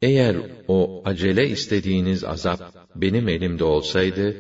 eğer 0.03 0.37
o 0.69 1.03
acele 1.05 1.49
istediğiniz 1.49 2.25
azap 2.25 2.61
benim 2.97 3.29
elimde 3.29 3.65
olsaydı, 3.65 4.37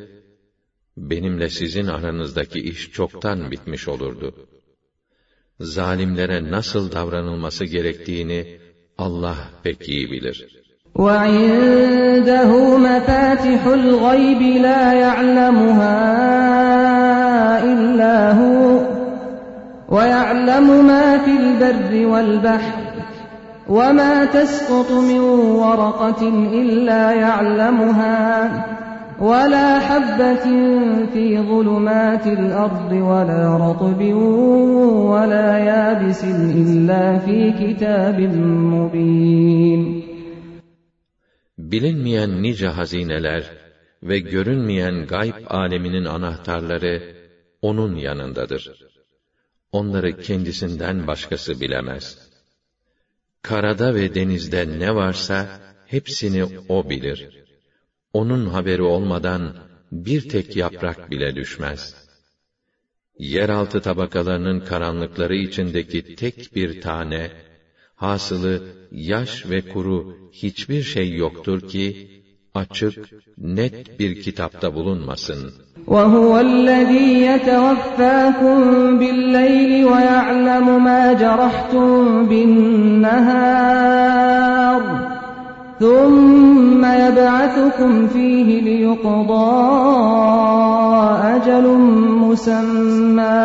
benimle 0.97 1.49
sizin 1.49 1.87
aranızdaki 1.87 2.59
iş 2.61 2.91
çoktan 2.93 3.51
bitmiş 3.51 3.89
olurdu. 3.89 4.34
Zalimlere 5.61 6.51
nasıl 6.51 6.93
davranılması 6.93 7.64
gerektiğini 7.64 8.59
Allah 9.02 9.38
pek 9.64 9.89
iyi 9.89 10.12
bilir. 10.12 10.38
وَعِندَهُ 10.95 12.52
مَفَاتِحُ 12.78 13.62
الْغَيْبِ 13.68 14.41
لَا 14.41 14.93
يَعْلَمُهَا 14.93 15.97
إِلَّا 17.64 18.32
هُوَ 18.39 18.80
وَيَعْلَمُ 19.89 20.68
مَا 20.88 21.18
فِي 21.18 21.32
الْبَرِّ 21.32 21.91
وَالْبَحْرِ 22.12 22.76
وَمَا 23.70 24.26
تَسْقُطُ 24.26 24.91
مِنْ 24.91 25.20
وَرَقَةٍ 25.64 26.22
إِلَّا 26.62 27.12
يَعْلَمُهَا 27.12 28.18
وَلَا 29.20 29.78
حَبَّةٍ 29.89 30.47
فِي 31.12 31.26
ظُلُمَاتِ 31.51 32.26
الْأَرْضِ 32.26 32.93
وَلَا 32.93 33.43
رَطْبٍ 33.66 34.01
وَلَا 35.12 35.49
يَابِسٍ 35.70 36.22
إِلَّا 36.62 37.05
فِي 37.24 37.39
كِتَابٍ 37.61 38.18
مُّبِينٍ 38.74 40.03
Bilinmeyen 41.59 42.43
nice 42.43 42.68
hazineler 42.68 43.45
ve 44.03 44.18
görünmeyen 44.18 45.07
gayb 45.07 45.34
aleminin 45.47 46.05
anahtarları 46.05 47.03
onun 47.62 47.97
yanındadır. 47.97 48.70
Onları 49.72 50.20
kendisinden 50.20 51.07
başkası 51.07 51.61
bilemez. 51.61 52.18
Karada 53.43 53.95
ve 53.95 54.14
denizde 54.14 54.78
ne 54.78 54.95
varsa 54.95 55.47
hepsini 55.87 56.45
o 56.68 56.91
bilir. 56.91 57.39
Onun 58.12 58.47
haberi 58.47 58.82
olmadan 58.82 59.55
bir 59.93 60.28
tek 60.28 60.57
yaprak 60.57 61.11
bile 61.11 61.37
düşmez. 61.37 61.95
Yeraltı 63.18 63.80
tabakalarının 63.80 64.61
karanlıkları 64.61 65.37
içindeki 65.37 66.14
tek 66.14 66.51
bir 66.57 66.80
tane, 66.80 67.30
hasılı 67.95 68.61
yaş 68.91 69.47
ve 69.47 69.61
kuru 69.72 70.05
hiçbir 70.32 70.82
şey 70.82 71.16
yoktur 71.16 71.61
ki, 71.61 71.97
açık, 72.55 73.09
net 73.39 73.99
bir 73.99 74.22
kitapta 74.22 74.74
bulunmasın. 74.74 75.53
وَهُوَ 75.87 76.41
الَّذ۪ي 76.49 77.07
يَتَوَفَّاكُمْ 77.28 78.59
بِاللَّيْلِ 79.01 79.72
وَيَعْلَمُ 79.91 80.66
مَا 80.87 81.03
جَرَحْتُمْ 81.22 82.28
بِالنَّهَارِ 82.30 83.66
ثُمَّ 85.80 86.82
يَبْعَثُكُمْ 86.84 88.07
فِيهِ 88.07 88.49
لِيُقْضَى 88.68 89.51
أَجَلٌ 91.34 91.66
مُّسَمًّى 92.24 93.43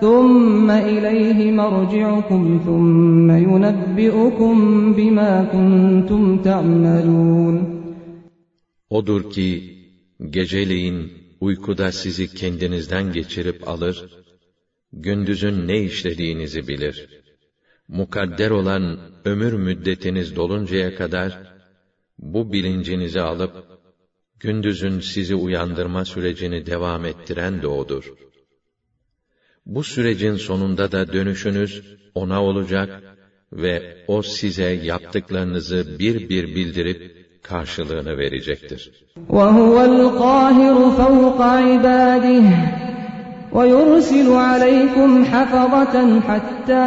ثُمَّ 0.00 0.70
إِلَيْهِ 0.70 1.38
مَرْجِعُكُمْ 1.60 2.42
ثُمَّ 2.66 3.28
يُنَبِّئُكُم 3.30 4.56
بِمَا 4.98 5.32
كُنتُمْ 5.52 6.22
تَعْمَلُونَ 6.42 7.56
Odur 8.90 9.22
ki, 9.30 9.64
geceleyin 10.30 11.12
uykuda 11.40 11.92
sizi 11.92 12.34
kendinizden 12.34 13.12
geçirip 13.12 13.68
alır, 13.68 14.04
gündüzün 14.92 15.68
ne 15.68 15.78
işlediğinizi 15.82 16.68
bilir. 16.68 17.08
Mukadder 17.90 18.50
olan 18.50 18.98
ömür 19.24 19.52
müddetiniz 19.52 20.36
doluncaya 20.36 20.94
kadar, 20.94 21.38
bu 22.18 22.52
bilincinizi 22.52 23.20
alıp, 23.20 23.52
gündüzün 24.40 25.00
sizi 25.00 25.34
uyandırma 25.34 26.04
sürecini 26.04 26.66
devam 26.66 27.04
ettiren 27.04 27.62
de 27.62 27.66
O'dur. 27.66 28.14
Bu 29.66 29.84
sürecin 29.84 30.36
sonunda 30.36 30.92
da 30.92 31.12
dönüşünüz 31.12 31.96
O'na 32.14 32.42
olacak 32.44 33.02
ve 33.52 34.04
O 34.08 34.22
size 34.22 34.70
yaptıklarınızı 34.72 35.98
bir 35.98 36.28
bir 36.28 36.54
bildirip, 36.56 37.26
karşılığını 37.42 38.18
verecektir. 38.18 38.92
وَهُوَ 39.30 39.76
الْقَاهِرُ 39.90 40.76
فَوْقَ 40.98 41.40
عِبَادِهِ 41.66 42.89
وَيُرْسِلُ 43.52 44.28
عَلَيْكُمْ 44.32 45.24
حَفَظَةً 45.24 46.20
حَتَّى 46.20 46.86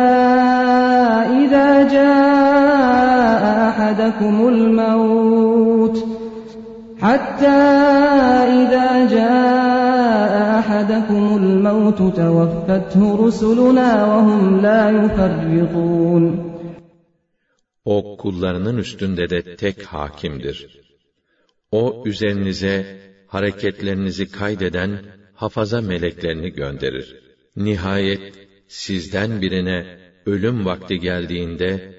إِذَا 1.41 1.69
جَاءَ 1.95 3.43
أَحَدَكُمُ 3.69 4.35
الْمَوْتُ 4.53 5.97
حَتَّى 7.03 7.59
إِذَا 8.61 8.87
جَاءَ 9.15 10.33
أَحَدَكُمُ 10.59 11.23
الْمَوْتُ 11.41 11.99
تَوَفَّتْهُ 12.19 13.01
رُسُلُنَا 13.25 13.89
وَهُمْ 14.11 14.61
لَا 14.65 14.83
يُفَرِّطُونَ 14.99 16.49
O 17.85 18.17
kullarının 18.17 18.77
üstünde 18.77 19.29
de 19.29 19.55
tek 19.55 19.85
hakimdir. 19.85 20.57
O 21.71 22.03
üzerinize 22.05 22.75
hareketlerinizi 23.27 24.31
kaydeden 24.31 24.91
hafaza 25.33 25.81
meleklerini 25.81 26.49
gönderir. 26.49 27.15
Nihayet 27.55 28.33
sizden 28.67 29.41
birine 29.41 29.99
ölüm 30.25 30.65
vakti 30.65 30.99
geldiğinde 30.99 31.95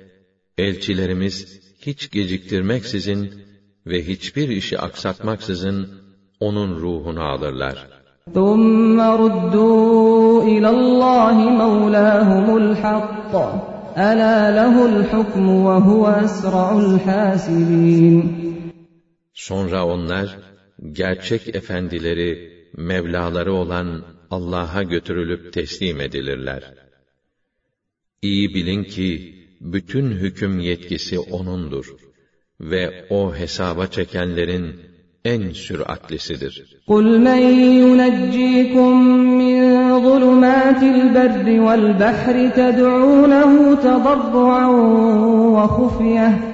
elçilerimiz 0.58 1.60
hiç 1.86 2.10
geciktirmeksizin 2.10 3.42
ve 3.86 4.06
hiçbir 4.06 4.48
işi 4.48 4.78
aksatmaksızın 4.78 6.00
onun 6.40 6.80
ruhunu 6.80 7.22
alırlar. 7.22 8.00
ثُمَّ 8.34 8.98
رُدُّوا 9.22 10.42
إِلَى 10.52 10.70
اللّٰهِ 10.78 11.36
مَوْلَاهُمُ 11.62 12.46
الْحَقِّ 12.62 13.32
أَلَا 14.08 14.36
لَهُ 14.58 14.74
الْحُكْمُ 14.92 15.46
وَهُوَ 15.66 16.02
أَسْرَعُ 16.24 16.66
الْحَاسِبِينَ 16.84 18.16
Sonra 19.34 19.86
onlar, 19.86 20.38
gerçek 20.92 21.54
efendileri, 21.54 22.53
Mevlaları 22.76 23.52
olan 23.52 24.04
Allah'a 24.30 24.82
götürülüp 24.82 25.52
teslim 25.52 26.00
edilirler. 26.00 26.74
İyi 28.22 28.54
bilin 28.54 28.84
ki, 28.84 29.34
bütün 29.60 30.10
hüküm 30.10 30.60
yetkisi 30.60 31.18
O'nundur 31.18 31.94
ve 32.60 33.06
O 33.10 33.34
hesaba 33.34 33.86
çekenlerin 33.86 34.76
en 35.24 35.50
süratlisidir. 35.50 36.82
قُلْ 36.88 37.06
مَنْ 37.28 37.42
يُنَجِّيكُمْ 37.82 38.94
مِنْ 39.40 39.56
ظُلُمَاتِ 40.06 40.80
الْبَرِّ 40.96 41.46
وَالْبَحْرِ 41.66 42.36
تَدْعُونَهُ 42.60 43.52
تَضَرُّعًا 43.86 44.66
وَخُفْيَةً 45.56 46.53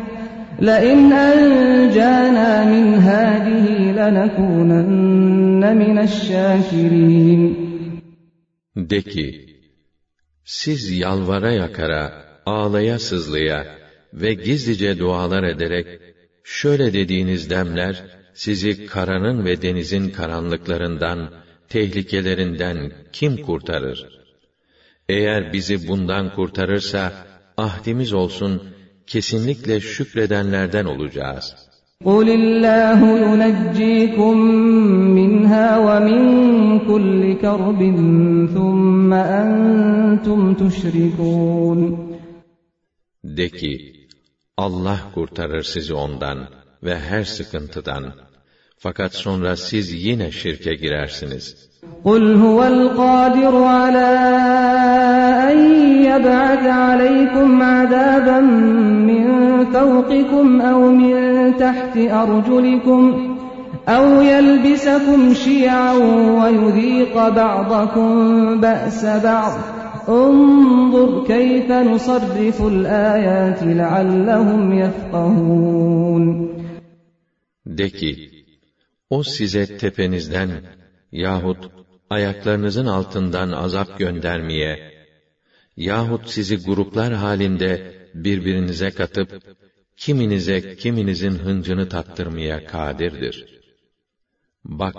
لَئِنْ 0.61 1.13
أَنْجَانَا 1.13 2.51
مِنْ 2.73 2.87
هَٰذِهِ 3.09 3.67
لَنَكُونَنَّ 3.99 5.63
مِنَ 5.83 5.97
الشَّاكِرِينَ 6.09 7.43
De 8.77 9.03
ki, 9.03 9.47
siz 10.45 10.91
yalvara 10.91 11.53
yakara, 11.53 12.25
ağlaya 12.47 12.99
sızlaya 12.99 13.67
ve 14.13 14.35
gizlice 14.35 14.99
dualar 14.99 15.43
ederek, 15.43 15.87
şöyle 16.45 16.93
dediğiniz 16.93 17.51
demler, 17.51 18.05
sizi 18.35 18.87
karanın 18.87 19.45
ve 19.45 19.63
denizin 19.63 20.11
karanlıklarından, 20.11 21.31
tehlikelerinden 21.69 22.93
kim 23.13 23.37
kurtarır? 23.37 24.07
Eğer 25.09 25.53
bizi 25.53 25.89
bundan 25.89 26.35
kurtarırsa, 26.35 27.13
ahdimiz 27.57 28.13
olsun, 28.13 28.63
kesinlikle 29.07 29.81
şükredenlerden 29.81 30.85
olacağız. 30.85 31.55
قُلِ 32.05 32.29
اللّٰهُ 32.41 33.01
يُنَجِّيكُم 33.27 34.37
مِّنْهَا 35.19 35.67
وَمِن 35.87 36.23
كُلِّ 36.91 37.23
كَرْبٍ 37.45 37.81
ثُمَّ 38.55 39.11
أَنْتُمْ 39.15 40.41
تُشْرِكُونَ 40.61 41.81
De 43.25 43.49
ki, 43.49 43.93
Allah 44.57 45.01
kurtarır 45.15 45.63
sizi 45.63 45.95
ondan 45.95 46.49
ve 46.83 46.99
her 46.99 47.25
sıkıntıdan. 47.25 48.05
Fakat 48.84 49.14
sonra 49.14 49.56
siz 49.56 50.06
yine 50.06 50.32
şirke 50.32 50.74
girersiniz. 50.76 51.46
قُلْ 52.06 52.24
هُوَ 52.44 52.60
الْقَادِرُ 52.74 53.56
عَلَى 53.78 54.10
أَنْ 55.50 55.60
يَبْعَثَ 56.10 56.64
عَلَيْكُمْ 56.84 57.62
عَذَابًا 57.62 58.40
مِّن 59.10 59.26
فَوْقِكُمْ 59.76 60.62
أَوْ 60.62 60.92
مِن 60.92 61.16
تَحْتِ 61.58 61.96
أَرْجُلِكُمْ 61.98 63.02
أَوْ 63.90 64.22
يَلْبِسَكُمْ 64.22 65.34
شِيَعًا 65.34 65.94
وَيُذِيقَ 66.40 67.30
بَعْضَكُم 67.30 68.12
بَأْسَ 68.62 69.06
بَعْضٍ 69.06 69.54
انظُرْ 70.10 71.24
كَيْفَ 71.28 71.72
نُصَرِّفُ 71.72 72.58
الْآيَاتِ 72.62 73.64
لَعَلَّهُمْ 73.64 74.74
يَفْقَهُونَ 74.74 76.26
De 77.66 77.90
ki, 77.90 78.31
o 79.11 79.23
size 79.23 79.77
tepenizden 79.77 80.51
yahut 81.13 81.71
ayaklarınızın 82.11 82.87
altından 82.87 83.53
azap 83.53 83.99
göndermeye 83.99 84.97
yahut 85.77 86.29
sizi 86.29 86.65
gruplar 86.65 87.13
halinde 87.15 87.95
birbirinize 88.15 88.91
katıp 88.91 89.43
kiminize 89.97 90.77
kiminizin 90.77 91.35
hıncını 91.35 91.89
tattırmaya 91.89 92.67
kadirdir. 92.67 93.61
Bak 94.65 94.97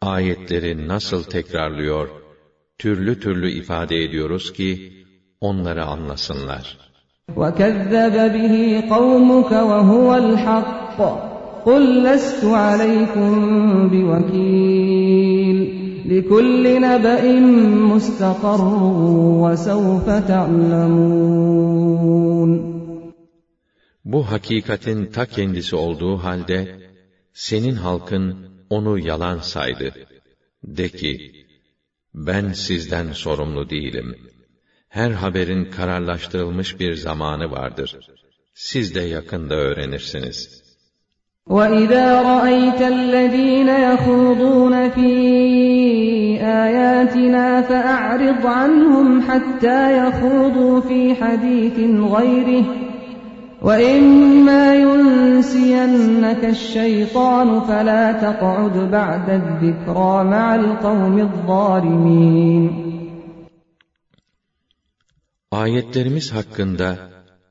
ayetleri 0.00 0.88
nasıl 0.88 1.22
tekrarlıyor, 1.22 2.08
türlü 2.78 3.20
türlü 3.20 3.50
ifade 3.50 4.04
ediyoruz 4.04 4.52
ki 4.52 4.92
onları 5.40 5.84
anlasınlar. 5.84 6.78
وَكَذَّبَ 7.28 8.16
بِهِ 8.34 8.54
قَوْمُكَ 8.88 9.50
وَهُوَ 9.70 10.08
الْحَقُّ 10.24 11.29
قُلْ 11.66 11.84
لَسْتُ 12.06 12.42
عَلَيْكُمْ 12.44 13.30
بِوَكِيلٍ 13.92 15.58
لِكُلِّ 16.12 16.64
نَبَإٍ 16.88 17.24
مُسْتَقَرٌّ 17.92 18.60
وَسَوْفَ 19.42 20.06
تَعْلَمُونَ 20.32 21.46
Bu 24.04 24.30
hakikatin 24.30 25.06
ta 25.06 25.26
kendisi 25.26 25.76
olduğu 25.76 26.16
halde, 26.16 26.60
senin 27.32 27.74
halkın 27.74 28.26
onu 28.70 28.98
yalan 28.98 29.38
saydı. 29.38 29.94
De 30.64 30.88
ki, 30.88 31.32
ben 32.14 32.52
sizden 32.52 33.12
sorumlu 33.12 33.70
değilim. 33.70 34.14
Her 34.88 35.10
haberin 35.10 35.64
kararlaştırılmış 35.64 36.80
bir 36.80 36.94
zamanı 36.94 37.50
vardır. 37.50 37.98
Siz 38.54 38.94
de 38.94 39.00
yakında 39.00 39.54
öğrenirsiniz.'' 39.54 40.59
وَإِذَا 41.49 42.21
رَأَيْتَ 42.21 42.81
الَّذ۪ينَ 42.81 43.69
يَخُوضُونَ 43.69 44.89
ف۪ي 44.89 46.37
آيَاتِنَا 46.37 47.61
فَأَعْرِضْ 47.61 48.47
عَنْهُمْ 48.47 49.21
حَتَّى 49.21 49.97
يَخُوضُوا 49.97 50.81
ف۪ي 50.81 51.15
حَد۪يثٍ 51.15 51.77
غَيْرِهِ 52.15 52.65
وَإِمَّا 53.61 54.75
يُنْسِيَنَّكَ 54.75 56.45
الشَّيْطَانُ 56.45 57.59
فَلَا 57.59 58.11
تَقْعُدْ 58.11 58.77
بَعْدَ 58.91 59.29
الذِّكْرَى 59.29 60.23
مَعَ 60.23 60.55
الْقَوْمِ 60.55 61.19
الظَّالِمِينَ 61.19 62.91
Ayetlerimiz 65.51 66.33
hakkında 66.33 66.95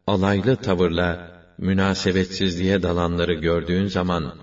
alaylı 0.07 0.57
tavırla 0.57 1.40
münasebetsizliğe 1.61 2.83
dalanları 2.83 3.35
gördüğün 3.35 3.87
zaman, 3.87 4.39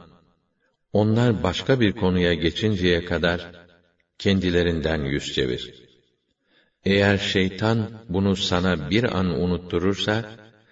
onlar 0.94 1.44
başka 1.44 1.80
bir 1.80 1.92
konuya 1.92 2.34
geçinceye 2.34 3.06
kadar, 3.06 3.52
kendilerinden 4.18 5.02
yüz 5.02 5.34
çevir. 5.34 5.74
Eğer 6.86 7.18
şeytan 7.18 7.90
bunu 8.10 8.36
sana 8.36 8.90
bir 8.90 9.18
an 9.18 9.26
unutturursa, 9.26 10.26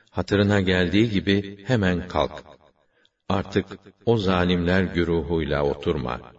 hatırına 0.09 0.61
geldiği 0.61 1.09
gibi 1.09 1.65
hemen 1.67 2.07
kalk. 2.07 2.43
Artık 3.29 3.65
o 4.05 4.17
zalimler 4.17 4.83
güruhuyla 4.83 5.63
oturma. 5.63 6.34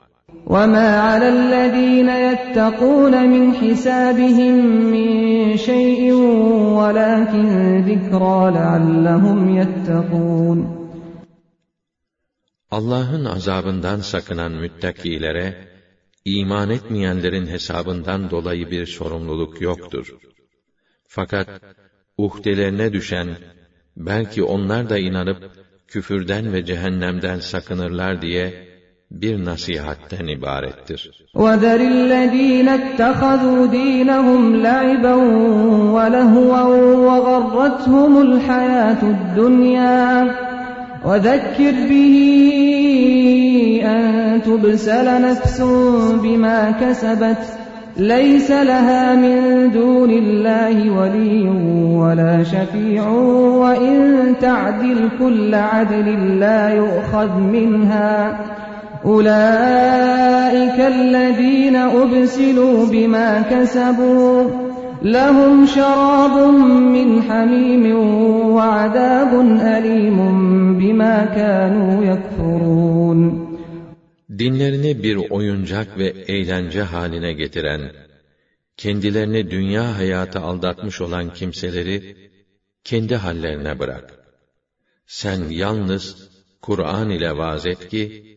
وَمَا 0.53 0.89
عَلَى 1.07 1.29
الَّذ۪ينَ 1.37 2.09
يَتَّقُونَ 2.27 3.13
مِنْ 3.33 3.43
حِسَابِهِمْ 3.59 4.55
مِنْ 4.95 5.09
شَيْءٍ 5.57 6.01
وَلَكِنْ 6.79 7.47
ذِكْرَى 7.89 8.39
لَعَلَّهُمْ 8.57 9.39
يَتَّقُونَ 9.59 10.81
Allah'ın 12.71 13.25
azabından 13.25 13.99
sakınan 13.99 14.51
müttakilere, 14.51 15.67
iman 16.25 16.69
etmeyenlerin 16.69 17.47
hesabından 17.47 18.29
dolayı 18.29 18.71
bir 18.71 18.85
sorumluluk 18.85 19.61
yoktur. 19.61 20.15
Fakat, 21.07 21.49
uhdelerine 22.17 22.93
düşen, 22.93 23.29
belki 23.97 24.43
onlar 24.43 24.89
da 24.89 24.97
inanıp, 24.97 25.51
küfürden 25.87 26.53
ve 26.53 26.65
cehennemden 26.65 27.39
sakınırlar 27.39 28.21
diye, 28.21 28.71
bir 29.10 29.44
nasihatten 29.44 30.26
ibarettir. 30.26 31.10
وَذَرِ 31.34 31.80
الَّذ۪ينَ 31.80 32.68
اتَّخَذُوا 32.68 33.66
د۪ينَهُمْ 33.66 34.56
لَعِبًا 34.56 35.14
وَلَهُوًا 35.96 36.62
وَغَرَّتْهُمُ 37.08 38.22
الْحَيَاةُ 38.22 39.02
الدُّنْيَا 39.02 40.24
وَذَكِّرْ 41.04 41.74
بِهِ 41.90 42.16
أَنْ 43.84 44.42
تُبْسَلَ 44.42 45.22
نَفْسٌ 45.22 45.60
بِمَا 46.22 46.70
كَسَبَتْ 46.70 47.42
لَيْسَ 47.96 48.50
لَهَا 48.50 49.14
مِنْ 49.14 49.70
دُونِ 49.70 50.10
اللّٰهِ 50.10 50.90
وَلِيٌّ 50.98 51.48
وَلَا 52.02 52.42
شَفِيعٌ 52.42 53.08
وَإِنْ 53.62 54.34
تَعْدِلْ 54.40 55.10
كُلَّ 55.18 55.54
عَدْلٍ 55.54 56.38
لَا 56.40 56.74
يُؤْخَذْ 56.74 57.32
مِنْهَا 57.38 58.38
أولئك 59.05 60.79
الذين 60.79 61.75
أبسلوا 61.75 62.85
بما 62.85 63.41
كسبوا 63.41 64.71
لهم 65.01 65.65
شراب 65.65 66.53
من 66.95 67.21
حميم 67.21 67.95
وعذاب 68.55 69.31
أليم 69.61 70.17
بما 70.79 71.25
كانوا 71.25 72.05
يكفرون 72.05 73.51
Dinlerini 74.39 75.03
bir 75.03 75.29
oyuncak 75.29 75.97
ve 75.97 76.07
eğlence 76.27 76.81
haline 76.81 77.33
getiren, 77.33 77.81
kendilerini 78.77 79.51
dünya 79.51 79.97
hayatı 79.97 80.39
aldatmış 80.39 81.01
olan 81.01 81.33
kimseleri, 81.33 82.15
kendi 82.83 83.15
hallerine 83.15 83.79
bırak. 83.79 84.13
Sen 85.05 85.49
yalnız 85.49 86.29
Kur'an 86.61 87.09
ile 87.09 87.37
vaaz 87.37 87.65
et 87.65 87.89
ki, 87.89 88.34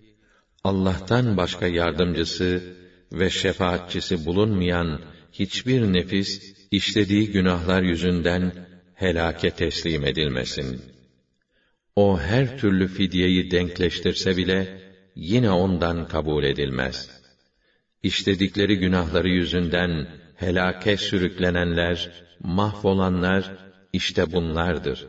Allah'tan 0.64 1.38
başka 1.38 1.68
yardımcısı 1.68 2.64
ve 3.12 3.30
şefaatçisi 3.30 4.26
bulunmayan 4.26 5.02
hiçbir 5.32 5.82
nefis 5.82 6.56
işlediği 6.72 7.32
günahlar 7.32 7.82
yüzünden 7.82 8.52
helake 8.96 9.50
teslim 9.50 10.06
edilmesin. 10.06 10.82
O 11.96 12.20
her 12.20 12.58
türlü 12.58 12.88
fidyeyi 12.88 13.52
denkleştirse 13.52 14.38
bile 14.38 14.82
yine 15.16 15.52
ondan 15.52 16.08
kabul 16.08 16.44
edilmez. 16.44 17.10
İşledikleri 18.04 18.80
günahları 18.80 19.30
yüzünden 19.30 20.08
helake 20.36 20.98
sürüklenenler, 20.98 22.12
mahvolanlar 22.40 23.58
işte 23.94 24.32
bunlardır. 24.32 25.08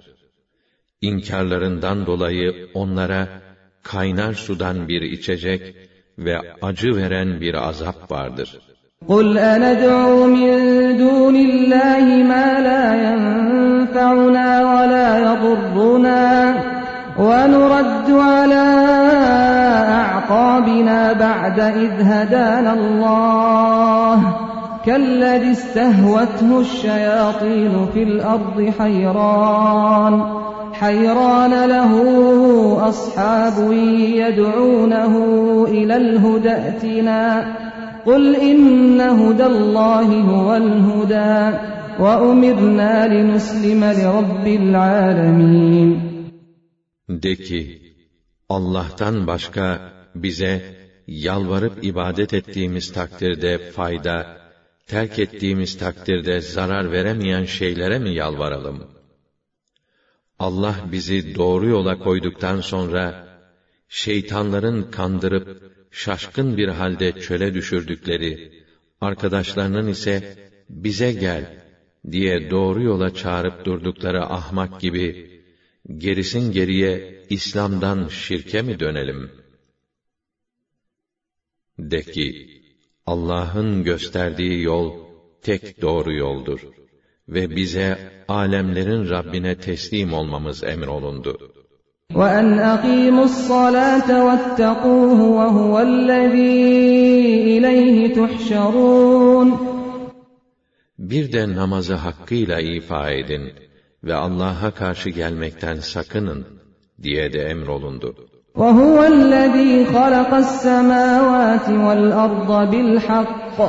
İnkarlarından 1.00 2.06
dolayı 2.06 2.70
onlara 2.74 3.39
kaynar 3.83 4.33
sudan 4.33 4.87
bir 4.87 5.01
içecek 5.01 5.75
ve 6.17 6.35
acı 6.61 6.95
veren 6.95 7.41
bir 7.41 7.53
azap 7.69 8.11
vardır. 8.11 8.59
قُلْ 9.07 9.37
أَنَدْعُو 9.37 10.25
مِنْ 10.37 10.53
دُونِ 11.03 11.35
اللّٰهِ 11.49 12.05
مَا 12.31 12.47
لَا 12.67 12.83
يَنْفَعُنَا 13.05 14.47
وَلَا 14.73 15.09
يَضُرُّنَا 15.27 16.23
وَنُرَدُّ 17.17 18.09
عَلَى 18.11 18.65
أَعْقَابِنَا 20.01 21.13
بَعْدَ 21.13 21.59
إِذْ 21.59 21.93
هَدَانَا 22.11 22.71
اللّٰهِ 22.79 24.17
كَالَّذِي 24.85 25.51
اسْتَهْوَتْهُ 25.51 26.59
الشَّيَاطِينُ 26.59 27.87
فِي 27.93 28.03
الْأَرْضِ 28.03 28.73
حَيْرَانٌ 28.79 30.13
حيران 30.79 31.69
له 31.69 31.91
أصحاب 32.89 33.71
يدعونه 34.21 35.13
إلى 35.67 35.95
الهدى 35.97 36.49
ائتنا 36.49 37.55
قل 38.05 38.35
إن 38.35 39.01
هدى 39.01 39.45
الله 39.45 40.07
هو 40.21 40.55
الهدى 40.55 41.57
وأمرنا 41.99 43.07
لنسلم 43.13 43.83
لرب 43.83 44.47
العالمين 44.47 46.15
De 47.09 47.35
ki, 47.35 47.81
Allah'tan 48.49 49.27
başka 49.27 49.93
bize 50.15 50.61
yalvarıp 51.07 51.83
ibadet 51.83 52.33
ettiğimiz 52.33 52.93
takdirde 52.93 53.57
fayda, 53.57 54.37
terk 54.87 55.19
ettiğimiz 55.19 55.77
takdirde 55.77 56.41
zarar 56.41 56.91
veremeyen 56.91 57.45
şeylere 57.45 57.99
mi 57.99 58.09
yalvaralım? 58.13 58.83
Allah 60.46 60.76
bizi 60.92 61.34
doğru 61.34 61.66
yola 61.68 61.98
koyduktan 61.98 62.60
sonra, 62.60 63.06
şeytanların 63.88 64.90
kandırıp, 64.90 65.48
şaşkın 65.90 66.56
bir 66.56 66.68
halde 66.68 67.20
çöle 67.20 67.54
düşürdükleri, 67.54 68.64
arkadaşlarının 69.00 69.88
ise, 69.88 70.14
bize 70.68 71.12
gel, 71.12 71.64
diye 72.10 72.50
doğru 72.50 72.82
yola 72.82 73.14
çağırıp 73.14 73.64
durdukları 73.64 74.22
ahmak 74.24 74.80
gibi, 74.80 75.08
gerisin 75.98 76.52
geriye 76.52 77.22
İslam'dan 77.30 78.08
şirke 78.08 78.62
mi 78.62 78.80
dönelim? 78.80 79.30
De 81.78 82.02
ki, 82.02 82.26
Allah'ın 83.06 83.84
gösterdiği 83.84 84.62
yol 84.62 84.88
tek 85.42 85.82
doğru 85.82 86.12
yoldur 86.14 86.79
ve 87.29 87.55
bize 87.55 87.97
alemlerin 88.27 89.09
Rabbine 89.09 89.55
teslim 89.55 90.13
olmamız 90.13 90.63
emrolundu. 90.63 91.37
وَأَنْ 92.13 92.47
أَقِيمُوا 92.73 93.27
الصَّلَاةَ 93.31 94.09
وَاتَّقُوهُ 94.27 95.19
وَهُوَ 95.37 95.73
الَّذ۪ي 95.89 96.55
إِلَيْهِ 97.55 98.13
تُحْشَرُونَ 98.13 99.49
Bir 100.99 101.31
de 101.31 101.55
namazı 101.55 101.95
hakkıyla 101.95 102.59
ifa 102.59 103.09
edin 103.09 103.53
ve 104.03 104.15
Allah'a 104.15 104.71
karşı 104.71 105.09
gelmekten 105.09 105.75
sakının 105.75 106.45
diye 107.03 107.33
de 107.33 107.41
emrolundu. 107.41 108.15
وَهُوَ 108.55 108.97
الَّذ۪ي 109.07 109.85
خَلَقَ 109.85 110.31
السَّمَاوَاتِ 110.45 111.67
وَالْأَرْضَ 111.85 112.71
بِالْحَقِّ 112.71 113.59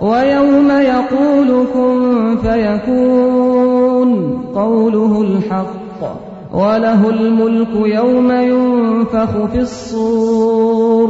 وَيَوْمَ 0.00 0.70
يَقُولُ 0.70 1.66
كُنْ 1.74 1.94
فَيَكُونُ 2.44 4.10
قَوْلُهُ 4.54 5.12
الْحَقِّ 5.22 6.00
وَلَهُ 6.52 7.10
الْمُلْكُ 7.10 7.74
يَوْمَ 7.98 8.30
يُنْفَخُ 8.52 9.32
فِي 9.52 9.60
الصُّورِ 9.60 11.08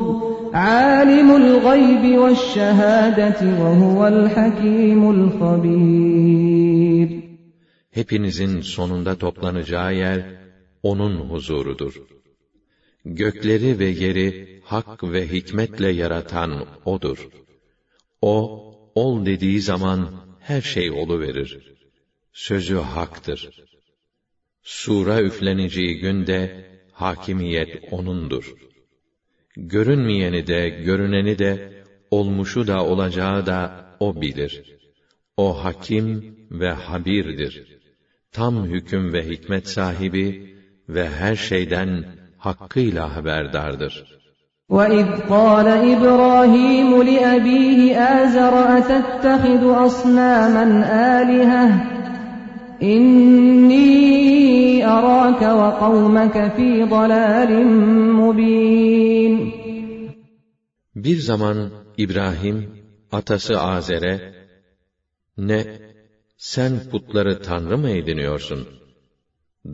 عَالِمُ 0.54 1.28
الْغَيْبِ 1.42 2.18
وَالشَّهَادَةِ 2.18 3.40
وَهُوَ 3.62 4.00
الْحَكِيمُ 4.08 5.00
الْخَبِيرُ 5.16 6.42
Hepinizin 7.90 8.60
sonunda 8.60 9.14
toplanacağı 9.18 9.94
yer, 9.94 10.20
O'nun 10.82 11.16
huzurudur. 11.16 12.02
Gökleri 13.04 13.78
ve 13.78 13.84
yeri 13.84 14.60
hak 14.64 15.04
ve 15.04 15.32
hikmetle 15.32 15.88
yaratan 15.88 16.50
O'dur. 16.84 17.28
O, 18.22 18.65
ol 19.03 19.25
dediği 19.25 19.59
zaman 19.71 20.01
her 20.49 20.61
şey 20.61 20.91
verir. 21.19 21.49
Sözü 22.33 22.75
haktır. 22.75 23.39
Sura 24.63 25.21
üfleneceği 25.21 25.93
günde 25.99 26.39
hakimiyet 26.91 27.71
O'nundur. 27.91 28.45
Görünmeyeni 29.55 30.47
de, 30.47 30.69
görüneni 30.69 31.39
de, 31.39 31.51
olmuşu 32.11 32.67
da 32.67 32.85
olacağı 32.85 33.45
da 33.45 33.59
O 33.99 34.21
bilir. 34.21 34.53
O 35.37 35.63
hakim 35.63 36.07
ve 36.51 36.71
habirdir. 36.71 37.53
Tam 38.31 38.65
hüküm 38.65 39.13
ve 39.13 39.29
hikmet 39.29 39.67
sahibi 39.67 40.25
ve 40.89 41.09
her 41.09 41.35
şeyden 41.35 41.91
hakkıyla 42.37 43.15
haberdardır. 43.15 44.16
وَإِذْ 44.76 45.08
قَالَ 45.34 45.68
إِبْرَاهِيمُ 45.94 46.90
لِأَبِيهِ 47.02 47.80
آزَرَ 47.96 48.54
أَتَتَّخِذُ 48.78 49.62
أَصْنَامًا 49.86 50.64
آلِهَةً 51.18 51.66
إِنِّي 52.82 53.90
أَرَاكَ 54.96 55.42
وَقَوْمَكَ 55.60 56.36
فِي 56.56 56.68
ضَلَالٍ 56.94 57.50
مُبِينٍ 58.20 59.34
Bir 60.94 61.16
zaman 61.16 61.70
İbrahim, 61.96 62.68
atası 63.12 63.60
Azer'e, 63.60 64.32
ne, 65.38 65.64
sen 66.36 66.72
putları 66.90 67.42
tanrı 67.42 67.78
mı 67.78 67.90
ediniyorsun? 67.90 68.68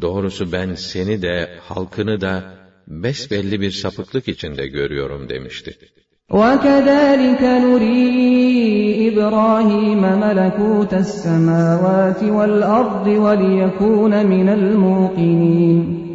Doğrusu 0.01 0.53
ben 0.53 0.75
seni 0.75 1.23
de, 1.23 1.59
halkını 1.61 2.21
da, 2.21 2.59
besbelli 2.87 3.61
bir 3.61 3.71
sapıklık 3.71 4.29
içinde 4.29 4.67
görüyorum 4.67 5.29
demişti. 5.29 5.79
وَكَذَٰلِكَ 6.31 7.43
نُرِي 7.65 8.01
إِبْرَاهِيمَ 9.09 10.03
مَلَكُوتَ 10.25 10.93
السَّمَاوَاتِ 11.05 12.21
وَالْأَرْضِ 12.37 13.07
وَلِيَكُونَ 13.27 14.13
مِنَ 14.33 14.49
الْمُوقِنِينَ 14.59 16.09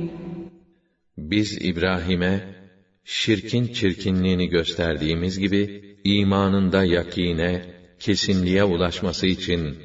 Biz 1.17 1.57
İbrahim'e, 1.61 2.41
şirkin 3.03 3.67
çirkinliğini 3.67 4.47
gösterdiğimiz 4.49 5.39
gibi, 5.39 5.83
imanında 6.03 6.83
yakine, 6.83 7.61
kesinliğe 7.99 8.63
ulaşması 8.63 9.27
için, 9.27 9.77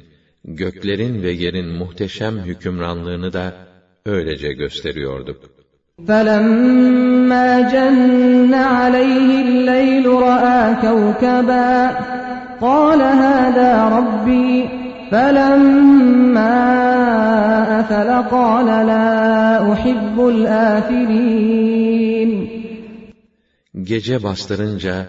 göklerin 0.43 1.23
ve 1.23 1.31
yerin 1.31 1.67
muhteşem 1.67 2.37
hükümranlığını 2.37 3.33
da 3.33 3.67
öylece 4.05 4.53
gösteriyorduk. 4.53 5.52
فَلَمَّا 6.07 7.47
جَنَّ 7.75 8.53
عَلَيْهِ 8.53 9.29
اللَّيْلُ 9.47 10.05
رَأَى 10.27 10.61
كَوْكَبًا 10.85 11.73
قَالَ 12.61 13.01
هَذَا 13.01 13.71
رَبِّي 13.97 14.51
فَلَمَّا 15.11 16.55
أَفَلَ 17.79 18.09
قَالَ 18.35 18.67
لَا 18.91 19.07
أُحِبُّ 19.73 20.17
الْآفِلِينَ 20.35 22.31
Gece 23.83 24.23
bastırınca 24.23 25.07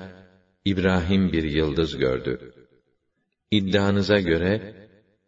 İbrahim 0.65 1.33
bir 1.33 1.43
yıldız 1.43 1.97
gördü. 1.97 2.53
İddianıza 3.51 4.21
göre 4.21 4.75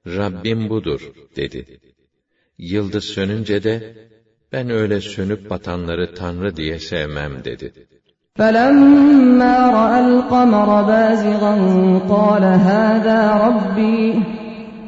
Rabbim 0.07 0.68
budur 0.68 1.12
dedi. 1.36 1.80
Yıldız 2.59 3.05
sönünce 3.05 3.62
de 3.62 3.94
ben 4.53 4.70
öyle 4.70 5.00
sönüp 5.00 5.50
batanları 5.50 6.14
Tanrı 6.14 6.57
diye 6.57 6.78
sevmem 6.78 7.44
dedi. 7.44 7.72
فَلَمَّا 8.38 9.57
رَأَى 9.78 9.98
الْقَمَرَ 10.09 10.68
بَازِغًا 10.90 11.55
قَالَ 12.12 12.44
هَذَا 12.70 13.20
رَبِّي 13.46 14.00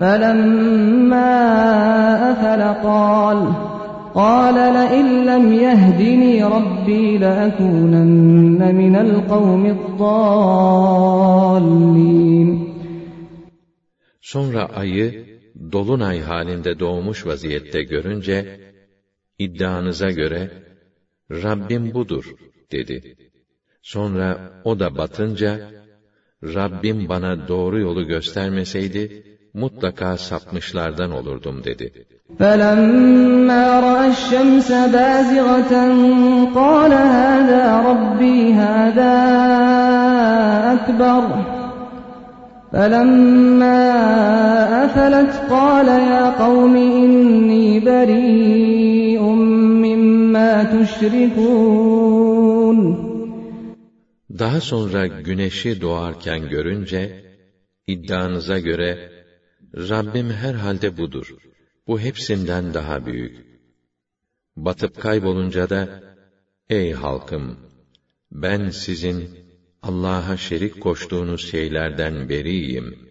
فَلَمَّا 0.00 1.32
أَفَلَ 2.30 2.60
قَالَ 2.88 3.38
قَالَ 4.22 4.56
لَئِن 4.78 5.06
لَّمْ 5.30 5.44
يَهْدِنِي 5.66 6.34
رَبِّي 6.56 7.04
لَأَكُونَنَّ 7.24 8.60
مِنَ 8.80 8.94
الْقَوْمِ 9.06 9.62
الضَّالِّينَ 9.76 10.54
Sonra 14.20 14.64
ayı 14.76 15.24
dolunay 15.72 16.20
halinde 16.20 16.78
doğmuş 16.78 17.26
vaziyette 17.26 17.82
görünce 17.82 18.64
iddianıza 19.38 20.10
göre 20.10 20.50
Rabbim 21.30 21.94
budur 21.94 22.24
dedi. 22.72 23.16
Sonra 23.82 24.28
o 24.64 24.80
da 24.80 24.96
batınca 24.98 25.70
Rabbim 26.42 27.08
bana 27.08 27.48
doğru 27.48 27.80
yolu 27.80 28.06
göstermeseydi 28.06 29.22
mutlaka 29.54 30.16
sapmışlardan 30.16 31.10
olurdum 31.10 31.64
dedi. 31.64 32.06
فَلَمَّا 32.38 33.64
رَأَى 33.88 34.06
الشَّمْسَ 34.16 34.70
بَازِغَةً 34.96 35.72
قَالَ 36.60 36.92
هَذَا 36.92 37.64
رَبِّي 37.90 38.40
هَذَا 38.62 39.14
أَكْبَرُ 40.74 41.24
فَلَمَّا 42.72 43.80
أَفَلَتْ 44.84 45.32
قَالَ 45.54 45.88
يَا 46.12 46.24
قَوْمِ 46.42 46.74
إِنِّي 46.76 47.80
بَرِيءٌ 47.80 48.97
مِّمَّا 50.28 50.52
تُشْرِكُونَ 50.72 51.98
Daha 54.38 54.60
sonra 54.60 55.06
güneşi 55.06 55.80
doğarken 55.80 56.48
görünce, 56.48 57.02
iddianıza 57.86 58.58
göre, 58.58 59.12
Rabbim 59.76 60.30
herhalde 60.30 60.96
budur. 60.96 61.36
Bu 61.86 62.00
hepsinden 62.00 62.74
daha 62.74 63.06
büyük. 63.06 63.36
Batıp 64.56 65.00
kaybolunca 65.00 65.70
da, 65.70 66.02
ey 66.70 66.92
halkım, 66.92 67.56
ben 68.32 68.70
sizin 68.70 69.30
Allah'a 69.82 70.36
şerik 70.36 70.80
koştuğunuz 70.80 71.50
şeylerden 71.50 72.28
beriyim. 72.28 73.07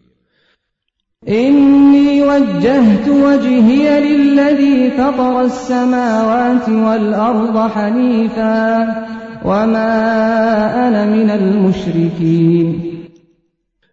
إني 1.28 2.24
وجهت 2.24 3.08
وجهي 3.08 3.86
للذي 3.99 4.91
فطر 4.91 5.41
السماوات 5.41 6.70
والأرض 6.70 7.72
حنيفا 7.72 8.68
وما 9.45 9.93
أنا 10.88 11.06
من 11.06 11.30
المشركين 11.30 12.93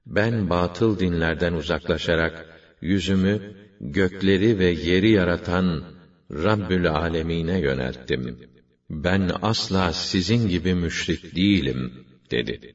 Ben 0.07 0.51
batıl 0.51 0.99
dinlerden 0.99 1.53
uzaklaşarak 1.53 2.47
yüzümü 2.81 3.41
gökleri 3.81 4.59
ve 4.59 4.67
yeri 4.67 5.11
yaratan 5.11 5.83
Rabbül 6.31 6.91
Alemine 6.91 7.61
yönelttim. 7.61 8.39
Ben 8.91 9.31
asla 9.43 9.93
sizin 9.93 10.49
gibi 10.49 10.75
müşrik 10.75 11.37
değilim 11.37 11.93
dedi. 12.31 12.75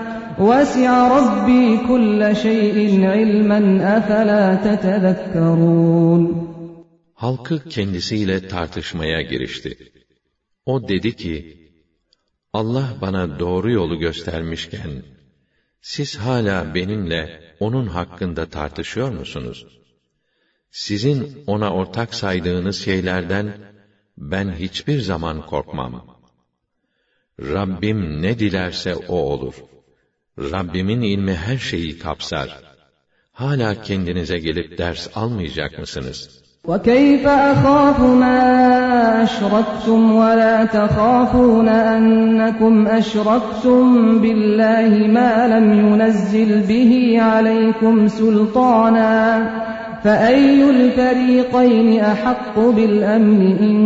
وَسِعَ 0.40 0.90
رَبِّي 1.16 1.64
كُلَّ 1.88 2.20
شَيْءٍ 2.44 2.78
عِلْمًا 3.14 3.60
أَفَلَا 3.96 4.44
تَتَذَكَّرُونَ 4.66 6.22
Halkı 7.14 7.68
kendisiyle 7.68 8.48
tartışmaya 8.48 9.22
girişti. 9.22 9.78
O 10.66 10.88
dedi 10.88 11.16
ki, 11.16 11.56
Allah 12.52 12.94
bana 13.00 13.38
doğru 13.38 13.70
yolu 13.70 13.98
göstermişken, 13.98 15.02
siz 15.80 16.16
hala 16.16 16.74
benimle 16.74 17.40
onun 17.60 17.86
hakkında 17.86 18.46
tartışıyor 18.46 19.10
musunuz? 19.10 19.66
Sizin 20.70 21.44
ona 21.46 21.74
ortak 21.74 22.14
saydığınız 22.14 22.84
şeylerden 22.84 23.46
ben 24.18 24.52
hiçbir 24.52 25.00
zaman 25.00 25.46
korkmam. 25.46 26.06
Rabbim 27.40 28.22
ne 28.22 28.38
dilerse 28.38 28.96
o 28.96 29.16
olur.'' 29.16 29.76
Rabbimin 30.38 31.02
ilmi 31.02 31.34
her 31.34 31.58
şeyi 31.58 31.98
kapsar. 31.98 32.48
Hala 33.32 33.82
kendinize 33.82 34.38
gelip 34.38 34.78
ders 34.78 35.08
almayacak 35.14 35.78
mısınız? 35.78 36.46
وَكَيْفَ 36.70 37.24
أَخَافُ 37.52 37.98
مَا 38.22 38.38
أَشْرَكْتُمْ 39.24 40.00
وَلَا 40.20 40.56
تَخَافُونَ 40.76 41.68
أَنَّكُمْ 41.68 42.74
أَشْرَكْتُمْ 42.86 43.84
بِاللَّهِ 44.22 44.92
مَا 45.16 45.32
لَمْ 45.52 45.66
يُنَزِّلْ 45.86 46.50
بِهِ 46.70 46.92
عَلَيْكُمْ 47.28 48.08
سُلْطَانًا 48.08 49.16
فَأَيُّ 50.04 50.70
الْفَرِيقَيْنِ 50.70 52.00
أَحَقُّ 52.00 52.58
بِالْأَمْنِ 52.58 53.40
إِن 53.66 53.76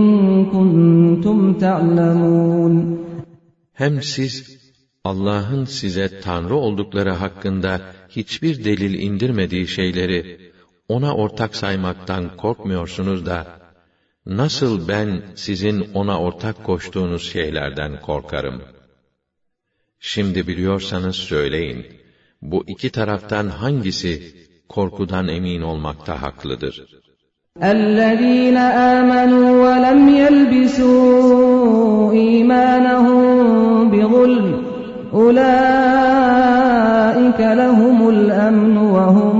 كُنتُمْ 0.54 1.52
تَعْلَمُونَ 1.52 3.00
Hem 3.74 4.02
siz 4.02 4.53
Allah'ın 5.04 5.64
size 5.64 6.20
Tanrı 6.20 6.56
oldukları 6.56 7.10
hakkında 7.10 7.80
hiçbir 8.08 8.64
delil 8.64 8.94
indirmediği 8.98 9.68
şeyleri 9.68 10.52
ona 10.88 11.14
ortak 11.14 11.56
saymaktan 11.56 12.36
korkmuyorsunuz 12.36 13.26
da 13.26 13.46
nasıl 14.26 14.88
ben 14.88 15.22
sizin 15.34 15.94
ona 15.94 16.20
ortak 16.20 16.64
koştuğunuz 16.64 17.32
şeylerden 17.32 18.00
korkarım? 18.00 18.62
Şimdi 20.00 20.46
biliyorsanız 20.46 21.16
söyleyin. 21.16 21.86
Bu 22.42 22.64
iki 22.66 22.90
taraftan 22.90 23.48
hangisi 23.48 24.34
korkudan 24.68 25.28
emin 25.28 25.62
olmakta 25.62 26.22
haklıdır? 26.22 26.86
اَلَّذ۪ينَ 27.60 28.56
آمَنُوا 28.96 29.50
وَلَمْ 29.64 30.00
يَلْبِسُوا 30.22 30.90
اِيمَانَهُمْ 32.12 33.22
بِظُلْمٍ 33.92 34.73
أُولَٰئِكَ 35.20 37.40
لَهُمُ 37.40 37.98
الْأَمْنُ 38.14 38.76
وَهُمْ 38.94 39.38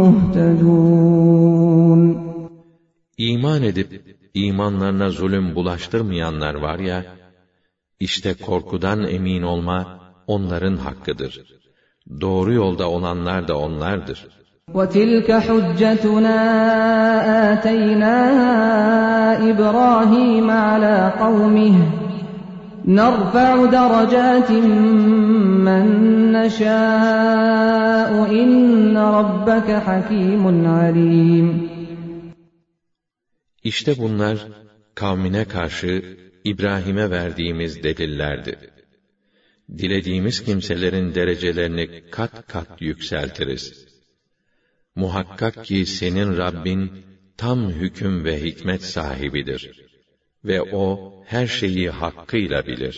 مُهْتَدُونَ 0.00 2.00
İman 3.18 3.62
edip, 3.62 4.04
imanlarına 4.34 5.10
zulüm 5.10 5.54
bulaştırmayanlar 5.54 6.54
var 6.54 6.78
ya, 6.78 7.04
işte 8.00 8.34
korkudan 8.34 9.04
emin 9.04 9.42
olma, 9.42 10.00
onların 10.26 10.76
hakkıdır. 10.76 11.40
Doğru 12.20 12.52
yolda 12.52 12.90
olanlar 12.90 13.48
da 13.48 13.58
onlardır. 13.58 14.26
وَتِلْكَ 14.74 15.28
حُجَّتُنَا 15.46 16.38
آتَيْنَاهَا 17.52 18.50
إِبْرَاهِيمَ 19.50 20.50
عَلَى 20.50 20.96
قَوْمِهِ 21.22 21.76
نَرْفَعُ 22.84 23.66
دَرَجَاتٍ 23.76 24.50
مَّن 25.68 25.86
نَّشَاءُ 26.36 28.12
إِنَّ 28.42 28.96
رَبَّكَ 29.18 29.68
حَكِيمٌ 29.86 30.44
عَلِيمٌ 30.66 31.46
İşte 33.64 33.98
bunlar 33.98 34.38
kavmine 34.94 35.44
karşı 35.44 36.18
İbrahim'e 36.44 37.10
verdiğimiz 37.10 37.82
delillerdi. 37.82 38.58
Dilediğimiz 39.78 40.44
kimselerin 40.44 41.14
derecelerini 41.14 42.02
kat 42.10 42.46
kat 42.46 42.82
yükseltiriz. 42.82 43.86
Muhakkak 44.94 45.64
ki 45.64 45.86
senin 45.86 46.36
Rabbin 46.36 46.92
tam 47.36 47.70
hüküm 47.70 48.24
ve 48.24 48.42
hikmet 48.42 48.82
sahibidir.'' 48.82 49.83
Ve 50.47 50.61
o 50.61 51.13
her 51.25 51.47
şeyi 51.47 51.89
hakkıyla 51.89 52.67
bilir. 52.67 52.95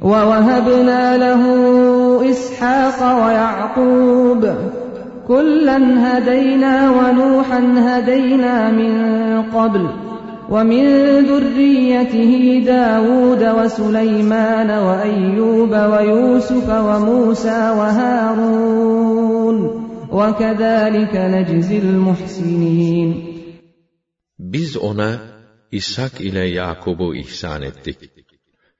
وَوَهَبْنَا 0.00 1.04
لَهُ 1.24 1.42
إِسْحَاقَ 2.32 3.00
وَيَعْقُوبَ 3.22 4.42
كُلًّا 5.28 5.78
هَدَيْنَا 6.06 6.74
وَنُوحًا 6.98 7.60
هَدَيْنَا 7.88 8.54
مِن 8.78 8.92
قَبْلُ 9.56 9.84
وَمِن 10.50 10.84
ذُرِّيَّتِهِ 11.30 12.32
دَاوُودَ 12.66 13.42
وَسُلَيْمَانَ 13.58 14.70
وَأَيُّوبَ 14.70 15.72
وَيُوسُفَ 15.92 16.68
وَمُوسَى 16.70 17.60
وَهَارُونَ 17.78 19.56
وَكَذَٰلِكَ 20.12 21.14
نَجْزِي 21.16 21.78
الْمُحْسِنِينَ 21.78 23.10
Biz 24.38 24.76
ona 24.76 25.29
İshak 25.72 26.20
ile 26.20 26.44
Yakub'u 26.44 27.14
ihsan 27.14 27.62
ettik 27.62 27.98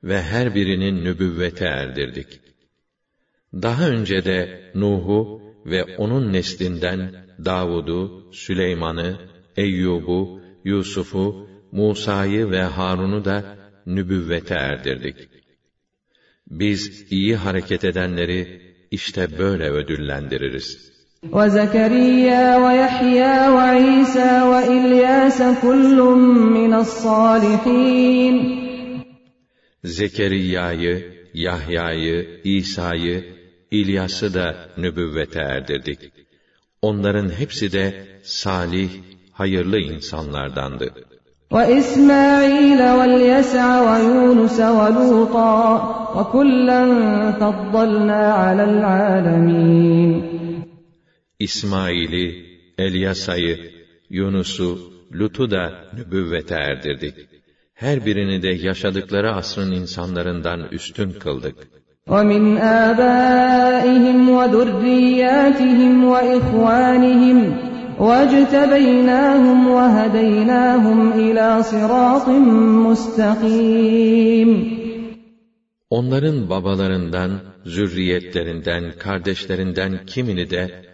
ve 0.02 0.22
her 0.22 0.54
birinin 0.54 1.04
nübüvvete 1.04 1.64
erdirdik. 1.64 2.40
Daha 3.54 3.88
önce 3.88 4.24
de 4.24 4.70
Nuh'u 4.74 5.42
ve 5.66 5.96
onun 5.96 6.32
neslinden 6.32 7.26
Davud'u, 7.44 8.30
Süleyman'ı, 8.32 9.18
Eyyub'u, 9.56 10.40
Yusuf'u, 10.64 11.48
Musa'yı 11.72 12.50
ve 12.50 12.62
Harun'u 12.62 13.24
da 13.24 13.58
nübüvvete 13.86 14.54
erdirdik. 14.54 15.16
Biz 16.46 17.12
iyi 17.12 17.36
hareket 17.36 17.84
edenleri 17.84 18.62
işte 18.90 19.38
böyle 19.38 19.70
ödüllendiririz.'' 19.70 20.99
وزكريا 21.28 22.56
ويحيى 22.56 23.48
وعيسى 23.48 24.42
وإلياس 24.42 25.42
كل 25.62 25.98
من 26.56 26.74
الصالحين 26.74 28.60
Zekeriya'yı, 29.84 31.12
Yahya'yı, 31.34 32.40
İsa'yı, 32.44 33.24
İlyas'ı 33.70 34.34
da 34.34 34.54
nübüvvete 34.78 35.40
erdirdik. 35.40 35.98
Onların 36.82 37.28
hepsi 37.28 37.72
de 37.72 37.94
salih, 38.22 38.90
hayırlı 39.32 39.78
insanlardandı. 39.78 40.94
وَإِسْمَاعِيلَ 41.50 42.80
وَالْيَسَعَ 42.98 43.66
وَيُونُسَ 43.88 44.58
وَلُوطًا 44.78 45.54
وَكُلًّا 46.16 46.82
فَضَّلْنَا 47.40 48.22
عَلَى 48.42 48.64
الْعَالَمِينَ 48.64 50.40
İsmail'i, 51.39 52.45
Elyasa'yı, 52.77 53.71
Yunus'u, 54.09 54.79
Lut'u 55.13 55.51
da 55.51 55.63
nübüvvete 55.97 56.55
erdirdik. 56.55 57.15
Her 57.73 58.05
birini 58.05 58.41
de 58.41 58.49
yaşadıkları 58.49 59.31
asrın 59.31 59.71
insanlarından 59.71 60.67
üstün 60.71 61.11
kıldık. 61.11 61.55
وَمِنْ 62.07 62.59
آبَائِهِمْ 62.87 64.19
وَذُرِّيَّاتِهِمْ 64.37 65.93
وَإِخْوَانِهِمْ 66.13 67.39
واجتبيناهم 67.99 69.67
وهديناهم 69.67 70.99
إلى 71.13 71.63
صراط 71.63 72.29
مستقيم 72.87 74.75
Onların 75.89 76.49
babalarından, 76.49 77.31
zürriyetlerinden, 77.65 78.91
kardeşlerinden 78.99 80.05
kimini 80.05 80.49
de 80.49 80.85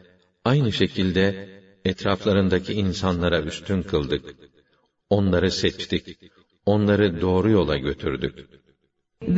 Aynı 0.51 0.73
şekilde 0.73 1.49
etraflarındaki 1.85 2.73
insanlara 2.73 3.43
üstün 3.43 3.83
kıldık. 3.83 4.25
Onları 5.11 5.51
seçtik. 5.51 6.19
Onları 6.67 7.21
doğru 7.21 7.51
yola 7.51 7.77
götürdük. 7.77 8.35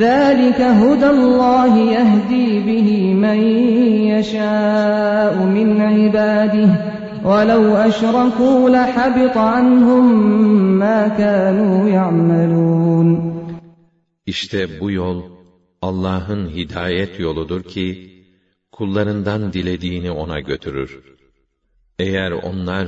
ذَٰلِكَ 0.02 0.60
هُدَى 0.82 1.08
اللّٰهِ 1.16 1.74
يَهْد۪ي 1.96 2.48
بِهِ 2.68 2.88
مَنْ 3.24 3.40
يَشَاءُ 4.12 5.34
مِنْ 5.56 5.68
عِبَادِهِ 5.90 6.70
وَلَوْ 7.30 7.64
أَشْرَكُوا 7.88 8.60
لَحَبِطَ 8.76 9.36
عَنْهُمْ 9.54 10.04
مَا 10.82 11.00
كَانُوا 11.20 11.78
يَعْمَلُونَ 11.98 13.08
İşte 14.26 14.80
bu 14.80 14.90
yol 14.90 15.22
Allah'ın 15.82 16.48
hidayet 16.48 17.20
yoludur 17.20 17.62
ki 17.62 18.17
kullarından 18.77 19.53
dilediğini 19.53 20.11
ona 20.11 20.39
götürür. 20.39 21.01
Eğer 21.99 22.31
onlar 22.31 22.87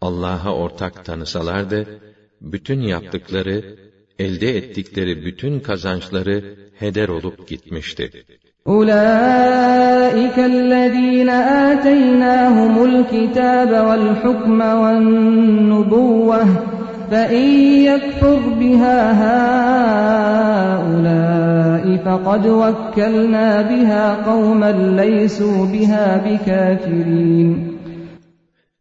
Allah'a 0.00 0.54
ortak 0.54 1.04
tanısalardı, 1.04 2.00
bütün 2.40 2.80
yaptıkları, 2.80 3.76
elde 4.18 4.56
ettikleri 4.56 5.24
bütün 5.24 5.60
kazançları 5.60 6.56
heder 6.80 7.08
olup 7.08 7.48
gitmişti. 7.48 8.24
أولئك 8.76 10.36
الذين 10.38 11.30
آتيناهم 11.68 12.74
الكتاب 12.90 13.70
والحكم 13.88 14.60
والنبوة 14.82 16.40
فإن 17.12 17.48
يكفر 17.90 18.40
بها 18.60 18.98
هؤلاء 20.78 21.84
فقد 22.04 22.46
وكلنا 22.46 23.62
بها 23.62 24.04
قوما 24.30 24.72
ليسوا 25.00 25.66
بها 25.66 26.06
بكافرين 26.24 27.78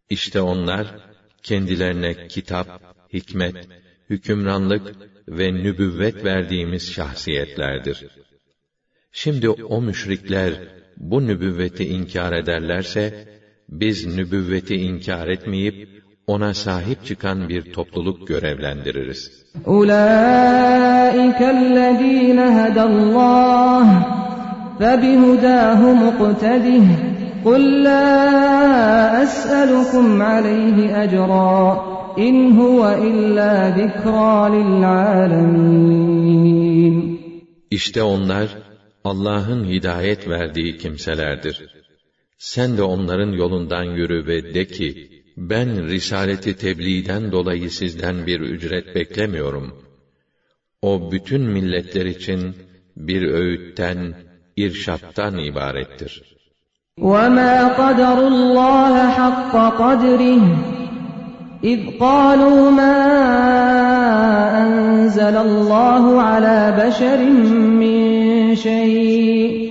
İşte 0.10 0.42
onlar, 0.42 0.88
kendilerine 1.44 2.28
kitap, 2.28 2.68
hikmet, 3.14 3.56
hükümranlık 4.10 4.96
ve 5.28 5.54
nübüvvet 5.54 6.24
verdiğimiz 6.26 6.92
şahsiyetlerdir. 6.92 8.06
Şimdi 9.12 9.50
o 9.50 9.82
müşrikler 9.82 10.54
bu 10.98 11.28
nübüvveti 11.28 11.86
inkar 11.86 12.34
ederlerse, 12.34 13.28
biz 13.70 14.06
nübüvveti 14.18 14.76
inkar 14.76 15.28
etmeyip, 15.28 15.90
ona 16.28 16.54
sahip 16.54 17.06
çıkan 17.06 17.50
bir 17.50 17.74
topluluk 17.74 18.28
görevlendiririz. 18.28 19.48
أولئك 19.68 21.42
الذين 21.58 22.40
هدى 22.58 22.84
الله 22.92 23.88
فبهداه 24.80 25.82
مقتده 26.04 26.86
قل 27.46 27.84
لا 27.84 29.24
أسألكم 29.24 30.22
عليه 30.22 31.04
أجرا 31.04 31.62
إن 32.28 32.36
هو 32.60 32.82
إلا 33.08 33.52
ذكرى 33.70 34.50
للعالمين 34.56 36.08
İşte 37.72 38.04
onlar, 38.04 38.48
Allah'ın 39.04 39.66
hidayet 39.66 40.30
verdiği 40.30 40.78
kimselerdir. 40.78 41.66
Sen 42.38 42.78
de 42.78 42.84
onların 42.84 43.32
yolundan 43.32 43.84
yürü 43.84 44.28
ve 44.28 44.54
de 44.54 44.66
ki, 44.68 45.10
ben 45.38 45.88
risaleti 45.88 46.58
tebliğden 46.58 47.32
dolayı 47.32 47.70
sizden 47.72 48.28
bir 48.28 48.40
ücret 48.40 48.96
beklemiyorum. 48.96 49.84
O 50.82 51.12
bütün 51.12 51.42
milletler 51.42 52.06
için 52.06 52.56
bir 52.98 53.22
öğütten, 53.22 54.14
irşattan 54.58 55.38
ibarettir. 55.38 56.38
وما 57.12 57.56
قدروا 57.82 58.28
الله 58.28 59.10
حق 59.10 59.54
قدره 59.82 60.44
إذ 61.64 61.80
قالوا 62.00 62.72
ما 62.72 62.98
أنزل 64.64 65.36
الله 65.48 66.22
على 66.22 66.60
بشر 66.82 67.20
من 67.82 68.00
شيء 68.56 69.71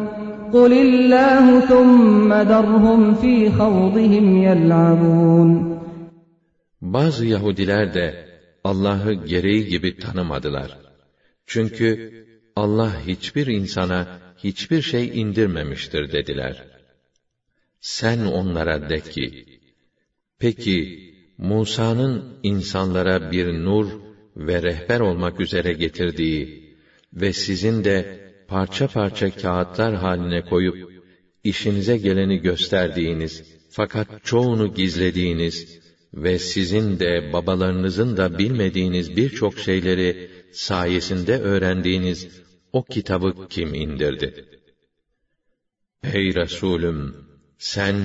قل 0.52 0.72
الله 0.72 1.60
ثم 1.60 2.30
درهم 2.52 3.14
في 3.14 3.50
خوضهم 3.50 4.26
يلعبون 4.42 5.76
Bazı 6.80 7.26
Yahudiler 7.26 7.94
de 7.94 8.28
Allah'ı 8.64 9.12
gereği 9.12 9.66
gibi 9.66 9.96
tanımadılar. 9.96 10.78
Çünkü 11.46 12.12
Allah 12.56 13.06
hiçbir 13.06 13.46
insana 13.46 14.18
hiçbir 14.44 14.82
şey 14.82 15.20
indirmemiştir 15.20 16.12
dediler. 16.12 16.64
Sen 17.80 18.18
onlara 18.18 18.88
de 18.88 19.00
ki, 19.00 19.44
peki 20.38 20.78
Musa'nın 21.38 22.38
insanlara 22.42 23.32
bir 23.32 23.46
nur 23.46 23.86
ve 24.36 24.62
rehber 24.62 25.00
olmak 25.00 25.40
üzere 25.40 25.72
getirdiği 25.72 26.76
ve 27.12 27.32
sizin 27.32 27.84
de 27.84 28.19
parça 28.51 28.87
parça 28.87 29.27
kağıtlar 29.41 29.93
haline 29.95 30.41
koyup 30.41 30.77
işinize 31.43 31.97
geleni 31.97 32.37
gösterdiğiniz 32.37 33.33
fakat 33.69 34.07
çoğunu 34.23 34.73
gizlediğiniz 34.73 35.79
ve 36.13 36.39
sizin 36.39 36.99
de 36.99 37.33
babalarınızın 37.33 38.17
da 38.17 38.37
bilmediğiniz 38.37 39.17
birçok 39.17 39.59
şeyleri 39.59 40.31
sayesinde 40.53 41.39
öğrendiğiniz 41.39 42.41
o 42.73 42.83
kitabı 42.83 43.47
kim 43.49 43.73
indirdi? 43.73 44.45
Ey 46.03 46.35
Resulüm, 46.35 47.15
sen 47.57 47.95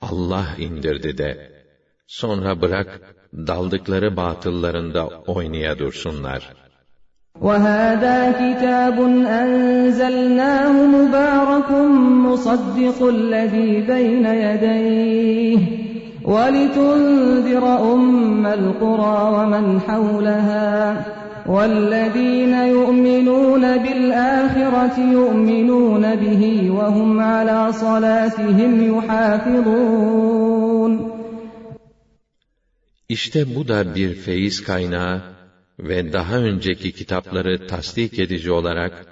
Allah 0.00 0.56
indirdi 0.58 1.18
de, 1.18 1.52
sonra 2.06 2.62
bırak 2.62 3.00
daldıkları 3.32 4.16
batıllarında 4.16 5.08
oynaya 5.08 5.78
dursunlar. 5.78 6.65
وهذا 7.40 8.32
كتاب 8.32 9.00
أنزلناه 9.26 10.72
مبارك 10.72 11.70
مصدق 12.26 13.08
الذي 13.08 13.80
بين 13.80 14.26
يديه. 14.26 15.58
ولتنذر 16.24 17.92
أم 17.92 18.46
القرى 18.46 19.36
ومن 19.36 19.80
حولها. 19.80 21.04
والذين 21.48 22.54
يؤمنون 22.54 23.76
بالآخرة 23.76 25.00
يؤمنون 25.00 26.16
به 26.16 26.70
وهم 26.70 27.20
على 27.20 27.72
صلاتهم 27.72 28.96
يحافظون. 28.96 31.00
İşte 33.08 33.56
bu 33.56 33.68
da 33.68 33.94
bir 33.94 34.14
feyiz 34.14 34.64
kaynağı. 34.64 35.35
Ve 35.78 36.12
daha 36.12 36.38
önceki 36.38 36.92
kitapları 36.92 37.66
tasdik 37.66 38.18
edici 38.18 38.52
olarak 38.52 39.06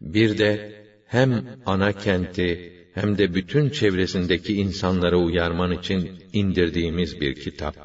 bir 0.00 0.38
de 0.38 0.72
hem 1.06 1.42
ana 1.66 1.92
kenti 1.92 2.72
hem 2.94 3.18
de 3.18 3.34
bütün 3.34 3.70
çevresindeki 3.70 4.54
insanları 4.54 5.18
uyarman 5.18 5.72
için 5.72 6.10
indirdiğimiz 6.32 7.20
bir 7.20 7.34
kitap. 7.34 7.76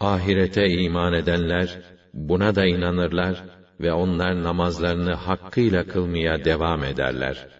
Ahirete 0.00 0.68
iman 0.68 1.12
edenler 1.12 1.78
buna 2.14 2.54
da 2.54 2.66
inanırlar 2.66 3.44
ve 3.80 3.92
onlar 3.92 4.42
namazlarını 4.42 5.14
hakkıyla 5.14 5.88
kılmaya 5.88 6.44
devam 6.44 6.84
ederler. 6.84 7.59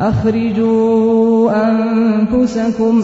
أخرجوا 0.00 1.50
أنفسكم 1.68 3.02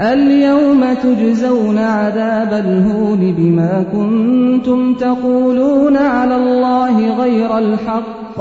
اليوم 0.00 0.94
تجزون 0.94 1.78
عذاب 1.78 2.52
الهون 2.52 3.32
بما 3.32 3.82
كنتم 3.92 4.94
تقولون 4.94 5.96
على 5.96 6.36
الله 6.36 7.22
غير 7.22 7.58
الحق 7.58 8.38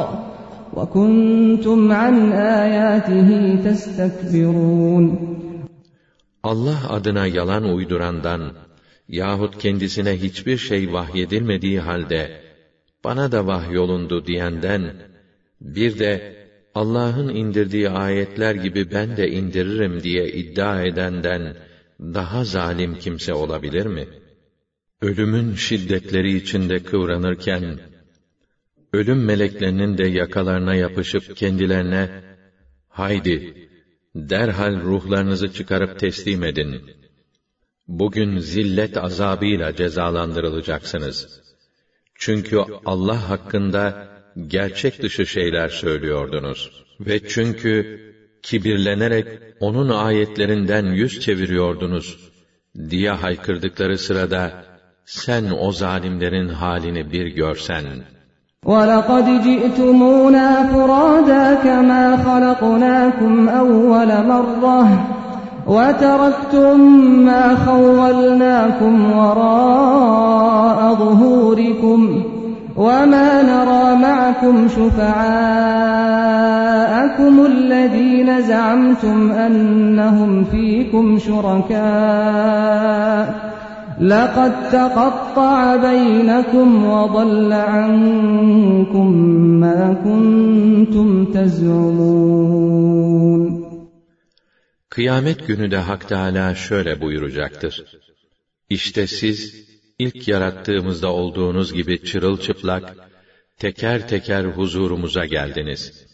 وكنتم 0.74 1.92
عن 1.92 2.32
آياته 2.32 3.30
تستكبرون 3.66 5.38
Allah 6.44 6.90
adına 6.90 7.28
yalan 7.28 7.64
uydurandan 7.64 8.42
yahut 9.10 9.58
kendisine 9.58 10.14
hiçbir 10.24 10.58
şey 10.58 10.94
vahyedilmediği 10.94 11.80
halde 11.80 12.42
bana 13.04 13.32
da 13.32 13.48
vahyolundu 13.48 14.26
diyenden 14.26 14.82
bir 15.62 16.00
de 16.00 16.36
Allah'ın 16.75 17.29
indirdiği 17.29 17.91
ayetler 17.91 18.55
gibi 18.55 18.91
ben 18.91 19.17
de 19.17 19.31
indiririm 19.31 20.03
diye 20.03 20.33
iddia 20.33 20.83
edenden 20.83 21.57
daha 22.01 22.45
zalim 22.45 22.99
kimse 22.99 23.35
olabilir 23.35 23.87
mi? 23.87 24.09
Ölümün 25.01 25.55
şiddetleri 25.55 26.37
içinde 26.37 26.83
kıvranırken, 26.83 27.81
ölüm 28.93 29.25
meleklerinin 29.25 29.99
de 29.99 30.05
yakalarına 30.05 30.75
yapışıp 30.75 31.37
kendilerine, 31.37 32.23
haydi, 32.89 33.69
derhal 34.15 34.81
ruhlarınızı 34.81 35.53
çıkarıp 35.53 35.99
teslim 35.99 36.45
edin. 36.45 36.83
Bugün 37.89 38.39
zillet 38.39 38.97
azabıyla 38.97 39.77
cezalandırılacaksınız. 39.77 41.43
Çünkü 42.15 42.59
Allah 42.85 43.31
hakkında 43.31 44.12
gerçek 44.48 45.02
dışı 45.02 45.26
şeyler 45.26 45.70
söylüyordunuz. 45.70 46.72
Ve 47.00 47.28
çünkü 47.28 48.00
kibirlenerek 48.42 49.28
onun 49.60 49.90
ayetlerinden 49.90 50.86
yüz 50.86 51.20
çeviriyordunuz 51.20 52.18
diye 52.90 53.12
haykırdıkları 53.12 53.98
sırada 53.98 54.52
sen 55.06 55.52
o 55.60 55.72
zalimlerin 55.72 56.50
halini 56.50 57.12
bir 57.12 57.26
görsen. 57.26 57.86
وَلَقَدْ 58.66 59.28
جِئْتُمُونَا 59.48 60.48
فُرَادَى 60.72 61.46
كَمَا 61.66 62.04
خَلَقْنَاكُمْ 62.26 63.34
أَوَّلَ 63.62 64.12
مَرَّةٍ 64.32 64.88
وَتَرَكْتُم 65.76 66.78
مَّا 67.30 67.44
خَوَّلْنَاكُمْ 67.66 68.94
وَرَاءَ 69.18 70.80
ظُهُورِكُمْ 71.02 72.02
وَمَا 72.76 73.30
نَرَىٰ 73.52 73.88
مَعَكُمْ 74.06 74.56
شُفَعَاءَكُمُ 74.78 75.76
الَّذِينَ 77.46 78.42
زَعَمْتُمْ 78.42 79.32
أَنَّهُمْ 79.32 80.44
فِيكُمْ 80.44 81.20
شُرَكَاءُ 81.20 82.68
لَقَد 84.02 84.54
تَّقَطَّعَ 84.72 85.76
بَيْنَكُمْ 85.76 86.68
وَضَلَّ 86.86 87.52
عَنكُم 87.54 89.08
مَّا 89.64 89.82
كُنتُمْ 90.06 91.10
تَزْعُمُونَ 91.34 92.88
Kıyamet 94.90 95.48
günü 95.48 95.72
de 95.72 95.78
Hak 95.78 96.08
Teâlâ 96.08 96.56
şöyle 96.56 97.02
buyuracaktır. 97.02 97.84
İşte 98.70 99.08
siz, 99.08 99.68
ilk 100.03 100.29
yarattığımızda 100.29 101.13
olduğunuz 101.13 101.73
gibi 101.73 102.05
çırılçıplak, 102.05 102.97
teker 103.59 104.09
teker 104.09 104.45
huzurumuza 104.45 105.25
geldiniz. 105.27 106.07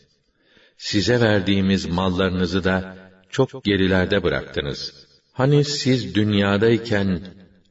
Size 0.77 1.21
verdiğimiz 1.21 1.87
mallarınızı 1.87 2.65
da 2.65 2.97
çok 3.31 3.65
gerilerde 3.65 4.23
bıraktınız. 4.23 5.07
Hani 5.33 5.65
siz 5.65 6.15
dünyadayken 6.15 7.21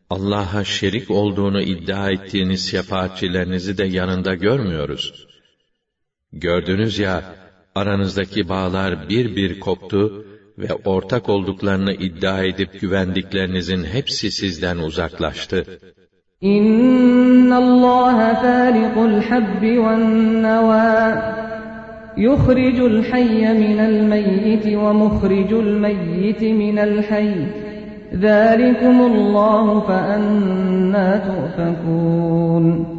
Allah'a 0.09 0.63
şerik 0.63 1.11
olduğunu 1.11 1.61
iddia 1.61 2.11
ettiğiniz 2.11 2.71
şefaatçilerinizi 2.71 3.77
de 3.77 3.83
yanında 3.83 4.35
görmüyoruz. 4.35 5.27
Gördünüz 6.33 6.99
ya, 6.99 7.35
aranızdaki 7.75 8.49
bağlar 8.49 9.09
bir 9.09 9.35
bir 9.35 9.59
koptu 9.59 10.25
ve 10.57 10.73
ortak 10.73 11.29
olduklarını 11.29 11.93
iddia 11.93 12.43
edip 12.43 12.81
güvendiklerinizin 12.81 13.83
hepsi 13.83 14.31
sizden 14.31 14.77
uzaklaştı. 14.77 15.79
إن 16.44 17.52
الله 17.52 18.34
فالق 18.34 18.98
الحب 18.98 19.62
والنوى 19.64 20.92
يخرج 22.18 22.78
الحي 22.80 23.52
من 23.52 23.80
الميت 23.80 24.66
ومخرج 24.66 25.52
الميت 25.52 26.42
من 26.42 26.78
الحي 26.78 27.34
ذلكم 28.14 29.00
الله 29.00 29.80
فأنا 29.80 31.08
تؤفكون 31.28 32.92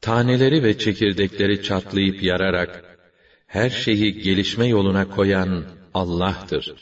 Taneleri 0.00 0.62
ve 0.62 0.78
çekirdekleri 0.78 1.62
çatlayıp 1.62 2.22
yararak, 2.22 2.98
her 3.46 3.70
şeyi 3.70 4.18
gelişme 4.18 4.66
yoluna 4.66 5.08
koyan 5.08 5.64
Allah'tır. 5.94 6.74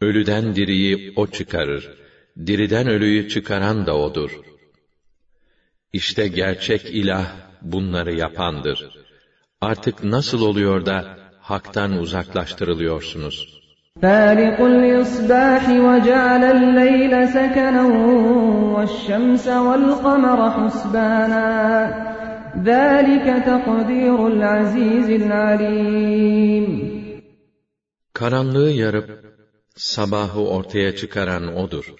Ölüden 0.00 0.54
diriyi 0.56 1.12
O 1.16 1.26
çıkarır. 1.26 1.97
Diriden 2.46 2.86
ölüyü 2.88 3.28
çıkaran 3.28 3.86
da 3.86 3.96
O'dur. 3.96 4.40
İşte 5.92 6.28
gerçek 6.28 6.84
ilah 6.84 7.26
bunları 7.62 8.14
yapandır. 8.16 9.04
Artık 9.60 10.04
nasıl 10.04 10.42
oluyor 10.42 10.86
da 10.86 11.18
haktan 11.40 11.92
uzaklaştırılıyorsunuz? 11.92 13.64
فالق 14.02 14.58
الإصباح 14.60 15.64
وجعل 15.86 16.44
الليل 16.56 17.28
سكنا 17.28 17.84
والشمس 18.74 19.46
والقمر 19.66 20.40
حسبانا 20.56 21.48
ذلك 22.70 23.26
تقدير 23.50 24.26
العزيز 24.26 25.08
العليم 25.22 26.94
Karanlığı 28.12 28.70
yarıp 28.70 29.08
sabahı 29.76 30.40
ortaya 30.40 30.96
çıkaran 30.96 31.56
odur. 31.56 31.94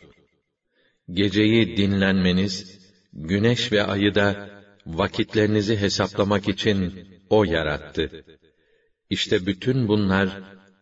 Geceyi 1.10 1.76
dinlenmeniz, 1.76 2.80
güneş 3.12 3.72
ve 3.72 3.82
ayı 3.82 4.14
da 4.14 4.48
vakitlerinizi 4.86 5.76
hesaplamak 5.76 6.48
için 6.48 6.94
o 7.30 7.44
yarattı. 7.44 8.10
İşte 9.10 9.46
bütün 9.46 9.88
bunlar 9.88 10.28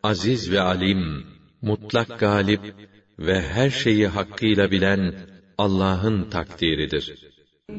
aziz 0.02 0.52
ve 0.52 0.60
alim, 0.60 1.24
mutlak 1.62 2.18
galip 2.18 2.74
ve 3.18 3.42
her 3.42 3.70
şeyi 3.70 4.06
hakkıyla 4.06 4.70
bilen 4.70 5.14
Allah'ın 5.58 6.30
takdiridir. 6.30 7.32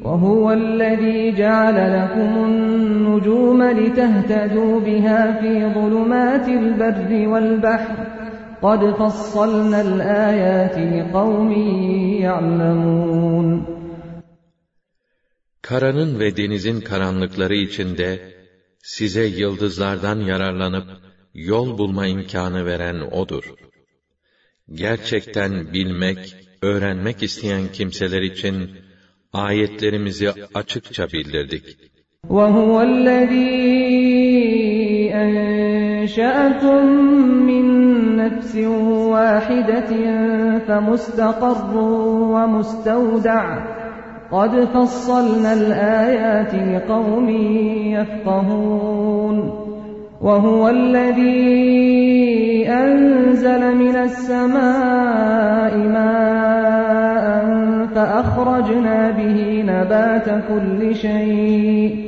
وهو 0.07 0.45
الذي 0.61 1.19
جعل 1.41 1.77
لكم 1.97 2.31
النجوم 2.49 3.59
لتهتدوا 3.79 4.79
بها 4.87 5.21
في 5.39 5.53
ظلمات 5.77 6.47
البر 6.61 7.11
والبحر 7.31 7.97
قد 8.61 8.81
فصلنا 8.99 9.81
الآيات 9.81 10.77
لقوم 10.77 11.51
يعلمون 12.25 13.63
Karanın 15.61 16.19
ve 16.19 16.37
denizin 16.37 16.81
karanlıkları 16.81 17.55
içinde 17.55 18.33
size 18.83 19.25
yıldızlardan 19.25 20.19
yararlanıp 20.19 20.87
yol 21.33 21.77
bulma 21.77 22.07
imkanı 22.07 22.65
veren 22.65 22.99
O'dur. 23.11 23.53
Gerçekten 24.73 25.73
bilmek, 25.73 26.35
öğrenmek 26.61 27.23
isteyen 27.23 27.67
kimseler 27.73 28.21
için 28.21 28.71
ayetlerimizi 29.33 30.31
açıkça 30.53 31.07
bildirdik. 31.07 31.77
وهو 32.29 32.81
الذي 32.81 33.53
أنشأكم 35.23 36.83
من 37.49 37.76
نفس 38.28 38.56
واحدة 39.10 39.90
فمستقر 40.58 41.76
ومستودع. 42.32 43.58
قد 44.32 44.64
فصلنا 44.64 45.52
الآيات 45.52 46.54
لقوم 46.54 47.28
يفقهون. 47.94 49.52
وهو 50.20 50.68
الذي 50.68 51.38
أنزل 52.68 53.76
من 53.76 53.96
السماء 53.96 55.76
ماء 55.76 57.46
فأخرجنا 57.94 59.10
به 59.10 59.62
نبات 59.66 60.24
كل 60.48 60.94
شيء. 60.94 62.07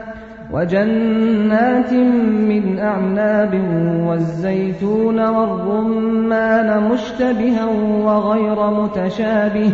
وجنات 0.52 1.92
من 1.92 2.78
أعناب 2.78 3.54
والزيتون 4.06 5.20
والرمان 5.20 6.90
مشتبها 6.90 7.64
وغير 8.04 8.70
متشابه 8.70 9.72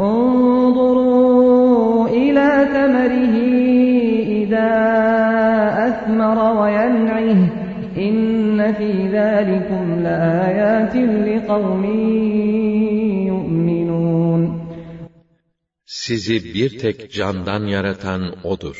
انظروا 0.00 2.08
إلى 2.08 2.66
ثمره 2.72 3.36
إذا 4.40 4.70
أثمر 5.88 6.60
وينعه 6.60 7.36
إن 7.98 8.72
في 8.72 9.08
ذلكم 9.08 10.00
لآيات 10.02 10.96
لقوم 10.96 11.84
يؤمنون 13.26 14.60
Sizi 15.90 16.54
bir 16.54 16.78
tek 16.78 17.12
candan 17.12 17.66
yaratan 17.66 18.22
O'dur. 18.44 18.76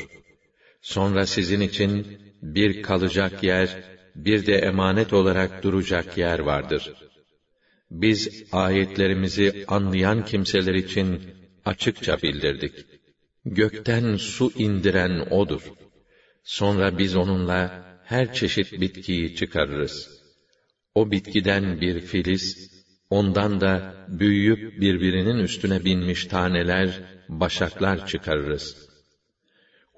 Sonra 0.85 1.25
sizin 1.25 1.61
için 1.61 2.19
bir 2.41 2.81
kalacak 2.81 3.43
yer, 3.43 3.83
bir 4.15 4.45
de 4.45 4.55
emanet 4.55 5.13
olarak 5.13 5.63
duracak 5.63 6.17
yer 6.17 6.39
vardır. 6.39 6.93
Biz 7.91 8.43
ayetlerimizi 8.51 9.65
anlayan 9.67 10.25
kimseler 10.25 10.73
için 10.73 11.21
açıkça 11.65 12.17
bildirdik. 12.21 12.73
Gökten 13.45 14.15
su 14.15 14.51
indiren 14.57 15.27
O'dur. 15.29 15.61
Sonra 16.43 16.97
biz 16.97 17.15
onunla 17.15 17.85
her 18.03 18.33
çeşit 18.33 18.81
bitkiyi 18.81 19.35
çıkarırız. 19.35 20.21
O 20.95 21.11
bitkiden 21.11 21.81
bir 21.81 22.01
filiz, 22.01 22.71
ondan 23.09 23.61
da 23.61 23.95
büyüyüp 24.07 24.81
birbirinin 24.81 25.37
üstüne 25.37 25.85
binmiş 25.85 26.25
taneler, 26.25 27.01
başaklar 27.29 28.07
çıkarırız.'' 28.07 28.84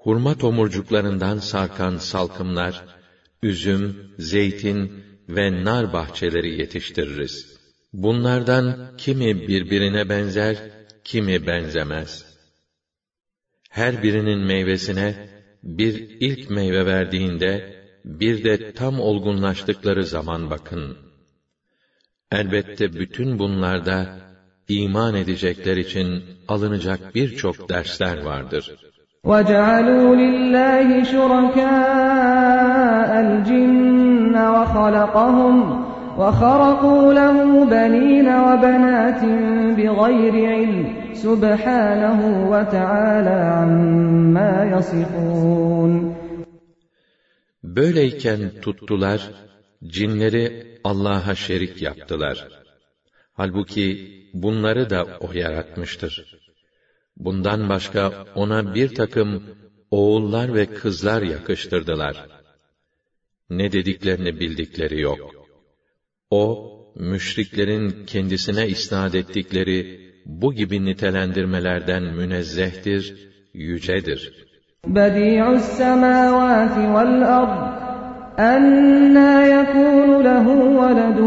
Hurma 0.08 0.34
tomurcuklarından 0.38 1.38
sarkan 1.38 1.96
salkımlar, 1.96 2.84
üzüm, 3.42 4.12
zeytin 4.18 5.04
ve 5.28 5.64
nar 5.64 5.92
bahçeleri 5.92 6.60
yetiştiririz. 6.60 7.58
Bunlardan 7.92 8.94
kimi 8.98 9.48
birbirine 9.48 10.08
benzer, 10.08 10.56
kimi 11.04 11.46
benzemez. 11.46 12.24
Her 13.70 14.02
birinin 14.02 14.38
meyvesine 14.38 15.28
bir 15.62 15.94
ilk 16.20 16.50
meyve 16.50 16.86
verdiğinde 16.86 17.52
bir 18.04 18.44
de 18.44 18.72
tam 18.72 19.00
olgunlaştıkları 19.00 20.04
zaman 20.04 20.50
bakın. 20.50 20.98
Elbette 22.32 22.92
bütün 22.92 23.38
bunlarda 23.38 24.20
iman 24.68 25.14
edecekler 25.14 25.76
için 25.76 26.24
alınacak 26.48 27.14
birçok 27.14 27.68
dersler 27.68 28.22
vardır.'' 28.22 28.87
وَجَعَلُوا 29.23 30.15
لِلَّهِ 30.15 31.03
شُرَكَاءَ 31.13 32.31
الْجِنَّ 33.25 34.35
وَخَلَقَهُمْ 34.55 35.55
وَخَرَقُوا 36.19 37.13
لَهُ 37.13 37.37
بَنِينَ 37.75 38.27
وَبَنَاتٍ 38.45 39.21
بِغَيْرِ 39.77 40.35
عِلْمٍ 40.53 40.85
سُبْحَانَهُ 41.25 42.19
وَتَعَالَى 42.51 43.37
عَمَّا 43.57 44.53
يَصِفُونَ 44.73 45.91
Böyleyken 47.63 48.41
tuttular, 48.61 49.31
cinleri 49.87 50.45
Allah'a 50.83 51.35
şerik 51.35 51.81
yaptılar. 51.81 52.47
Halbuki 53.33 53.87
bunları 54.33 54.89
da 54.89 55.05
O 55.19 55.33
yaratmıştır. 55.33 56.43
Bundan 57.17 57.69
başka 57.69 58.11
ona 58.35 58.75
bir 58.75 58.95
takım 58.95 59.43
oğullar 59.91 60.53
ve 60.53 60.65
kızlar 60.65 61.21
yakıştırdılar. 61.21 62.27
Ne 63.49 63.71
dediklerini 63.71 64.39
bildikleri 64.39 65.01
yok. 65.01 65.19
O, 66.29 66.73
müşriklerin 66.95 68.05
kendisine 68.05 68.67
isnat 68.67 69.15
ettikleri 69.15 69.99
bu 70.25 70.53
gibi 70.53 70.85
nitelendirmelerden 70.85 72.03
münezzehtir, 72.03 73.03
yücedir. 73.53 74.21
بَدِيعُ 74.87 75.45
السَّمَاوَاتِ 75.59 76.75
وَالْأَرْضِ 76.95 77.53
أَنَّى 78.53 79.33
يَكُونُ 79.55 80.09
لَهُ 80.29 80.47
وَلَدٌ 80.79 81.19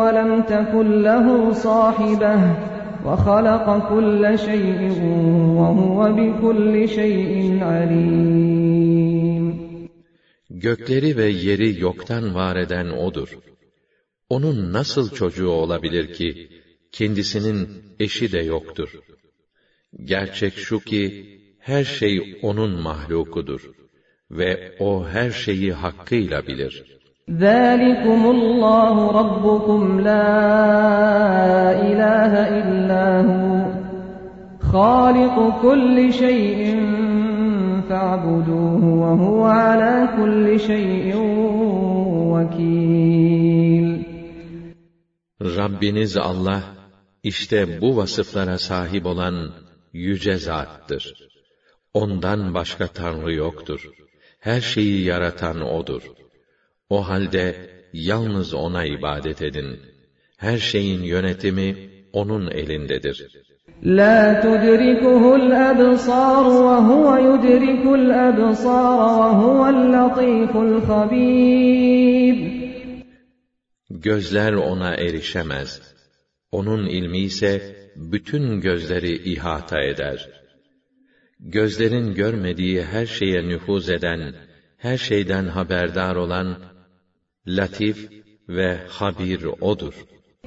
وَلَمْ 0.00 0.30
تَكُنْ 0.52 0.86
لَهُ 1.08 1.26
صَاحِبَةٌ 1.66 2.36
وَخَلَقَ 3.06 3.66
كُلَّ 3.90 4.24
شَيْءٍ 4.46 4.80
وَهُوَ 5.58 5.98
بِكُلِّ 6.18 6.74
شَيْءٍ 6.98 7.32
عَلِيمٌ 7.70 9.44
Gökleri 10.50 11.16
ve 11.16 11.26
yeri 11.26 11.80
yoktan 11.80 12.34
var 12.34 12.56
eden 12.56 12.86
O'dur. 12.86 13.38
Onun 14.28 14.72
nasıl 14.72 15.10
çocuğu 15.10 15.48
olabilir 15.48 16.12
ki, 16.12 16.48
kendisinin 16.92 17.68
eşi 18.00 18.32
de 18.32 18.38
yoktur. 18.38 18.90
Gerçek 20.04 20.54
şu 20.54 20.80
ki, 20.80 21.26
her 21.58 21.84
şey 21.84 22.38
O'nun 22.42 22.80
mahlukudur. 22.80 23.70
Ve 24.30 24.76
O 24.78 25.08
her 25.08 25.30
şeyi 25.30 25.72
hakkıyla 25.72 26.46
bilir.'' 26.46 26.89
ذَٰلِكُمُ 27.30 28.20
اللّٰهُ 28.36 28.94
رَبُّكُمْ 29.20 30.00
لَا 30.00 30.28
إِلَٰهَ 31.88 32.32
إِلَّا 32.60 33.06
هُوَ 33.30 33.46
خَالِقُ 34.72 35.36
كُلِّ 35.62 36.12
شَيْءٍ 36.12 36.60
فَاعْبُدُوهُ 37.88 38.82
وَهُوَ 39.02 39.40
عَلَى 39.44 39.94
كُلِّ 40.18 40.46
شَيْءٍ 40.60 41.16
وَكِيلٌ 42.32 43.88
Rabbiniz 45.40 46.16
Allah, 46.16 46.62
işte 47.22 47.80
bu 47.80 47.96
vasıflara 47.96 48.58
sahip 48.58 49.06
olan 49.06 49.50
yüce 49.92 50.36
zattır. 50.36 51.14
Ondan 51.94 52.54
başka 52.54 52.86
Tanrı 52.86 53.32
yoktur. 53.32 53.90
Her 54.40 54.60
şeyi 54.60 55.04
yaratan 55.04 55.60
O'dur. 55.60 56.02
O 56.95 57.07
halde 57.09 57.55
yalnız 57.93 58.53
O'na 58.53 58.85
ibadet 58.85 59.41
edin. 59.41 59.79
Her 60.37 60.57
şeyin 60.57 61.03
yönetimi 61.03 61.89
O'nun 62.13 62.51
elindedir. 62.51 63.17
Absar 65.71 66.45
ve 66.45 66.77
huve 66.87 67.15
yudriku'l 67.27 68.09
absar 68.27 68.97
ve 69.19 69.29
huvel 69.39 69.81
latiful 69.93 70.81
habir. 70.89 72.37
Gözler 73.89 74.53
ona 74.53 74.95
erişemez. 74.95 75.81
Onun 76.51 76.85
ilmi 76.85 77.19
ise 77.19 77.75
bütün 77.95 78.61
gözleri 78.61 79.31
ihata 79.33 79.81
eder. 79.81 80.29
Gözlerin 81.39 82.13
görmediği 82.13 82.83
her 82.83 83.05
şeye 83.05 83.47
nüfuz 83.47 83.89
eden, 83.89 84.33
her 84.77 84.97
şeyden 84.97 85.45
haberdar 85.45 86.15
olan 86.15 86.57
latif 87.46 87.98
ve 88.48 88.78
habir 88.88 89.44
odur. 89.60 89.94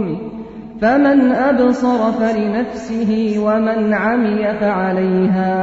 فَمَنْ 0.81 1.19
أَبْصَرَ 1.49 1.99
فَلِنَفْسِهِ 2.19 3.11
وَمَنْ 3.45 3.81
عَمِيَ 4.05 4.41
فَعَلَيْهَا 4.61 5.55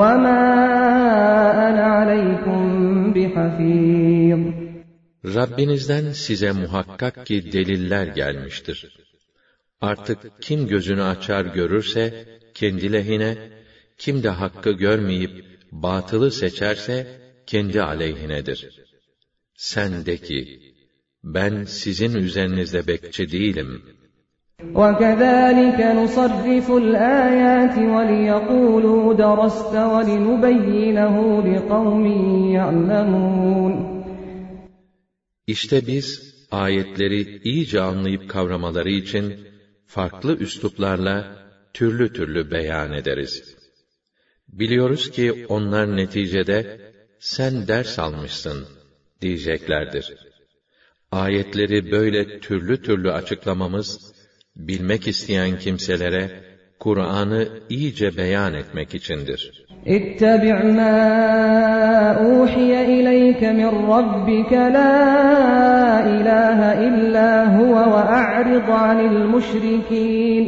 وَمَا 0.00 0.42
أَنَا 1.68 1.86
عَلَيْكُمْ 1.96 2.60
بِحَفِيظٍ 3.14 4.40
Rabbinizden 5.24 6.12
size 6.12 6.52
muhakkak 6.52 7.26
ki 7.26 7.52
deliller 7.52 8.06
gelmiştir. 8.06 8.98
Artık 9.80 10.18
kim 10.40 10.66
gözünü 10.66 11.02
açar 11.02 11.44
görürse, 11.44 12.24
kendi 12.54 12.92
lehine, 12.92 13.36
kim 13.98 14.22
de 14.22 14.28
hakkı 14.28 14.70
görmeyip 14.70 15.44
batılı 15.72 16.30
seçerse 16.30 17.06
kendi 17.46 17.82
aleyhinedir. 17.82 18.58
Sen 19.54 20.06
de 20.06 20.16
ki 20.16 20.60
ben 21.24 21.64
sizin 21.64 22.14
üzerinizde 22.14 22.86
bekçi 22.86 23.32
değilim. 23.32 23.82
وَكَذَٰلِكَ 24.74 25.80
نُصَرِّفُ 26.00 26.66
الْآيَاتِ 26.84 27.74
وَلِيَقُولُوا 27.94 29.04
دَرَسْتَ 29.22 29.74
وَلِنُبَيِّنَهُ 29.94 31.14
لِقَوْمٍ 31.48 32.04
يَعْلَمُونَ 32.56 33.98
İşte 35.46 35.86
biz 35.86 36.34
ayetleri 36.50 37.40
iyice 37.44 37.80
anlayıp 37.80 38.28
kavramaları 38.28 38.90
için 38.90 39.34
farklı 39.86 40.36
üsluplarla 40.36 41.36
türlü 41.74 42.12
türlü 42.12 42.50
beyan 42.50 42.92
ederiz. 42.92 43.51
Biliyoruz 44.52 45.10
ki 45.10 45.46
onlar 45.48 45.96
neticede 45.96 46.80
sen 47.18 47.68
ders 47.68 47.98
almışsın 47.98 48.66
diyeceklerdir. 49.20 50.14
Ayetleri 51.12 51.90
böyle 51.90 52.40
türlü 52.40 52.82
türlü 52.82 53.12
açıklamamız 53.12 54.12
bilmek 54.56 55.08
isteyen 55.08 55.58
kimselere 55.58 56.44
Kur'an'ı 56.78 57.48
iyice 57.68 58.16
beyan 58.16 58.54
etmek 58.54 58.94
içindir. 58.94 59.68
اتبع 59.86 60.56
ما 60.78 60.98
أوحي 62.26 62.72
إليك 62.94 63.42
من 63.60 63.70
ربك 63.94 64.52
لا 64.52 64.96
إله 66.16 66.60
إلا 66.88 67.30
هو 67.58 67.74
وأعرض 67.94 68.68
عن 68.70 68.98
المشركين 69.12 70.44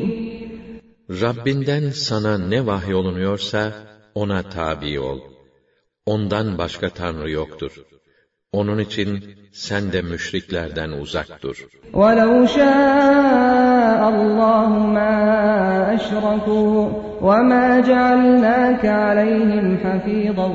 Rabbinden 1.11 1.91
sana 1.91 2.39
ne 2.39 2.67
vahyolunuyorsa 2.67 3.73
ona 4.15 4.43
tabi 4.43 5.01
ol. 5.01 5.21
Ondan 6.07 6.59
başka 6.59 6.89
tanrı 6.91 7.31
yoktur. 7.31 7.73
Onun 8.53 8.79
için 8.79 9.11
sen 9.53 9.93
de 9.93 10.03
müşriklerden 10.03 10.91
uzak 10.91 11.43
dur. 11.43 11.67
وَلَوْ 11.93 12.33
شَاءَ 12.57 14.01
اللّٰهُ 14.15 14.71
مَا 14.97 15.17
أَشْرَكُوا 15.97 16.79
وَمَا 17.29 17.67
جَعَلْنَاكَ 17.89 18.85
عَلَيْهِمْ 19.05 19.67
حَفِيظًا 19.83 20.49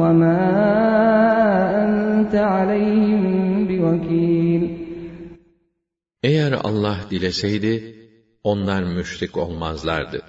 وَمَا 0.00 0.40
أَنْتَ 1.82 2.34
عَلَيْهِمْ 2.54 3.22
بِوَكِيلٍ 3.68 4.62
Eğer 6.22 6.52
Allah 6.52 6.96
dileseydi, 7.10 7.96
onlar 8.44 8.82
müşrik 8.82 9.36
olmazlardı. 9.36 10.22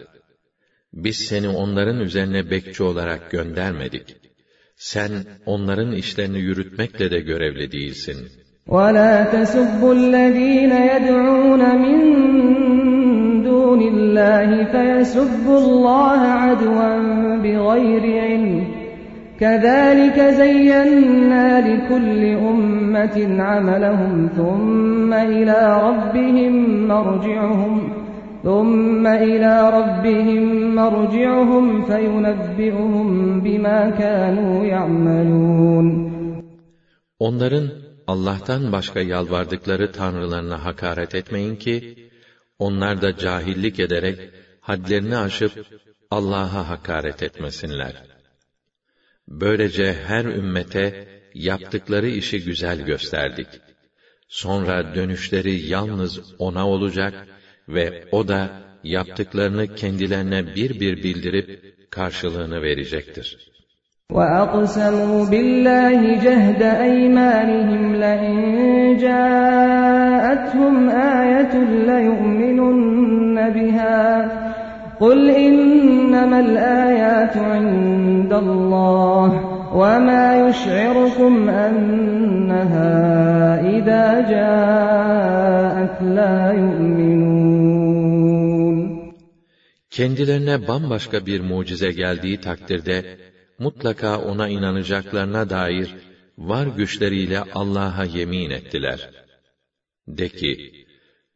Biz 0.95 1.17
seni 1.17 1.49
onların 1.49 1.99
üzerine 1.99 2.49
bekçi 2.49 2.83
olarak 2.83 3.31
göndermedik. 3.31 4.15
Sen 4.75 5.11
onların 5.45 5.91
işlerini 5.91 6.39
yürütmekle 6.39 7.11
de 7.11 7.19
görevli 7.19 7.71
değilsin. 7.71 8.17
وَلَا 8.67 9.13
تَسُبُّوا 9.31 9.93
الَّذ۪ينَ 9.99 10.73
يَدْعُونَ 10.91 11.63
مِنْ 11.85 11.99
دُونِ 13.47 13.81
اللّٰهِ 13.93 14.49
فَيَسُبُّوا 14.73 15.59
اللّٰهَ 15.65 16.21
عَدْوًا 16.43 16.91
بِغَيْرِ 17.43 18.03
عِلْمٍ 18.27 18.81
كَذَٰلِكَ 19.41 20.17
زَيَّنَّا 20.41 21.47
لِكُلِّ 21.69 22.21
أُمَّةٍ 22.49 23.17
عَمَلَهُمْ 23.49 24.13
ثُمَّ 24.37 25.13
إِلَى 25.13 25.59
رَبِّهِمْ 25.87 26.53
مَرْجِعُهُمْ 26.87 27.75
ثُمَّ 28.46 29.04
إِلَى 29.06 29.54
رَبِّهِمْ 29.78 30.44
مَرْجِعُهُمْ 30.80 31.66
فَيُنَبِّئُهُمْ 31.88 33.08
بِمَا 33.44 33.78
كَانُوا 34.00 34.56
يَعْمَلُونَ 34.74 35.86
Onların 37.18 37.70
Allah'tan 38.06 38.72
başka 38.72 39.00
yalvardıkları 39.00 39.92
tanrılarına 39.92 40.64
hakaret 40.64 41.14
etmeyin 41.14 41.56
ki, 41.56 42.08
onlar 42.58 43.02
da 43.02 43.16
cahillik 43.16 43.80
ederek 43.80 44.18
hadlerini 44.60 45.16
aşıp 45.16 45.52
Allah'a 46.10 46.68
hakaret 46.68 47.22
etmesinler. 47.22 48.02
Böylece 49.28 49.92
her 50.06 50.24
ümmete 50.24 51.08
yaptıkları 51.34 52.08
işi 52.08 52.44
güzel 52.44 52.84
gösterdik. 52.84 53.48
Sonra 54.28 54.94
dönüşleri 54.94 55.66
yalnız 55.66 56.34
ona 56.38 56.68
olacak 56.68 57.26
ve 57.69 58.03
O 58.11 58.27
da, 58.27 58.49
yaptıklarını 58.83 59.75
kendilerine 59.75 60.45
bir 60.55 60.79
bir 60.79 61.03
bildirip, 61.03 61.49
karşılığını 61.91 62.61
verecektir. 62.61 63.51
وَأَقْسَمُوا 64.17 65.21
بِاللّٰهِ 65.31 65.99
جَهْدَ 66.25 66.61
أَيْمَانِهِمْ 66.87 67.83
لَئِنْ 68.03 68.37
جَاءَتْهُمْ 69.05 70.75
آيَةٌ 71.19 71.53
لَيُؤْمِنُنَّ 71.89 73.37
بِهَا 73.57 74.01
قُلْ 75.03 75.19
إِنَّمَا 75.29 76.39
الْآيَاتُ 76.47 77.35
عِندَ 77.37 78.33
اللّٰهِ 78.33 79.29
وَمَا 79.81 80.25
يُشْعِرُكُمْ 80.43 81.49
أَنَّهَا 81.49 82.93
إِذَا 83.75 84.05
جَاءَتْ 84.33 85.95
لَا 86.17 86.37
يُؤْمِنُونَ 86.63 87.34
Kendilerine 89.96 90.68
bambaşka 90.68 91.26
bir 91.26 91.40
mucize 91.40 91.92
geldiği 91.92 92.40
takdirde, 92.40 93.18
mutlaka 93.58 94.20
ona 94.20 94.48
inanacaklarına 94.48 95.50
dair 95.50 95.94
var 96.38 96.66
güçleriyle 96.66 97.40
Allah'a 97.40 98.04
yemin 98.04 98.50
ettiler. 98.50 99.10
De 100.08 100.28
ki, 100.28 100.72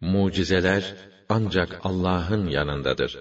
mucizeler 0.00 0.94
ancak 1.28 1.80
Allah'ın 1.84 2.46
yanındadır. 2.46 3.18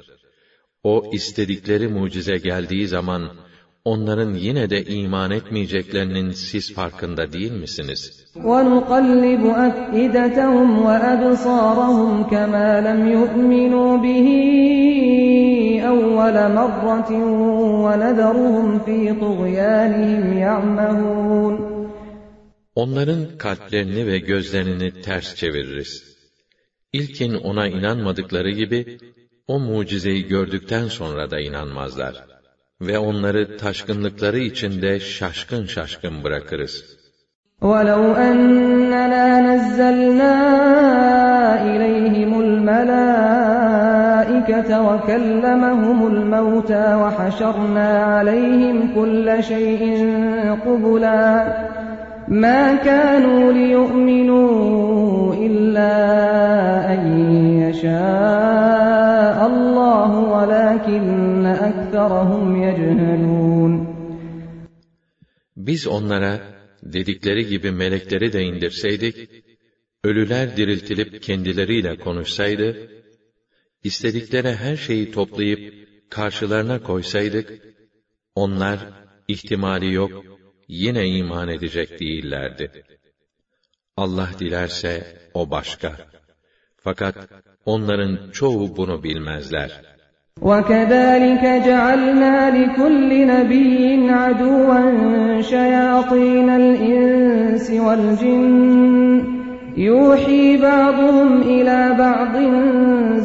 O 0.83 1.11
istedikleri 1.13 1.87
mucize 1.87 2.37
geldiği 2.37 2.87
zaman, 2.87 3.37
onların 3.84 4.34
yine 4.34 4.70
de 4.70 4.84
iman 4.84 5.30
etmeyeceklerinin 5.30 6.30
siz 6.30 6.74
farkında 6.74 7.32
değil 7.32 7.52
misiniz? 7.52 8.24
وَنُقَلِّبُ 8.36 9.42
أَفْئِدَتَهُمْ 9.66 10.68
وَأَبْصَارَهُمْ 10.86 12.12
كَمَا 12.32 12.70
لَمْ 12.88 13.00
يُؤْمِنُوا 13.18 13.92
بِهِ 14.04 14.28
أَوَّلَ 15.92 16.36
مَرَّةٍ 16.58 17.10
وَنَذَرُهُمْ 17.84 18.68
فِي 18.84 18.98
طُغْيَانِهِمْ 19.22 20.24
يَعْمَهُونَ 20.46 21.74
Onların 22.74 23.38
kalplerini 23.38 24.06
ve 24.06 24.18
gözlerini 24.18 25.02
ters 25.02 25.34
çeviririz. 25.34 26.16
İlkin 26.92 27.34
ona 27.34 27.68
inanmadıkları 27.68 28.50
gibi, 28.50 28.98
o 29.46 29.58
mucizeyi 29.58 30.26
gördükten 30.26 30.88
sonra 30.88 31.30
da 31.30 31.40
inanmazlar. 31.40 32.27
Ve 32.80 32.98
onları 32.98 33.56
taşkınlıkları 33.56 34.38
içinde 34.38 35.00
şaşkın 35.00 35.66
şaşkın 35.66 36.24
bırakırız. 36.24 36.84
وَلَوْ 37.62 38.02
أَنَّنَا 38.28 39.26
نَزَّلْنَا 39.48 40.34
إِلَيْهِمُ 41.72 42.32
الْمَلَائِكَةَ 42.46 43.50
وَكَلَّمَهُمُ 44.88 45.98
الْمَوْتَى 46.12 46.84
وَحَشَرْنَا 47.02 47.88
عَلَيْهِمْ 48.12 48.76
كُلَّ 48.96 49.26
شَيْءٍ 49.50 49.82
قُبُلًا 50.66 51.24
مَا 52.28 52.76
كَانُوا 52.88 53.52
لِيُؤْمِنُوا 53.52 55.34
إِلَّا 55.46 55.94
أَن 56.94 57.02
يَشَاءَ 57.64 59.36
اللَّهُ 59.52 60.12
وَلَكِنَّ 60.34 61.44
أَكْثَرَهُمْ 61.46 62.44
يَجْهَلُونَ 62.66 63.94
Biz 65.56 65.86
onlara, 65.86 66.40
dedikleri 66.82 67.46
gibi 67.46 67.70
melekleri 67.70 68.32
de 68.32 68.42
indirseydik, 68.42 69.30
ölüler 70.04 70.56
diriltilip 70.56 71.22
kendileriyle 71.22 71.96
konuşsaydı, 71.96 72.90
istedikleri 73.84 74.54
her 74.54 74.76
şeyi 74.76 75.10
toplayıp 75.10 75.74
karşılarına 76.10 76.82
koysaydık, 76.82 77.52
onlar 78.34 78.78
ihtimali 79.28 79.92
yok, 79.92 80.24
yine 80.68 81.06
iman 81.06 81.48
edecek 81.48 82.00
değillerdi. 82.00 82.84
Allah 83.96 84.28
dilerse 84.38 85.16
o 85.34 85.50
başka. 85.50 85.92
Fakat 86.76 87.16
onların 87.66 88.30
çoğu 88.32 88.76
bunu 88.76 89.02
bilmezler. 89.02 89.94
وَكَذَٰلِكَ 90.40 91.44
جَعَلْنَا 91.68 92.36
لِكُلِّ 92.58 93.10
نَبِيٍّ 93.34 94.10
عَدُوًّا 94.20 94.82
شَيَاطِينَ 95.52 96.48
الْإِنسِ 96.62 97.66
وَالْجِنِّ 97.86 99.34
يُوحِي 99.76 100.56
بَعْضُهُمْ 100.56 101.42
إِلَىٰ 101.42 101.82
بَعْضٍ 101.98 102.34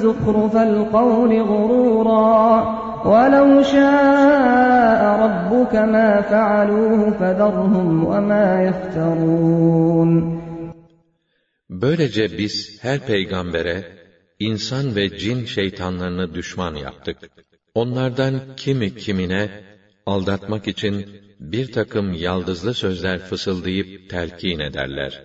زُخْرُفَ 0.04 0.56
الْقَوْلِ 0.58 1.32
غُرُورًا 1.42 2.83
وَلَوْ 3.12 3.50
شَاءَ 3.74 5.02
رَبُّكَ 5.24 5.74
مَا 5.96 6.10
فَعَلُوهُ 6.32 7.02
فَذَرْهُمْ 7.20 7.88
وَمَا 8.12 8.48
يَفْتَرُونَ 8.68 10.40
Böylece 11.70 12.38
biz 12.38 12.84
her 12.84 13.00
peygambere, 13.00 13.84
insan 14.40 14.96
ve 14.96 15.18
cin 15.18 15.46
şeytanlarını 15.46 16.34
düşman 16.34 16.76
yaptık. 16.76 17.18
Onlardan 17.76 18.42
kimi 18.58 18.96
kimine, 18.96 19.50
aldatmak 20.06 20.68
için 20.68 21.06
bir 21.40 21.72
takım 21.72 22.14
yaldızlı 22.14 22.74
sözler 22.74 23.20
fısıldayıp 23.20 24.10
telkin 24.10 24.60
ederler. 24.60 25.24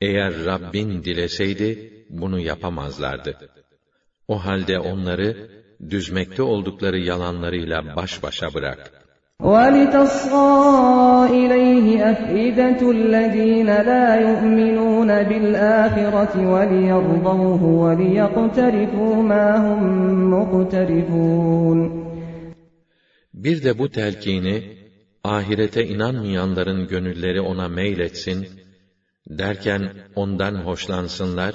Eğer 0.00 0.44
Rabbin 0.44 1.04
dileseydi, 1.04 1.92
bunu 2.10 2.40
yapamazlardı. 2.40 3.36
O 4.28 4.44
halde 4.44 4.78
onları, 4.78 5.50
düzmekte 5.90 6.42
oldukları 6.42 6.98
yalanlarıyla 6.98 7.96
baş 7.96 8.22
başa 8.22 8.54
bırak. 8.54 8.98
وَلِتَصْغَى 9.42 10.50
إِلَيْهِ 11.40 11.86
أَفْئِدَةُ 12.12 12.80
الَّذ۪ينَ 12.96 13.70
لَا 13.90 14.06
يُؤْمِنُونَ 14.26 15.10
بِالْآخِرَةِ 15.30 16.34
وَلِيَرْضَوْهُ 16.54 17.62
وَلِيَقْتَرِفُوا 17.84 19.14
مَا 19.32 19.46
هُمْ 19.66 19.82
مُقْتَرِفُونَ 20.34 21.78
Bir 23.34 23.64
de 23.64 23.78
bu 23.78 23.88
telkini, 23.88 24.76
ahirete 25.24 25.86
inanmayanların 25.86 26.88
gönülleri 26.88 27.40
ona 27.40 27.68
meyletsin, 27.68 28.48
derken 29.28 29.82
ondan 30.16 30.54
hoşlansınlar 30.54 31.54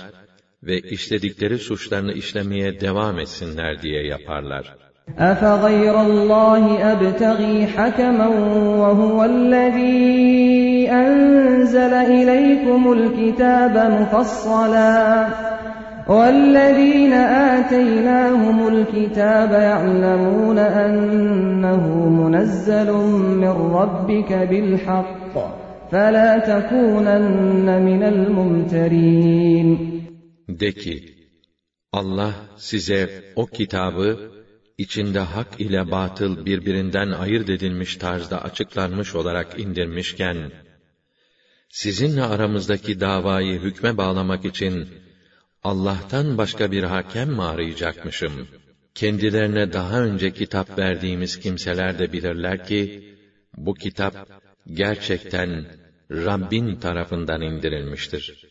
ve 0.63 0.79
işledikleri 0.79 1.59
suçlarını 1.59 2.13
işlemeye 2.13 2.81
devam 2.81 3.19
etsinler 3.19 3.83
diye 3.83 4.07
yaparlar. 4.07 4.75
أَفَغَيْرَ 5.19 5.95
اللّٰهِ 6.09 6.65
أَبْتَغِي 6.93 7.67
حَكَمًا 7.77 8.29
وَهُوَ 8.83 9.19
الَّذ۪ي 9.25 10.89
أَنْزَلَ 11.03 11.93
إِلَيْكُمُ 12.19 12.83
الْكِتَابَ 12.93 13.75
مُفَصَّلًا 13.99 15.27
وَالَّذ۪ينَ 16.09 17.13
آتَيْنَاهُمُ 17.57 18.59
الْكِتَابَ 18.69 19.53
يَعْلَمُونَ 19.53 20.59
أَنَّهُ 20.59 21.83
مُنَزَّلٌ 22.21 22.91
مِّن 23.43 23.55
رَّبِّكَ 23.79 24.33
بِالْحَقِّ 24.51 25.35
فَلَا 25.93 26.39
تَكُونَنَّ 26.39 27.83
مِنَ 27.89 28.03
الْمُمْتَرِينَ 28.03 29.98
De 30.49 30.73
ki, 30.73 31.15
Allah 31.93 32.35
size 32.57 33.33
o 33.37 33.47
kitabı, 33.47 34.33
içinde 34.79 35.19
hak 35.19 35.61
ile 35.61 35.91
batıl 35.91 36.47
birbirinden 36.47 37.11
ayırt 37.11 37.49
edilmiş 37.49 37.97
tarzda 37.97 38.43
açıklanmış 38.43 39.15
olarak 39.15 39.59
indirmişken, 39.59 40.53
sizinle 41.71 42.23
aramızdaki 42.23 43.01
davayı 43.01 43.61
hükme 43.61 43.97
bağlamak 43.97 44.45
için, 44.45 44.89
Allah'tan 45.63 46.39
başka 46.39 46.73
bir 46.73 46.83
hakem 46.83 47.29
mi 47.29 47.43
arayacakmışım? 47.43 48.49
Kendilerine 48.95 49.73
daha 49.73 50.03
önce 50.03 50.31
kitap 50.31 50.79
verdiğimiz 50.79 51.41
kimseler 51.41 51.99
de 51.99 52.13
bilirler 52.13 52.67
ki, 52.67 53.15
bu 53.57 53.75
kitap, 53.75 54.29
gerçekten 54.73 55.67
Rabbin 56.11 56.77
tarafından 56.77 57.43
indirilmiştir. 57.43 58.49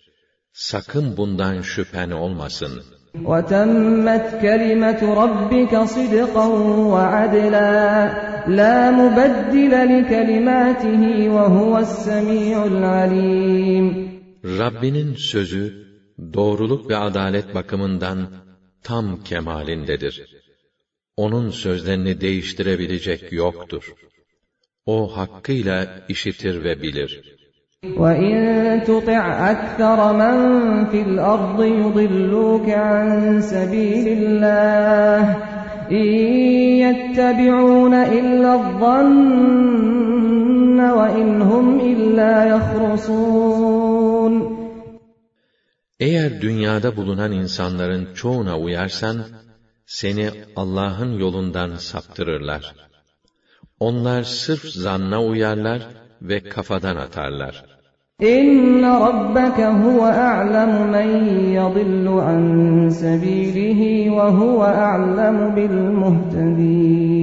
Sakın 0.57 1.17
bundan 1.17 1.63
şüphen 1.63 2.11
olmasın. 2.11 2.83
وَتَمَّتْ 3.15 4.27
كَلِمَةُ 4.45 5.01
رَبِّكَ 5.23 5.73
صِدْقًا 5.95 6.47
وَعَدْلًا 6.95 7.73
لَا 8.59 8.77
مُبَدِّلَ 9.01 9.73
لِكَلِمَاتِهِ 9.93 11.03
وَهُوَ 11.37 11.73
السَّمِيعُ 11.87 12.57
الْعَلِيمُ 12.73 13.87
Rabbinin 14.45 15.15
sözü, 15.15 15.87
doğruluk 16.35 16.91
ve 16.91 16.97
adalet 16.97 17.55
bakımından 17.55 18.29
tam 18.83 19.25
kemalindedir. 19.25 20.43
Onun 21.17 21.51
sözlerini 21.51 22.21
değiştirebilecek 22.21 23.33
yoktur. 23.33 23.95
O 24.87 25.17
hakkıyla 25.17 26.07
işitir 26.09 26.65
ve 26.65 26.83
bilir. 26.83 27.36
وَاِنْ 27.87 28.85
تُطِعْ 28.87 29.51
أَكْثَرَ 29.51 30.13
مَنْ 30.13 30.37
فِي 30.91 31.03
الْأَرْضِ 31.03 31.63
يُضِلُّوكَ 31.63 32.69
عَنْ 32.71 33.41
سَبِيلِ 33.41 34.07
اللّٰهِ 34.19 35.23
اِنْ 35.91 36.07
يَتَّبِعُونَ 36.85 37.95
إِلَّا 37.95 38.55
الظَّنَّ 38.61 39.59
وَاِنْ 40.99 41.43
هُمْ 41.43 41.81
إِلَّا 41.81 42.35
يَخْرُصُونَ 42.55 44.35
Eğer 46.01 46.41
dünyada 46.41 46.97
bulunan 46.97 47.33
insanların 47.33 48.15
çoğuna 48.15 48.59
uyarsan, 48.59 49.25
seni 49.87 50.31
Allah'ın 50.57 51.19
yolundan 51.19 51.77
saptırırlar. 51.77 52.75
Onlar 53.81 54.23
sırf 54.23 54.65
zanna 54.65 55.23
uyarlar 55.23 55.83
ve 56.23 56.43
kafadan 56.43 56.97
atarlar. 56.97 57.73
İnne 58.21 59.01
rabbeke 59.07 59.67
huve 59.67 60.13
a'lemu 60.13 60.85
men 60.95 61.11
yadillu 61.59 62.21
an 62.21 62.89
sebilihi 62.89 64.13
ve 64.17 64.29
huve 64.39 64.65
a'lemu 64.65 65.57
bil 65.57 65.79
muhtedin. 66.03 67.23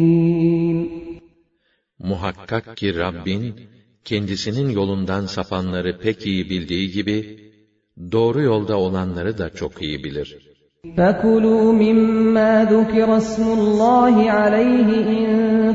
Muhakkak 1.99 2.77
ki 2.77 2.95
Rabbin, 2.95 3.56
kendisinin 4.06 4.69
yolundan 4.69 5.26
sapanları 5.26 5.99
pek 5.99 6.26
iyi 6.26 6.49
bildiği 6.49 6.91
gibi, 6.91 7.39
doğru 8.11 8.41
yolda 8.41 8.77
olanları 8.77 9.38
da 9.38 9.49
çok 9.49 9.81
iyi 9.81 10.03
bilir. 10.03 10.49
فَكُلُوا 10.97 11.65
مِمَّا 11.84 12.53
ذُكِرَ 12.73 13.10
اسْمُ 13.22 13.45
اللّٰهِ 13.60 14.15
عَلَيْهِ 14.39 14.89
اِنْ 15.19 15.30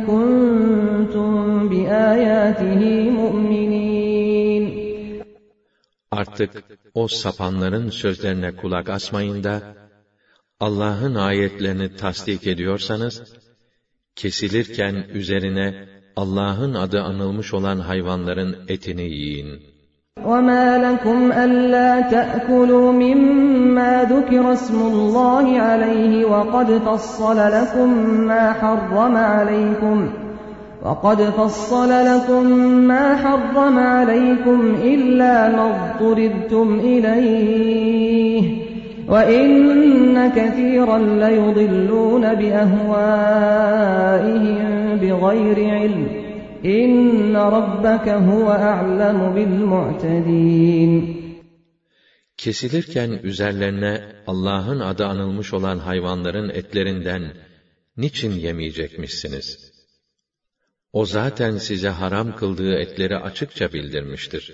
كُنْتُمْ 0.09 1.31
بِآيَاتِهِ 1.71 3.08
Artık 6.19 6.51
o 6.95 7.09
sapanların 7.09 7.91
sözlerine 7.91 8.57
kulak 8.57 8.89
asmayın 8.89 9.45
da, 9.45 9.75
Allah'ın 10.61 11.15
ayetlerini 11.15 11.97
tasdik 11.97 12.47
ediyorsanız, 12.47 13.23
kesilirken 14.17 14.95
üzerine 14.95 15.89
Allah'ın 16.17 16.75
adı 16.75 17.03
anılmış 17.03 17.55
olan 17.55 17.79
hayvanların 17.79 18.57
etini 18.69 19.03
yiyin. 19.03 19.75
وَمَا 20.31 20.67
لَكُمْ 20.87 21.19
أَلَّا 21.45 21.91
تَأْكُلُوا 22.15 22.89
مِمَّا 23.05 23.93
ذُكِرَ 24.15 24.45
اسْمُ 24.59 24.79
اللَّهِ 24.93 25.47
عَلَيْهِ 25.69 26.13
وَقَدْ 26.33 26.69
فَصَّلَ 26.87 27.39
لَكُم 27.59 27.89
مَّا 28.31 28.45
حَرَّمَ 28.61 29.15
عَلَيْكُمْ 29.17 29.99
وَقَدْ 30.85 31.23
فَصَّلَ 31.23 31.91
لَكُم 32.11 32.45
مَّا 32.91 33.17
حَرَّمَ 33.17 33.79
عَلَيْكُمْ 33.79 34.75
إِلَّا 34.93 35.35
مَا 35.57 35.65
اضْطُرِرْتُمْ 35.73 36.81
إِلَيْهِ 36.81 38.43
وَإِنَّ 39.09 40.17
كَثِيرًا 40.39 40.99
لَّيُضِلُّونَ 40.99 42.25
بِأَهْوَائِهِم 42.41 43.45
بِغَيْرِ 45.03 45.59
عِلْمٍ 45.79 46.25
İnne 46.65 47.39
rabbeke 47.39 48.15
huve 48.15 48.53
a'lemu 48.53 49.37
bil 49.37 49.65
mu'tedin. 49.73 50.93
Kesilirken 52.37 53.11
üzerlerine 53.23 54.03
Allah'ın 54.27 54.81
adı 54.81 55.07
anılmış 55.07 55.55
olan 55.55 55.79
hayvanların 55.79 56.49
etlerinden 56.49 57.23
niçin 57.97 58.33
yemeyecekmişsiniz? 58.33 59.68
O 60.93 61.07
zaten 61.07 61.59
size 61.59 61.89
haram 61.89 62.37
kıldığı 62.37 62.75
etleri 62.75 63.17
açıkça 63.17 63.73
bildirmiştir. 63.73 64.45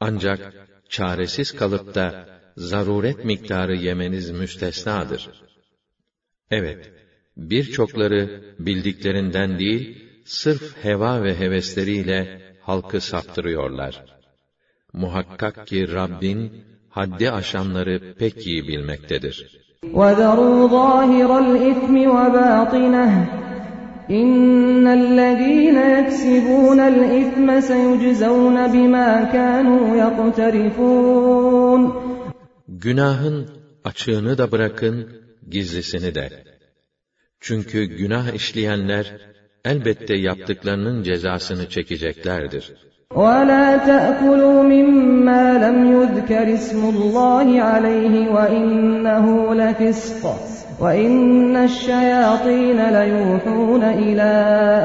Ancak 0.00 0.40
çaresiz 0.88 1.52
kalıp 1.52 1.94
da 1.94 2.28
zaruret 2.56 3.24
miktarı 3.24 3.76
yemeniz 3.76 4.30
müstesnadır. 4.30 5.28
Evet, 6.50 6.92
birçokları 7.36 8.54
bildiklerinden 8.58 9.58
değil, 9.58 10.08
sırf 10.24 10.84
heva 10.84 11.24
ve 11.24 11.38
hevesleriyle 11.38 12.42
halkı 12.60 13.00
saptırıyorlar. 13.00 14.04
Muhakkak 14.92 15.66
ki 15.66 15.92
Rabbin, 15.92 16.64
haddi 16.88 17.30
aşanları 17.30 18.14
pek 18.18 18.46
iyi 18.46 18.68
bilmektedir. 18.68 19.66
وَذَرُوا 19.82 20.60
ظَاهِرَ 20.78 21.30
الْإِثْمِ 21.44 21.94
وَبَاطِنَهُ 22.16 23.12
إِنَّ 24.10 24.86
الَّذ۪ينَ 25.00 25.76
يَكْسِبُونَ 25.96 26.80
الْإِثْمَ 26.92 27.46
سَيُجْزَوْنَ 27.70 28.56
بِمَا 28.74 29.10
كَانُوا 29.34 29.86
يَقْتَرِفُونَ 30.02 31.80
Günahın 32.68 33.48
açığını 33.84 34.38
da 34.38 34.52
bırakın, 34.52 35.08
gizlisini 35.50 36.14
de. 36.14 36.30
Çünkü 37.40 37.84
günah 37.84 38.34
işleyenler, 38.34 39.12
elbette 39.64 40.16
yaptıklarının 40.16 41.02
cezasını 41.02 41.68
çekeceklerdir. 41.68 42.72
وَلَا 43.10 43.66
تَأْكُلُوا 43.90 44.60
مِمَّا 44.74 45.44
لَمْ 45.64 45.78
يُذْكَرِ 45.96 46.46
اسْمُ 46.58 46.80
اللّٰهِ 46.94 47.48
عَلَيْهِ 47.70 48.14
وَإِنَّهُ 48.34 49.26
لَفِسْقٌ 49.60 50.59
وَإِنَّ 50.80 51.56
الشَّيَاطِينَ 51.70 52.78
لَيُوحُونَ 52.98 53.82
إِلَىٰ 54.06 54.34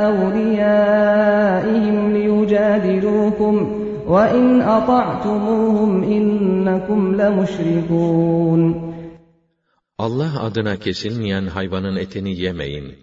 أَوْلِيَائِهِمْ 0.10 1.98
لِيُجَادِلُوكُمْ 2.18 3.82
وإن 4.14 4.62
أطعتموهم 4.62 5.91
إنكم 6.03 6.99
لمشركون 7.22 8.91
Allah 9.98 10.41
adına 10.41 10.80
kesilmeyen 10.80 11.45
hayvanın 11.45 11.95
etini 11.95 12.40
yemeyin. 12.40 12.95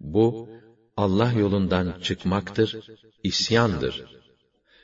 Bu, 0.00 0.48
Allah 0.96 1.32
yolundan 1.32 1.94
çıkmaktır, 2.02 2.76
isyandır. 3.22 4.04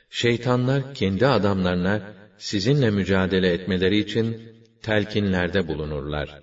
Şeytanlar 0.09 0.93
kendi 0.93 1.27
adamlarına 1.27 2.13
sizinle 2.37 2.89
mücadele 2.89 3.53
etmeleri 3.53 3.97
için 3.97 4.41
telkinlerde 4.81 5.67
bulunurlar. 5.67 6.42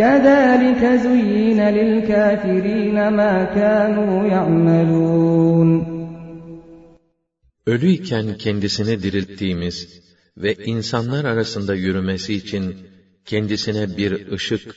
كَذَٰلِكَ 0.00 0.82
زُيِّنَ 1.06 1.60
لِلْكَافِرِينَ 1.78 2.98
مَا 3.20 3.34
كَانُوا 3.56 4.16
يَعْمَلُونَ 4.34 5.70
Ölüyken 7.66 8.38
kendisini 8.38 9.02
dirilttiğimiz 9.02 10.00
ve 10.36 10.54
insanlar 10.54 11.24
arasında 11.24 11.74
yürümesi 11.74 12.34
için 12.34 12.76
kendisine 13.24 13.96
bir 13.96 14.32
ışık, 14.32 14.76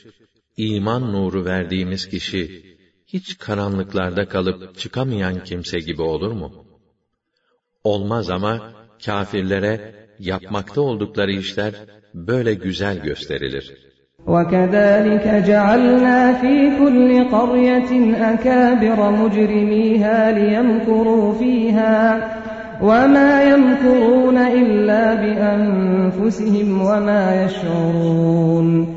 iman 0.56 1.12
nuru 1.12 1.44
verdiğimiz 1.44 2.08
kişi, 2.08 2.62
hiç 3.06 3.38
karanlıklarda 3.38 4.28
kalıp 4.28 4.78
çıkamayan 4.78 5.44
kimse 5.44 5.78
gibi 5.78 6.02
olur 6.02 6.32
mu? 6.32 6.52
Olmaz 7.84 8.30
ama 8.30 8.72
kâfirlere 9.04 9.94
yapmakta 10.18 10.80
oldukları 10.80 11.32
işler 11.32 11.74
böyle 12.14 12.54
güzel 12.54 13.02
gösterilir.'' 13.02 13.93
وَكَذَٰلِكَ 14.27 15.25
جَعَلْنَا 15.49 16.19
فِي 16.41 16.55
كُلِّ 16.79 17.09
قَرْيَةٍ 17.35 17.91
أَكَابِرَ 18.33 18.99
مُجْرِمِيهَا 19.21 20.17
لِيَمْكُرُوا 20.39 21.33
فِيهَا 21.39 21.99
وَمَا 22.81 23.31
يَمْكُرُونَ 23.51 24.37
إِلَّا 24.37 25.03
بِأَنفُسِهِمْ 25.23 26.69
وَمَا 26.87 27.23
يَشْعُرُونَ 27.43 28.87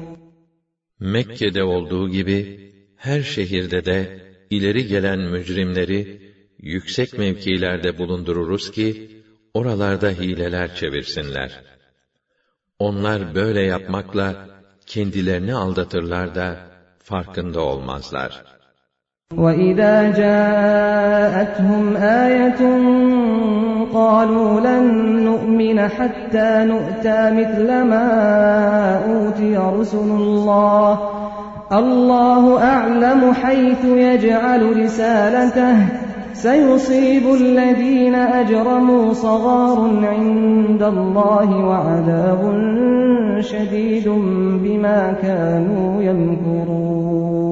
Mekke'de 1.01 1.63
olduğu 1.63 2.09
gibi 2.09 2.61
her 2.97 3.23
şehirde 3.23 3.85
de 3.85 4.21
ileri 4.51 4.87
gelen 4.87 5.19
mücrimleri 5.19 6.21
yüksek 6.59 7.19
mevkilerde 7.19 7.99
bulundururuz 7.99 8.71
ki 8.71 9.11
oralarda 9.55 10.11
hileler 10.11 10.75
çevirsinler. 10.75 11.61
Onlar 12.79 13.35
böyle 13.35 13.61
yapmakla 13.61 14.53
kendilerini 14.87 15.55
aldatırlar 15.55 16.35
da 16.35 16.57
farkında 17.05 17.61
olmazlar. 17.61 18.33
وَإِذَا 19.43 19.97
جَاءَتْهُمْ 20.21 21.85
آيَةٌ 22.27 22.61
قَالُوا 23.99 24.61
لَن 24.61 24.85
نُّؤْمِنَ 25.29 25.79
حَتَّى 25.97 26.51
نُؤْتَىٰ 26.73 27.21
مِثْلَ 27.39 27.69
مَا 27.93 28.09
أُوتِيَ 29.13 29.57
رُسُلُ 29.79 30.09
اللَّهِ 30.23 30.91
اللَّهُ 31.73 32.45
أَعْلَمُ 32.75 33.35
حَيْثُ 33.43 33.85
يَجْعَلُ 33.85 34.63
رِسَالَتَهُ 34.83 35.77
سَيُصِيبُ 36.37 37.25
الَّذِينَ 37.41 38.15
أَجْرَمُوا 38.15 39.13
صَغَارٌ 39.13 39.79
عِندَ 40.13 40.83
اللَّهِ 40.95 41.49
وَعَذَابٌ 41.69 42.43
شَدِيدٌ 43.51 44.09
بِمَا 44.65 45.01
كَانُوا 45.25 46.03
يَمْكُرُونَ 46.09 47.43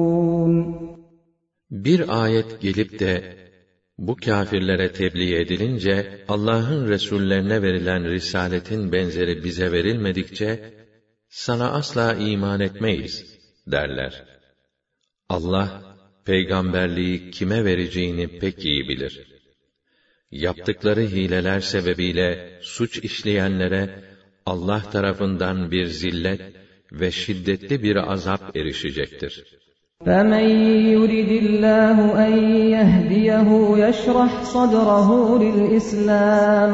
Bir 1.71 2.23
ayet 2.23 2.61
gelip 2.61 2.99
de 2.99 3.23
bu 3.97 4.15
kâfirlere 4.15 4.91
tebliğ 4.91 5.35
edilince 5.35 6.25
Allah'ın 6.27 6.87
resullerine 6.87 7.61
verilen 7.61 8.03
risaletin 8.03 8.91
benzeri 8.91 9.43
bize 9.43 9.71
verilmedikçe 9.71 10.59
sana 11.29 11.71
asla 11.71 12.13
iman 12.13 12.59
etmeyiz 12.59 13.39
derler. 13.67 14.23
Allah 15.29 15.81
peygamberliği 16.25 17.31
kime 17.31 17.65
vereceğini 17.65 18.27
pek 18.27 18.65
iyi 18.65 18.89
bilir. 18.89 19.27
Yaptıkları 20.31 21.01
hileler 21.01 21.59
sebebiyle 21.59 22.59
suç 22.61 22.97
işleyenlere 22.97 23.89
Allah 24.45 24.81
tarafından 24.91 25.71
bir 25.71 25.85
zillet 25.85 26.41
ve 26.91 27.11
şiddetli 27.11 27.83
bir 27.83 28.11
azap 28.11 28.57
erişecektir. 28.57 29.43
فَمَنْ 30.05 30.45
يُرِدِ 30.95 31.31
اللّٰهُ 31.45 31.97
أَنْ 32.25 32.33
يَهْدِيَهُ 32.75 33.49
يَشْرَحْ 33.85 34.31
صَدْرَهُ 34.53 35.09
لِلْإِسْلَامِ 35.43 36.71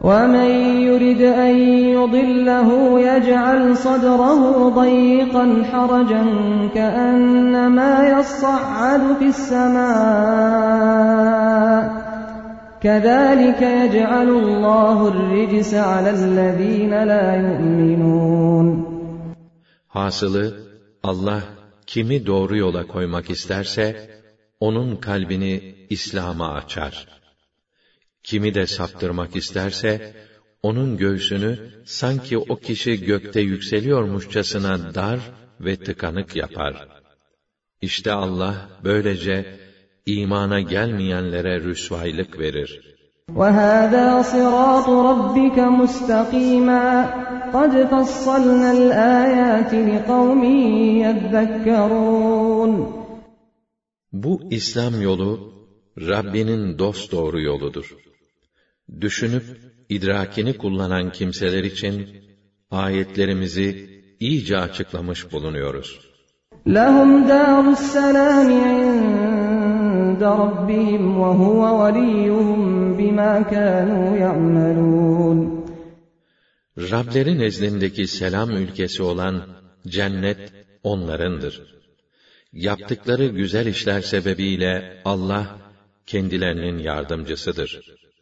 وَمَنْ 0.00 0.50
يُرِدْ 0.88 1.20
أَنْ 1.20 1.54
يُضِلَّهُ 1.98 2.68
يَجْعَلْ 3.00 3.76
صَدْرَهُ 3.76 4.68
ضَيِّقًا 4.68 5.62
حَرَجًا 5.70 6.24
كَأَنَّمَا 6.74 7.92
يَصَّعَّدُ 8.14 9.02
فِي 9.18 9.26
السَّمَاءِ 9.34 10.36
كَذَلِكَ 12.84 13.62
يَجْعَلُ 13.62 14.28
اللّٰهُ 14.42 14.98
الرِّجْسَ 15.12 15.74
عَلَى 15.74 16.10
الَّذ۪ينَ 16.10 16.92
لَا 17.10 17.26
يُؤْمِنُونَ 17.46 18.66
Hasılı 19.88 20.54
Allah 21.02 21.42
kimi 21.86 22.26
doğru 22.26 22.56
yola 22.56 22.86
koymak 22.86 23.30
isterse 23.30 24.10
onun 24.60 24.96
kalbini 24.96 25.74
İslam'a 25.90 26.52
açar. 26.52 27.06
Kimi 28.22 28.54
de 28.54 28.66
saptırmak 28.66 29.36
isterse 29.36 30.14
onun 30.62 30.96
göğsünü 30.96 31.58
sanki 31.84 32.38
o 32.38 32.56
kişi 32.56 33.00
gökte 33.00 33.40
yükseliyormuşçasına 33.40 34.94
dar 34.94 35.20
ve 35.60 35.76
tıkanık 35.76 36.36
yapar. 36.36 36.88
İşte 37.82 38.12
Allah 38.12 38.68
böylece 38.84 39.58
imana 40.06 40.60
gelmeyenlere 40.60 41.60
rüsvaylık 41.60 42.38
verir. 42.38 42.96
وَهَذَا 43.40 44.08
صِرَاطُ 44.32 44.86
رَبِّكَ 45.10 45.58
مُسْتَقِيمًا 45.80 46.86
قَدْ 47.56 47.72
فَصَّلْنَا 47.92 48.70
الْآيَاتِ 48.78 49.72
لِقَوْمٍ 49.90 50.42
يَذَّكَّرُونَ 51.04 52.72
Bu 54.12 54.42
İslam 54.50 55.02
yolu 55.02 55.52
Rabbinin 55.98 56.78
dost 56.78 57.12
doğru 57.12 57.40
yoludur. 57.40 57.96
düşünüp 59.01 59.43
idrakini 59.89 60.57
kullanan 60.57 61.11
kimseler 61.11 61.63
için 61.63 62.07
ayetlerimizi 62.71 63.89
iyice 64.19 64.57
açıklamış 64.57 65.31
bulunuyoruz. 65.31 66.11
لَهُمْ 66.67 67.11
دَارُ 67.31 67.63
السَّلَامِ 67.77 68.49
عِنْدَ 68.67 70.21
رَبِّهِمْ 70.43 71.03
وَهُوَ 71.21 71.61
وَلِيُّهُمْ 71.81 72.61
بِمَا 72.99 73.33
كَانُوا 73.53 74.09
يَعْمَلُونَ 74.25 75.61
Rablerin 76.77 77.39
nezdindeki 77.39 78.07
selam 78.07 78.49
ülkesi 78.51 79.03
olan 79.03 79.47
cennet 79.87 80.53
onlarındır. 80.83 81.61
Yaptıkları 82.53 83.27
güzel 83.27 83.65
işler 83.65 84.01
sebebiyle 84.01 85.01
Allah 85.05 85.57
kendilerinin 86.05 86.77
yardımcısıdır. 86.77 88.00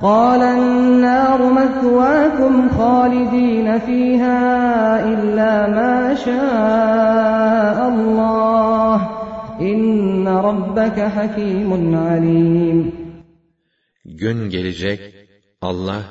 قَالَ 0.00 0.42
النَّارُ 0.42 1.40
مَثْوَاكُمْ 1.60 2.54
خَالِدِينَ 2.78 3.78
فِيهَا 3.86 4.40
إِلَّا 5.12 5.54
مَا 5.78 6.14
شَاءَ 6.26 7.78
اللَّهُ 7.92 8.96
إِنَّ 9.60 10.28
رَبَّكَ 10.28 10.98
حَكِيمٌ 11.16 11.70
عَلِيمٌ 11.94 12.92
Gün 14.04 14.50
gelecek, 14.50 15.00
Allah, 15.60 16.02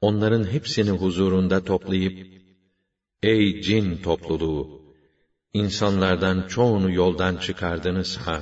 onların 0.00 0.44
hepsini 0.44 0.90
huzurunda 0.90 1.64
toplayıp, 1.64 2.26
Ey 3.22 3.60
cin 3.62 3.96
topluluğu! 3.96 4.82
İnsanlardan 5.52 6.46
çoğunu 6.48 6.90
yoldan 6.92 7.36
çıkardınız 7.36 8.16
ha, 8.16 8.40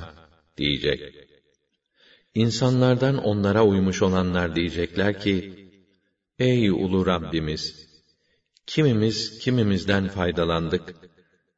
diyecek. 0.57 1.20
İnsanlardan 2.34 3.18
onlara 3.18 3.64
uymuş 3.64 4.02
olanlar 4.02 4.56
diyecekler 4.56 5.20
ki, 5.20 5.54
Ey 6.38 6.70
ulu 6.70 7.06
Rabbimiz! 7.06 7.88
Kimimiz 8.66 9.38
kimimizden 9.38 10.08
faydalandık 10.08 10.94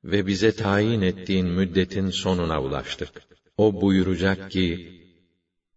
ve 0.05 0.27
bize 0.27 0.53
tayin 0.53 1.01
ettiğin 1.01 1.47
müddetin 1.47 2.11
sonuna 2.11 2.63
ulaştık. 2.63 3.11
O 3.57 3.81
buyuracak 3.81 4.51
ki, 4.51 5.01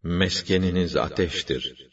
meskeniniz 0.03 0.95
ateştir. 0.95 1.89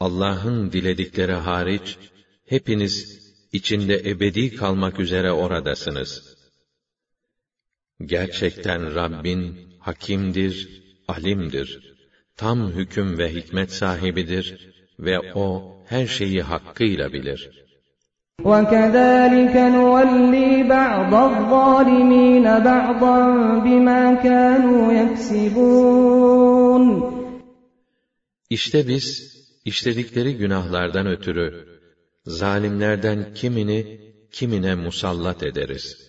Allah'ın 0.00 0.72
diledikleri 0.72 1.32
hariç, 1.32 1.98
hepiniz 2.46 3.20
içinde 3.52 4.02
ebedi 4.10 4.54
kalmak 4.54 5.00
üzere 5.00 5.32
oradasınız. 5.32 6.36
Gerçekten 8.04 8.94
Rabbin 8.94 9.58
hakimdir, 9.78 10.82
alimdir 11.08 11.89
Tam 12.39 12.71
hüküm 12.71 13.17
ve 13.17 13.33
hikmet 13.33 13.71
sahibidir 13.71 14.75
ve 14.99 15.19
o 15.35 15.75
her 15.85 16.07
şeyi 16.07 16.41
hakkıyla 16.41 17.13
bilir. 17.13 17.65
وَكَذَٰلِكَ 18.43 19.55
نُوَلِّي 19.77 20.49
بَعْضَ 20.75 21.13
الظَّالِمِينَ 21.29 22.47
بَعْضًا 22.69 23.19
بِمَا 23.65 24.03
كَانُوا 24.25 24.83
يَكْسِبُونَ 25.01 26.85
İşte 28.49 28.87
biz, 28.87 29.35
işledikleri 29.65 30.37
günahlardan 30.37 31.07
ötürü, 31.07 31.67
zalimlerden 32.25 33.33
kimini, 33.33 33.99
kimine 34.31 34.75
musallat 34.75 35.43
ederiz. 35.43 36.08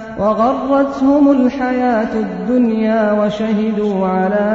وغرتهم 0.18 1.24
الحياة 1.38 2.12
الدنيا 2.26 3.02
وشهدوا 3.12 4.06
على 4.06 4.48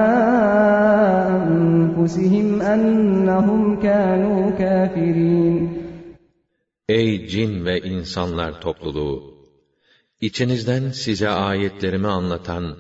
أنفسهم 1.47 2.61
أنهم 2.61 3.79
كانوا 3.81 4.51
كافرين 4.51 5.81
Ey 6.89 7.27
cin 7.27 7.65
ve 7.65 7.81
insanlar 7.81 8.61
topluluğu! 8.61 9.47
İçinizden 10.21 10.91
size 10.91 11.29
ayetlerimi 11.29 12.07
anlatan 12.07 12.77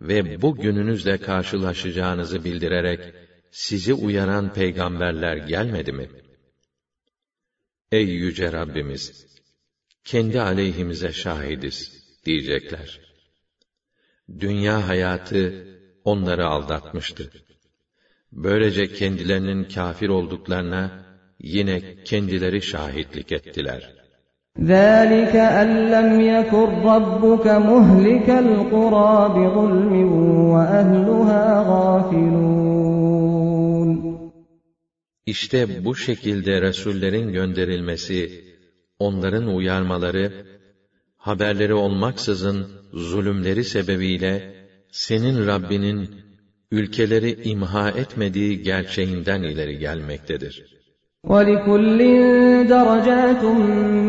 ve 0.00 0.42
bu 0.42 0.56
gününüzle 0.56 1.18
karşılaşacağınızı 1.18 2.44
bildirerek 2.44 3.00
sizi 3.50 3.94
uyaran 3.94 4.52
peygamberler 4.52 5.36
gelmedi 5.36 5.92
mi? 5.92 6.08
Ey 7.92 8.04
yüce 8.04 8.52
Rabbimiz! 8.52 9.26
Kendi 10.04 10.40
aleyhimize 10.40 11.12
şahidiz 11.12 12.01
diyecekler. 12.24 13.00
Dünya 14.40 14.88
hayatı 14.88 15.66
onları 16.04 16.46
aldatmıştı. 16.46 17.30
Böylece 18.32 18.92
kendilerinin 18.92 19.64
kafir 19.64 20.08
olduklarına 20.08 21.04
yine 21.40 22.04
kendileri 22.04 22.62
şahitlik 22.62 23.32
ettiler. 23.32 23.98
ذَٰلِكَ 24.58 25.34
أَنْ 25.60 25.70
لَمْ 25.94 26.10
يَكُنْ 26.32 26.68
رَبُّكَ 26.92 27.46
مُهْلِكَ 27.70 28.28
الْقُرَى 28.44 29.12
بِظُلْمٍ 29.36 29.92
وَأَهْلُهَا 30.52 31.44
غَافِلُونَ 31.70 32.78
İşte 35.26 35.84
bu 35.84 35.96
şekilde 35.96 36.62
Resullerin 36.62 37.32
gönderilmesi, 37.32 38.44
onların 38.98 39.46
uyarmaları 39.46 40.32
haberleri 41.22 41.74
olmaksızın 41.74 42.66
zulümleri 42.92 43.64
sebebiyle 43.64 44.54
senin 44.92 45.46
Rabbinin 45.46 46.10
ülkeleri 46.70 47.42
imha 47.42 47.90
etmediği 47.90 48.62
gerçeğinden 48.62 49.42
ileri 49.42 49.78
gelmektedir. 49.78 50.78
وَلِكُلٍّ 51.26 52.00
دَرَجَاتٌ 52.74 53.42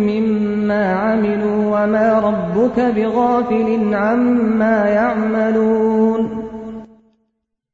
مِّمَّا 0.09 0.85
عَمِلُوا 1.03 1.59
وَمَا 1.75 2.07
رَبُّكَ 2.27 2.77
بِغَافِلٍ 2.97 3.67
عَمَّا 4.05 4.77
يَعْمَلُونَ 4.99 6.23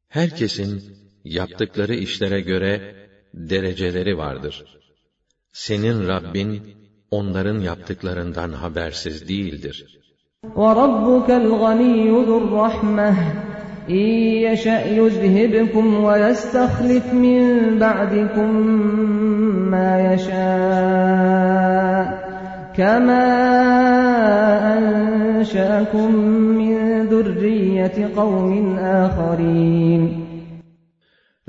Herkesin 0.07 0.83
yaptıkları 1.23 1.95
işlere 1.95 2.41
göre 2.41 2.95
dereceleri 3.33 4.17
vardır. 4.17 4.65
Senin 5.51 6.07
Rabbin 6.07 6.78
onların 7.11 7.59
yaptıklarından 7.59 8.51
habersiz 8.51 9.29
değildir. 9.29 9.77
وَرَبُّكَ 10.55 11.27
الْغَنِيُّ 11.43 12.11
ذُو 12.27 12.35
الرَّحْمَةِ 12.43 13.13
إِن 13.89 14.07
يَشَأْ 14.47 14.81
يُذْهِبْكُمْ 14.99 15.85
وَيَسْتَخْلِفْ 16.05 17.05
مِن 17.13 17.41
بَعْدِكُم 17.79 18.49
مَّا 19.73 19.91
يَشَاءُ 20.09 22.05
كَمَا 22.77 23.27
أَنشَأَكُم 24.75 26.09
مِّن 26.59 26.75
ذُرِّيَّةِ 27.11 27.97
قَوْمٍ 28.17 28.51
آخَرِينَ 28.79 30.25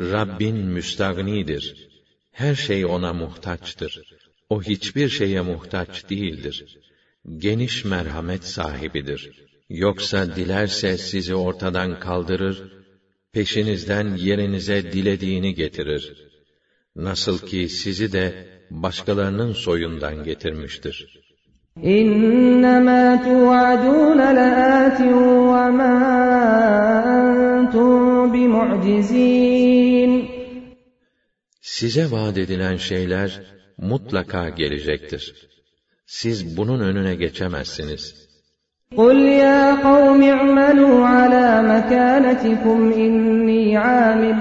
Rabbin 0.01 0.57
müstagnidir. 0.57 1.89
Her 2.33 2.55
şey 2.55 2.87
ona 2.87 3.13
muhtaçtır. 3.13 4.03
O 4.54 4.62
hiçbir 4.62 5.10
şeye 5.10 5.42
muhtaç 5.42 6.10
değildir. 6.10 6.78
Geniş 7.38 7.86
merhamet 7.86 8.44
sahibidir. 8.44 9.22
Yoksa 9.70 10.36
dilerse 10.36 10.98
sizi 10.98 11.36
ortadan 11.36 12.00
kaldırır, 12.00 12.58
peşinizden 13.34 14.16
yerinize 14.16 14.92
dilediğini 14.94 15.56
getirir. 15.56 16.04
Nasıl 16.96 17.40
ki 17.40 17.70
sizi 17.70 18.12
de 18.12 18.48
başkalarının 18.70 19.54
soyundan 19.54 20.24
getirmiştir. 20.24 21.22
İnnemâ 21.82 23.24
tu'adûne 23.24 24.36
leâtin 24.36 25.18
ve 25.54 25.70
mâ 25.80 25.92
entum 27.58 28.34
bimu'cizîn. 28.34 30.12
Size 31.62 32.12
vaat 32.12 32.38
edilen 32.38 32.78
şeyler, 32.78 33.61
mutlaka 33.81 34.49
gelecektir. 34.49 35.49
Siz 36.07 36.57
bunun 36.57 36.81
önüne 36.81 37.15
geçemezsiniz. 37.15 38.27
قُلْ 38.95 39.17
يَا 39.45 39.63
قَوْمِ 39.89 40.21
اعْمَلُوا 40.23 40.97
عَلَى 41.15 41.49
مَكَانَتِكُمْ 41.73 42.79
إِنِّي 42.93 43.77
عَامِلٌ 43.77 44.41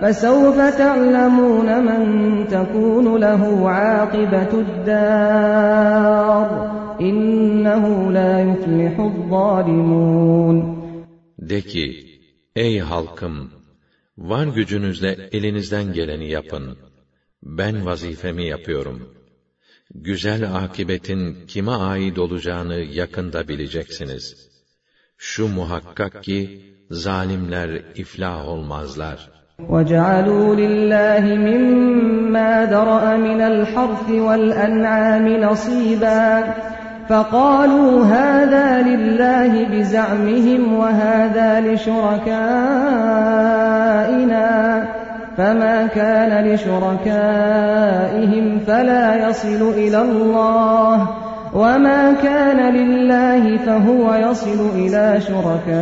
فَسَوْفَ 0.00 0.56
تَعْلَمُونَ 0.82 1.68
مَنْ 1.88 2.02
تَكُونُ 2.54 3.06
لَهُ 3.24 3.42
عَاقِبَةُ 3.68 4.52
الدَّارِ 4.66 6.46
إِنَّهُ 7.00 7.84
لَا 8.16 8.32
يُفْلِحُ 8.50 8.94
الظَّالِمُونَ 9.10 10.56
De 11.38 11.60
ki, 11.60 11.86
ey 12.56 12.78
halkım, 12.78 13.50
var 14.18 14.46
gücünüzle 14.46 15.28
elinizden 15.32 15.92
geleni 15.92 16.30
yapın 16.30 16.76
ben 17.42 17.86
vazifemi 17.86 18.44
yapıyorum. 18.46 19.14
Güzel 19.94 20.56
akibetin 20.56 21.46
kime 21.46 21.72
ait 21.72 22.18
olacağını 22.18 22.74
yakında 22.74 23.48
bileceksiniz. 23.48 24.50
Şu 25.18 25.48
muhakkak 25.48 26.22
ki 26.22 26.60
zalimler 26.90 27.70
iflah 27.94 28.48
olmazlar. 28.48 29.30
وَجَعَلُوا 29.68 30.48
لِلَّهِ 30.62 31.24
مِمَّا 31.48 32.52
دَرَأَ 32.64 33.04
مِنَ 33.26 33.40
الْحَرْثِ 33.52 34.08
وَالْأَنْعَامِ 34.26 35.26
نَصِيبًا 35.46 36.24
فَقَالُوا 37.08 38.04
هَذَا 38.16 38.68
لِلَّهِ 38.88 39.52
بِزَعْمِهِمْ 39.72 40.62
وَهَذَا 40.80 41.50
لِشُرَكَائِنَا 41.66 42.42
فما 45.36 45.86
كان 45.86 46.44
لشركائهم 46.54 48.04
فلا 48.58 49.28
يصل 49.28 49.62
إلى 49.70 50.02
الله 50.02 51.22
وَمَا 51.52 52.02
كَانَ 52.26 52.60
لِلَّهِ 52.78 53.44
فَهُوَ 53.66 54.06
يَصِلُ 54.26 54.60
إِلَى 54.82 55.06
شُرَكَائِهِمْ 55.28 55.80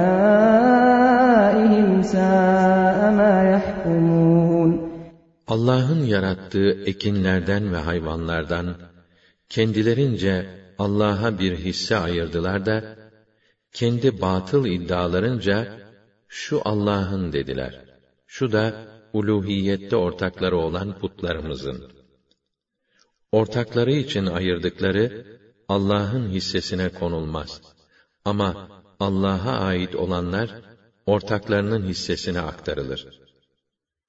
سَاءَ 2.03 2.99
مَا 3.21 3.35
يَحْكُمُونَ 3.55 4.91
Allah'ın 5.47 6.03
yarattığı 6.05 6.71
ekinlerden 6.87 7.73
ve 7.73 7.77
hayvanlardan 7.77 8.75
kendilerince 9.49 10.47
Allah'a 10.79 11.39
bir 11.39 11.57
hisse 11.57 11.97
ayırdılar 11.97 12.67
da 12.67 12.83
kendi 13.73 14.21
batıl 14.21 14.67
iddialarınca 14.67 15.67
şu 16.29 16.61
Allah'ın 16.65 17.33
dediler. 17.33 17.81
Şu 18.27 18.53
da 18.53 18.73
uluhiyette 19.13 19.97
ortakları 19.97 20.57
olan 20.57 20.99
putlarımızın. 20.99 21.93
Ortakları 23.33 23.93
için 23.93 24.27
ayırdıkları 24.27 25.27
Allah'ın 25.69 26.29
hissesine 26.29 26.89
konulmaz. 26.89 27.61
Ama 28.25 28.69
Allah'a 29.01 29.59
ait 29.59 29.95
olanlar 29.95 30.51
ortaklarının 31.07 31.83
hissesine 31.83 32.41
aktarılır. 32.41 33.21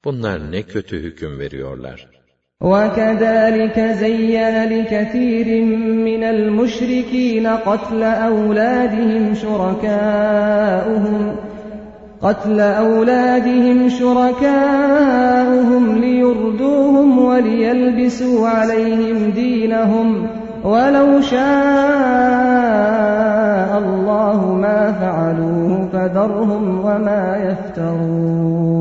Bunlar 0.05 0.51
ne 0.51 0.63
kötü 0.63 1.03
hüküm 1.03 1.39
veriyorlar. 1.39 2.21
وَكَذَٰلِكَ 2.61 3.77
زَيَّنَ 4.03 4.55
لِكَثِيرٍ 4.73 5.47
مِّنَ 6.09 6.23
الْمُشْرِكِينَ 6.35 7.45
قَتْلَ 7.67 8.01
أَوْلَادِهِمْ 8.29 9.23
شُرَكَاؤُهُمْ 9.41 11.23
قتل 12.21 12.59
أولادهم 12.59 13.89
شركاؤهم 13.89 15.83
ليردوهم 15.97 17.19
وليلبسوا 17.19 18.47
عليهم 18.47 19.31
دينهم 19.31 20.27
ولو 20.63 21.21
شاء 21.21 21.41
الله 23.83 24.53
ما 24.65 24.91
فعلوه 24.91 25.89
فذرهم 25.93 26.79
وما 26.85 27.37
يفترون 27.47 28.71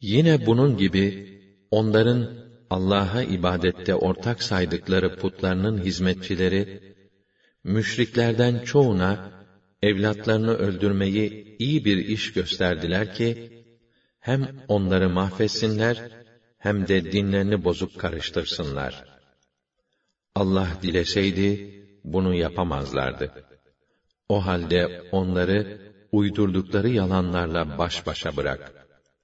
Yine 0.00 0.46
bunun 0.46 0.76
gibi 0.76 1.06
onların 1.70 2.20
Allah'a 2.70 3.22
ibadette 3.22 3.94
ortak 3.94 4.42
saydıkları 4.42 5.16
putlarının 5.16 5.78
hizmetçileri 5.78 6.80
müşriklerden 7.64 8.58
çoğuna 8.64 9.18
evlatlarını 9.81 10.53
öldürmeyi 10.53 11.55
iyi 11.59 11.85
bir 11.85 11.97
iş 11.97 12.33
gösterdiler 12.33 13.13
ki 13.13 13.51
hem 14.19 14.47
onları 14.67 15.09
mahvetsinler 15.09 16.11
hem 16.57 16.87
de 16.87 17.11
dinlerini 17.11 17.63
bozuk 17.63 17.99
karıştırsınlar. 17.99 19.05
Allah 20.35 20.67
dileseydi 20.81 21.81
bunu 22.03 22.35
yapamazlardı. 22.35 23.31
O 24.29 24.45
halde 24.45 25.01
onları 25.11 25.81
uydurdukları 26.11 26.89
yalanlarla 26.89 27.77
baş 27.77 28.05
başa 28.07 28.37
bırak. 28.37 28.80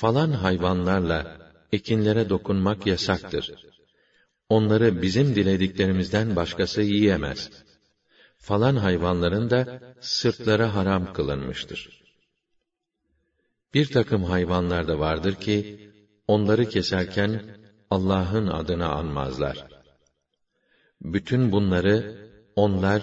falan 0.00 0.30
hayvanlarla 0.30 1.18
ekinlere 1.72 2.28
dokunmak 2.28 2.86
yasaktır. 2.86 3.44
Onları 4.48 5.02
bizim 5.02 5.34
dilediklerimizden 5.34 6.36
başkası 6.36 6.82
yiyemez. 6.82 7.50
Falan 8.38 8.76
hayvanların 8.76 9.50
da 9.50 9.80
sırtları 10.00 10.64
haram 10.64 11.12
kılınmıştır. 11.12 11.80
Bir 13.74 13.86
takım 13.86 14.24
hayvanlar 14.24 14.88
da 14.88 14.98
vardır 14.98 15.34
ki, 15.34 15.90
onları 16.28 16.68
keserken 16.68 17.42
Allah'ın 17.90 18.46
adını 18.46 18.88
anmazlar. 18.88 19.66
Bütün 21.00 21.52
bunları 21.52 21.96
onlar 22.56 23.02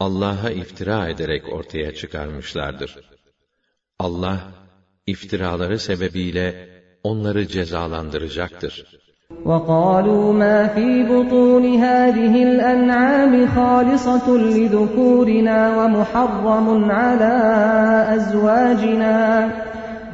Allah'a 0.00 0.50
iftira 0.50 1.08
ederek 1.08 1.52
ortaya 1.52 1.94
çıkarmışlardır. 1.94 2.96
Allah 3.98 4.57
iftiraları 5.07 5.79
sebebiyle 5.79 6.69
onları 7.03 7.47
cezalandıracaktır. 7.47 8.85
وَقَالُوا 9.45 10.25
مَا 10.43 10.57
فِي 10.75 10.89
بُطُونِ 11.11 11.65
هَٰذِهِ 11.85 12.33
الْأَنْعَامِ 12.49 13.33
خَالِصَةٌ 13.55 14.27
لِذُكُورِنَا 14.57 15.59
وَمُحَرَّمٌ 15.77 16.67
عَلَىٰ 16.91 17.39
أَزْوَاجِنَا 18.15 19.19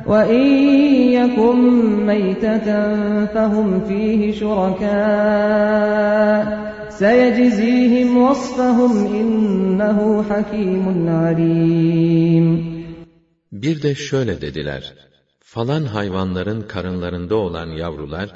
وَإِن 0.07 0.45
يَكُن 1.19 1.57
مَّيْتَةً 2.05 2.67
فَهُمْ 3.25 3.67
فِيهِ 3.87 4.21
شُرَكَاءُ 4.39 5.79
سَيَجْزِيهِمْ 6.89 8.09
وَصْفَهُمْ 8.17 8.93
إِنَّهُ 9.19 10.23
حَكِيمٌ 10.29 10.85
عَلِيمٌ 11.09 12.72
bir 13.54 13.82
de 13.82 13.94
şöyle 13.94 14.40
dediler, 14.40 14.94
falan 15.40 15.84
hayvanların 15.84 16.68
karınlarında 16.68 17.36
olan 17.36 17.66
yavrular, 17.66 18.28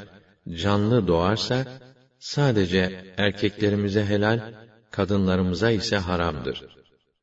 canlı 0.62 1.06
doğarsa, 1.06 1.66
sadece 2.18 3.12
erkeklerimize 3.16 4.04
helal, 4.04 4.54
kadınlarımıza 4.90 5.70
ise 5.70 5.96
haramdır. 5.96 6.64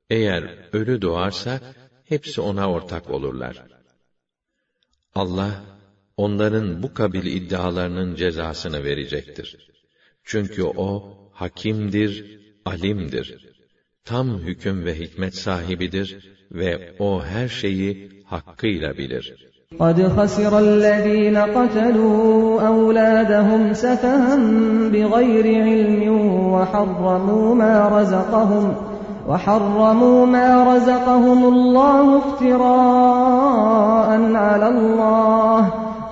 Eğer 0.10 0.44
ölü 0.74 1.02
doğarsa, 1.02 1.62
hepsi 2.06 2.42
ona 2.42 2.72
ortak 2.72 3.10
olurlar. 3.10 3.64
Allah, 5.16 5.64
onların 6.18 6.84
bu 6.84 6.94
kabil 6.94 7.26
iddialarının 7.26 8.16
cezasını 8.16 8.84
verecektir. 8.84 9.70
Çünkü 10.24 10.64
O, 10.64 11.18
hakimdir, 11.34 12.40
alimdir. 12.66 13.46
Tam 14.06 14.40
hüküm 14.40 14.86
ve 14.86 15.00
hikmet 15.00 15.36
sahibidir 15.36 16.35
ve 16.53 16.95
O 16.99 17.23
her 17.25 17.49
şeyi 17.49 18.11
hakkıyla 18.25 18.99
bilir. 18.99 19.51
قَدْ 19.79 19.99
خَسِرَ 20.17 20.53
الَّذ۪ينَ 20.67 21.37
قَتَلُوا 21.57 22.61
أَوْلَادَهُمْ 22.71 23.63
سَفَهًا 23.85 24.37
بِغَيْرِ 24.93 25.47
عِلْمٍ 25.69 26.03
وَحَرَّمُوا 26.55 27.55
مَا 27.63 27.75
رَزَقَهُمْ 27.97 28.65
وَحَرَّمُوا 29.31 30.21
مَا 30.37 30.49
رَزَقَهُمُ 30.73 31.41
اللّٰهُ 31.55 32.05
افْتِرَاءً 32.23 34.09
عَلَى 34.47 34.69
اللّٰهِ 34.75 35.61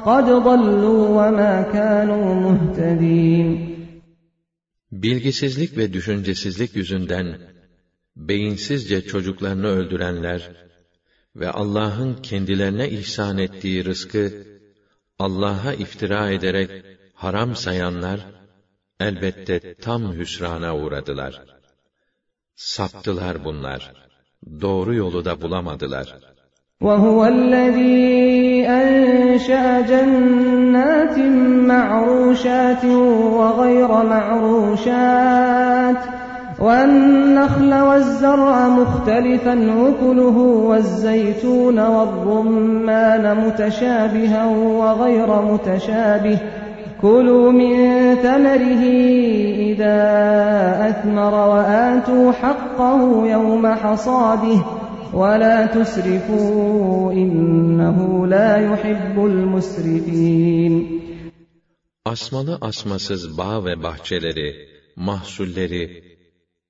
قَدْ 0.09 0.27
ضَلُّوا 0.49 1.03
وَمَا 1.19 1.55
كَانُوا 1.75 2.27
مُهْتَد۪ينَ 2.45 3.49
Bilgisizlik 4.93 5.77
ve 5.77 5.93
düşüncesizlik 5.93 6.77
yüzünden 6.77 7.27
beyinsizce 8.17 9.03
çocuklarını 9.03 9.67
öldürenler 9.67 10.51
ve 11.37 11.51
Allah'ın 11.51 12.15
kendilerine 12.15 12.91
ihsan 12.91 13.39
ettiği 13.39 13.85
rızkı 13.85 14.47
Allah'a 15.19 15.73
iftira 15.73 16.31
ederek 16.31 16.71
haram 17.15 17.57
sayanlar 17.57 18.21
elbette 19.01 19.75
tam 19.75 20.13
hüsrana 20.13 20.77
uğradılar. 20.77 21.43
Saptılar 22.55 23.45
bunlar. 23.45 23.93
Doğru 24.61 24.95
yolu 24.95 25.25
da 25.25 25.43
bulamadılar. 25.43 26.17
وَهُوَ 26.87 27.21
الَّذ۪ي 27.37 28.67
أَنْشَأَ 28.81 29.65
جَنَّاتٍ 29.91 31.17
مَعْرُوشَاتٍ 31.71 32.85
وَغَيْرَ 33.39 33.91
مَعْرُوشَاتٍ 34.13 36.01
وَالنَّخْلَ 36.60 37.74
وَالزَّرْعَ 37.74 38.70
مُخْتَلِفًا 38.70 39.54
أُكُلُهُ 39.54 40.38
وَالزَّيْتُونَ 40.70 41.80
وَالرُّمَّانَ 41.80 43.38
مُتَشَابِهًا 43.38 44.46
وَغَيْرَ 44.82 45.42
مُتَشَابِهٍ. 45.42 46.38
كُلُوا 47.02 47.52
مِن 47.52 47.76
ثَمَرِهِ 48.16 48.84
إِذَا 49.72 50.00
أَثْمَرَ 50.90 51.34
وَآتُوا 51.34 52.32
حَقَّهُ 52.32 53.28
يَوْمَ 53.28 53.68
حَصَادِهِ. 53.68 54.64
وَلَا 55.14 55.66
تُسْرِفُوا 55.66 57.12
إِنَّهُ 57.12 58.28
لَا 58.28 58.58
يُحِبُّ 58.58 59.18
الْمُسْرِفِينَ. 59.18 61.02
Asmalı 62.06 62.58
asmasız 62.62 63.38
bağ 63.38 63.66
ve 63.66 63.84
bahçeleri, 63.84 64.56
mahsulleri, 64.96 66.13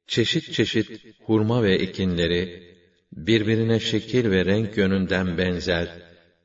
çeşit 0.08 0.54
çeşit 0.54 1.06
hurma 1.26 1.64
ve 1.64 1.76
ekinleri, 1.76 2.74
birbirine 3.12 3.80
şekil 3.80 4.32
ve 4.32 4.46
renk 4.46 4.78
yönünden 4.78 5.38
benzer, 5.38 5.88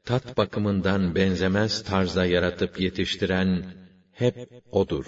tat 0.05 0.37
bakımından 0.37 1.15
benzemez 1.15 1.85
tarzda 1.85 2.27
yaratıp 2.27 2.81
yetiştiren 2.81 3.65
hep 4.13 4.37
O'dur. 4.71 5.07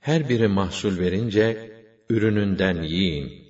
Her 0.00 0.28
biri 0.28 0.48
mahsul 0.48 0.98
verince, 0.98 1.72
ürününden 2.10 2.82
yiyin. 2.82 3.44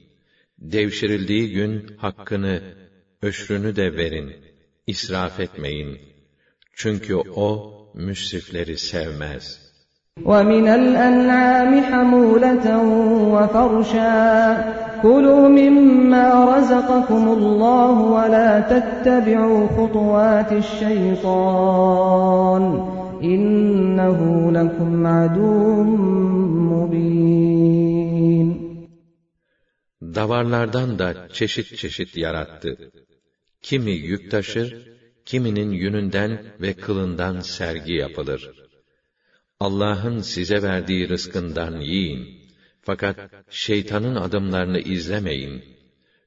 Devşirildiği 0.58 1.50
gün 1.50 1.96
hakkını, 1.96 2.62
öşrünü 3.22 3.76
de 3.76 3.96
verin. 3.96 4.36
İsraf 4.86 5.40
etmeyin. 5.40 6.00
Çünkü 6.72 7.14
O, 7.14 7.74
müsrifleri 7.94 8.78
sevmez.'' 8.78 9.63
ومن 10.25 10.67
الأنعام 10.67 11.81
حمولة 11.81 12.83
وفرشا 13.33 14.57
كلوا 15.01 15.47
مما 15.47 16.57
رزقكم 16.57 17.27
الله 17.27 18.01
ولا 18.01 18.59
تتبعوا 18.59 19.67
خطوات 19.67 20.51
الشيطان 20.63 21.83
إنه 23.23 24.51
لكم 24.51 25.07
عدو 25.07 25.83
مبين 26.71 27.49
Davarlardan 30.15 30.99
da 30.99 31.27
çeşit 31.33 31.77
çeşit 31.77 32.17
yarattı. 32.17 32.91
Kimi 33.61 33.91
yük 33.91 34.31
taşır, 34.31 34.89
kiminin 35.25 35.71
yününden 35.71 36.39
ve 36.61 36.73
kılından 36.73 37.39
sergi 37.39 37.93
yapılır. 37.93 38.62
Allah'ın 39.63 40.19
size 40.19 40.63
verdiği 40.63 41.09
rızkından 41.09 41.79
yiyin. 41.79 42.39
Fakat 42.81 43.17
şeytanın 43.49 44.15
adımlarını 44.15 44.79
izlemeyin. 44.79 45.63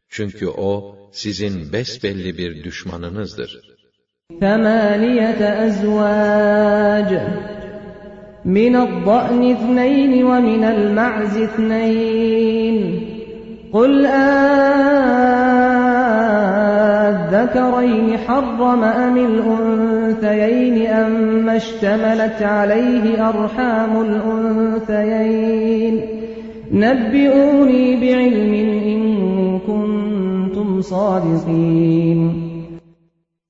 Çünkü 0.08 0.46
o 0.46 0.96
sizin 1.12 1.72
besbelli 1.72 2.38
bir 2.38 2.64
düşmanınızdır. 2.64 3.72
ثمانية 4.40 5.40
أزواج 5.66 7.10
من 8.44 8.76
الضأن 8.76 9.42
اثنين 9.50 10.24
ومن 10.24 10.64
المعز 10.64 11.36
اثنين 11.36 12.76
قل 13.72 14.06
أذكرين 17.36 18.18
حرم 18.18 18.82
أم 18.84 19.16
الأنثيين 19.30 20.76
أم 20.86 21.48
اشتملت 21.48 22.42
عليه 22.42 23.28
أرحام 23.28 23.92
الأنثيين 24.06 25.94
نبئوني 26.72 27.84
بعلم 28.02 28.52
إن 28.92 29.02
كنتم 29.68 30.68
صادقين 30.82 32.52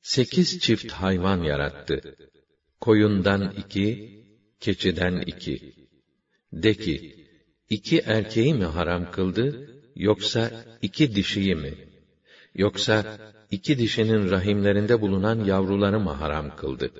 Sekiz 0.02 0.58
çift 0.60 0.92
hayvan 0.92 1.42
yarattı. 1.42 2.16
Koyundan 2.80 3.52
iki, 3.58 3.88
keçiden 4.60 5.16
iki. 5.26 5.74
De 6.52 6.74
ki, 6.74 7.14
iki 7.70 7.98
erkeği 7.98 8.54
mi 8.54 8.64
haram 8.64 9.10
kıldı, 9.10 9.46
yoksa 9.96 10.50
iki 10.82 11.14
dişiyi 11.14 11.54
mi? 11.54 11.74
Yoksa 12.54 13.18
iki 13.50 13.78
dişinin 13.78 14.30
rahimlerinde 14.30 15.00
bulunan 15.00 15.44
yavruları 15.44 16.00
mı 16.00 16.10
haram 16.10 16.56
kıldı? 16.56 16.90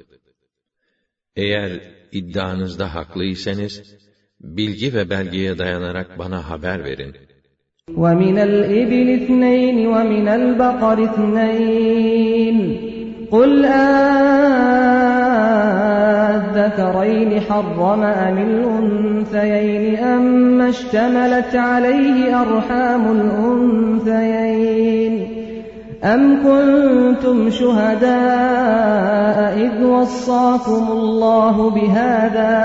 Eğer 1.37 1.81
iddianızda 2.13 2.95
haklıysanız, 2.95 3.83
bilgi 4.41 4.95
ve 4.95 5.11
belgeye 5.11 5.59
dayanarak 5.59 6.19
bana 6.19 6.51
haber 6.51 6.85
verin. 6.85 7.17
وَمِنَ 7.89 8.37
الْإِبِلِ 8.39 9.09
اثْنَيْنِ 9.21 9.77
وَمِنَ 9.95 10.29
الْبَقَرِ 10.41 10.99
اثْنَيْنِ 11.11 12.59
قُلْ 13.35 13.65
أَذَّكَرَيْنِ 16.33 17.41
حَرَّمَ 17.41 18.03
أَمِ 18.27 18.37
الْأُنثَيَيْنِ 18.49 19.85
أَمَّ 20.15 20.61
اشْتَمَلَتْ 20.61 21.53
عَلَيْهِ 21.55 22.17
أَرْحَامُ 22.43 23.03
الْأُنثَيَيْنِ 23.19 25.15
أَمْ 26.07 26.43
كُنتُمْ 26.43 27.51
شُهَدَاءَ 27.51 29.39
إِذْ 29.65 29.85
وَصَّاكُمُ 29.85 30.85
اللَّهُ 30.99 31.71
بِهَذَا 31.71 32.57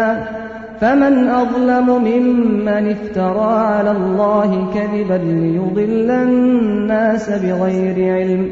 فَمَنْ 0.82 1.28
أَظْلَمُ 1.28 1.88
مِمَّنِ 2.04 2.84
افْتَرَى 2.96 3.54
عَلَى 3.74 3.92
اللَّهِ 3.92 4.74
كَذِبًا 4.74 5.20
لِيُضِلَّ 5.44 6.10
النَّاسَ 6.12 7.30
بِغَيْرِ 7.30 7.98
عِلْمٍ 8.16 8.44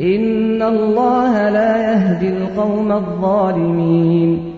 إِنَّ 0.00 0.62
اللَّهَ 0.62 1.50
لَا 1.50 1.72
يَهْدِي 1.88 2.28
الْقَوْمَ 2.28 2.92
الظَّالِمِينَ 2.92 4.52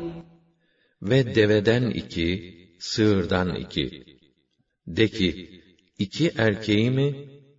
Ve 1.03 1.35
deveden 1.35 1.91
iki, 1.91 2.55
sığırdan 2.79 3.55
iki. 3.55 3.91
De 4.87 5.09
ki, 5.09 5.49
iki 5.99 6.31
erkeği 6.39 6.91
mi, 6.91 7.15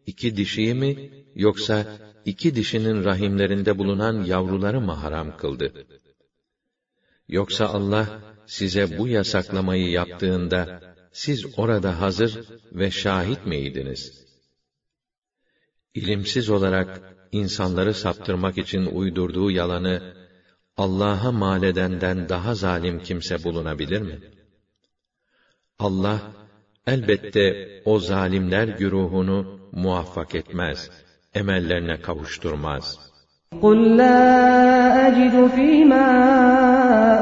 iki 0.06 0.38
dişiyi 0.38 0.74
mi, 0.74 1.10
yoksa 1.36 1.86
iki 2.25 2.55
dişinin 2.55 3.05
rahimlerinde 3.05 3.79
bulunan 3.79 4.25
yavruları 4.25 4.81
mı 4.81 4.93
haram 4.93 5.37
kıldı? 5.37 5.87
Yoksa 7.29 7.67
Allah, 7.67 8.21
size 8.47 8.99
bu 8.99 9.09
yasaklamayı 9.09 9.91
yaptığında, 9.91 10.81
siz 11.13 11.59
orada 11.59 12.01
hazır 12.01 12.49
ve 12.73 12.91
şahit 12.91 13.47
miydiniz? 13.47 14.25
İlimsiz 15.95 16.51
olarak, 16.51 17.03
insanları 17.33 17.95
saptırmak 17.95 18.59
için 18.59 18.87
uydurduğu 18.87 19.51
yalanı, 19.51 20.15
Allah'a 20.77 21.33
mal 21.33 21.63
edenden 21.63 22.29
daha 22.29 22.55
zalim 22.55 23.03
kimse 23.03 23.45
bulunabilir 23.45 24.01
mi? 24.01 24.21
Allah, 25.79 26.33
elbette 26.87 27.83
o 27.85 27.99
zalimler 27.99 28.69
güruhunu 28.69 29.61
muvaffak 29.73 30.35
etmez, 30.35 30.91
emellerine 31.35 31.97
kavuşturmaz. 32.01 32.99
قُلْ 33.63 33.97
لَا 33.97 34.21
أَجِدُ 35.07 35.49
فِي 35.57 35.85
مَا 35.85 36.09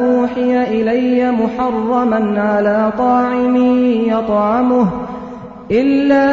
أُوحِيَ 0.08 0.52
إِلَيَّ 0.62 1.30
مُحَرَّمًا 1.30 2.40
عَلَى 2.40 2.92
طَاعِمٍ 2.98 3.56
يَطْعَمُهُ 4.14 4.88
إِلَّا 5.70 6.28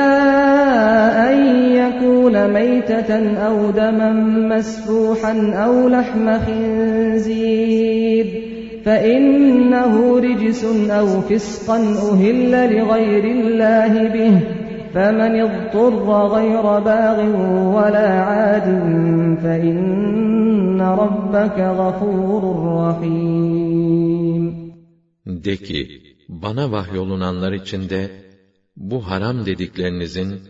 أَن 1.32 1.38
يَكُونَ 1.82 2.54
مَيْتَةً 2.54 3.38
أَوْ 3.48 3.72
دَمًا 3.72 4.12
مَّسْفُوحًا 4.56 5.34
أَوْ 5.66 5.88
لَحْمَ 5.88 6.40
خِنزِيرٍ 6.40 8.26
فَإِنَّهُ 8.86 10.20
رِجْسٌ 10.20 10.66
أَوْ 10.92 11.22
فِسْقًا 11.22 11.78
أُهِلَّ 11.78 12.52
لِغَيْرِ 12.76 13.24
اللَّهِ 13.24 13.94
بِهِ 14.16 14.55
فَمَنِ 14.95 15.35
اضْطُرَّ 15.49 16.09
غَيْرَ 16.37 16.65
بَاغٍ 16.91 17.19
وَلَا 17.77 18.11
عَادٍ 18.29 18.69
فَإِنَّ 19.43 20.81
رَبَّكَ 21.03 21.59
غَفُورٌ 21.81 22.43
رَّحِيمٌ 22.81 24.45
De 25.27 25.57
ki, 25.57 25.81
bana 26.29 26.73
vahyolunanlar 26.73 27.53
içinde, 27.53 28.11
bu 28.77 29.11
haram 29.11 29.47
dediklerinizin, 29.47 30.41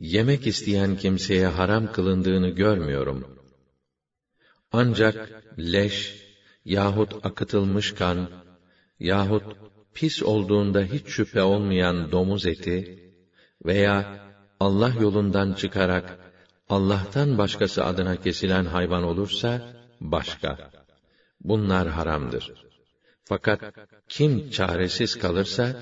yemek 0.00 0.46
isteyen 0.46 0.96
kimseye 0.96 1.46
haram 1.46 1.92
kılındığını 1.92 2.48
görmüyorum. 2.48 3.24
Ancak 4.72 5.42
leş, 5.58 6.24
yahut 6.64 7.26
akıtılmış 7.26 7.92
kan, 7.92 8.28
yahut 9.00 9.44
pis 9.94 10.22
olduğunda 10.22 10.82
hiç 10.82 11.06
şüphe 11.06 11.42
olmayan 11.42 12.12
domuz 12.12 12.46
eti, 12.46 13.02
veya 13.65 14.19
Allah 14.59 14.93
yolundan 15.01 15.53
çıkarak 15.53 16.19
Allah'tan 16.69 17.37
başkası 17.37 17.85
adına 17.85 18.15
kesilen 18.15 18.65
hayvan 18.65 19.03
olursa 19.03 19.73
başka. 20.01 20.71
Bunlar 21.41 21.87
haramdır. 21.87 22.53
Fakat 23.23 23.61
kim 24.09 24.49
çaresiz 24.49 25.19
kalırsa 25.19 25.75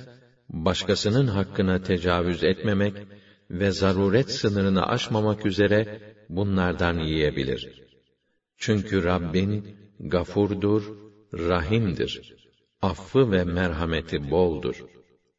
başkasının 0.50 1.28
hakkına 1.28 1.84
tecavüz 1.84 2.44
etmemek 2.44 2.96
ve 3.50 3.72
zaruret 3.72 4.32
sınırını 4.32 4.88
aşmamak 4.88 5.46
üzere 5.46 6.02
bunlardan 6.30 7.00
yiyebilir. 7.00 7.84
Çünkü 8.58 9.04
Rabbin 9.04 9.78
gafurdur, 10.00 10.84
rahimdir. 11.34 12.36
Affı 12.82 13.32
ve 13.32 13.44
merhameti 13.44 14.32
boldur. 14.32 14.86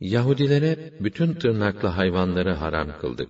Yahudilere 0.00 0.92
bütün 1.00 1.34
tırnaklı 1.34 1.88
hayvanları 1.88 2.52
haram 2.52 2.88
kıldık. 3.00 3.28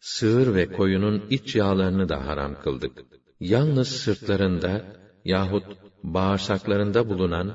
Sığır 0.00 0.54
ve 0.54 0.72
koyunun 0.72 1.22
iç 1.30 1.56
yağlarını 1.56 2.08
da 2.08 2.26
haram 2.26 2.62
kıldık. 2.62 2.92
Yalnız 3.40 3.88
sırtlarında 3.88 4.84
yahut 5.24 5.64
bağırsaklarında 6.02 7.08
bulunan 7.08 7.52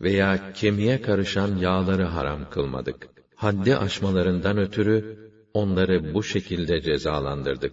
veya 0.00 0.52
kemiğe 0.52 1.02
karışan 1.02 1.56
yağları 1.56 2.04
haram 2.04 2.50
kılmadık. 2.50 3.08
Haddi 3.34 3.76
aşmalarından 3.76 4.58
ötürü 4.58 5.30
onları 5.54 6.14
bu 6.14 6.22
şekilde 6.22 6.80
cezalandırdık. 6.80 7.72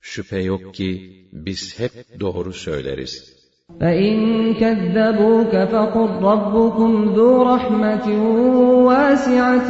Şüphe 0.00 0.42
yok 0.42 0.74
ki 0.74 0.88
biz 1.32 1.78
hep 1.78 2.20
doğru 2.20 2.52
söyleriz. 2.52 3.35
فَاِنْ 3.79 4.15
كَذَّبُوكَ 4.61 5.53
فَقُلْ 5.73 6.09
رَبُّكُمْ 6.31 6.91
ذُو 7.17 7.29
رَحْمَةٍ 7.53 8.07
وَاسِعَةٍ 8.87 9.69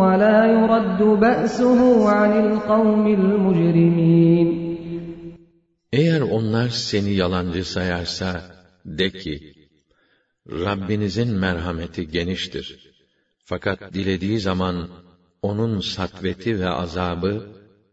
وَلَا 0.00 0.38
يُرَدُّ 0.56 1.00
بَأْسُهُ 1.24 1.80
عَنِ 2.18 2.32
الْقَوْمِ 2.46 3.04
الْمُجْرِمِينَ 3.18 4.48
Eğer 5.92 6.20
onlar 6.20 6.68
seni 6.68 7.12
yalancı 7.14 7.64
sayarsa, 7.64 8.42
de 8.84 9.10
ki, 9.10 9.52
Rabbinizin 10.50 11.30
merhameti 11.30 12.10
geniştir. 12.10 12.66
Fakat 13.44 13.94
dilediği 13.94 14.40
zaman, 14.40 14.88
onun 15.42 15.80
satveti 15.80 16.60
ve 16.60 16.68
azabı, 16.68 17.46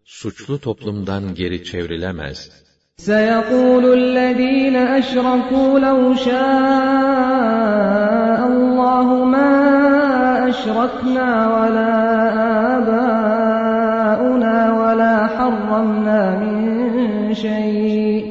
suçlu 0.05 0.59
toplumdan 0.59 1.35
geri 1.35 1.63
çevrilemez.'' 1.63 2.67
سيقول 3.04 3.98
الذين 3.98 4.76
أشركوا 4.76 5.78
لو 5.78 6.14
شاء 6.14 6.38
الله 8.46 9.24
ما 9.24 10.48
أشركنا 10.48 11.48
ولا 11.48 11.94
آباؤنا 14.12 14.56
ولا 14.80 15.26
حرمنا 15.26 16.38
من 16.38 17.34
شيء. 17.34 18.24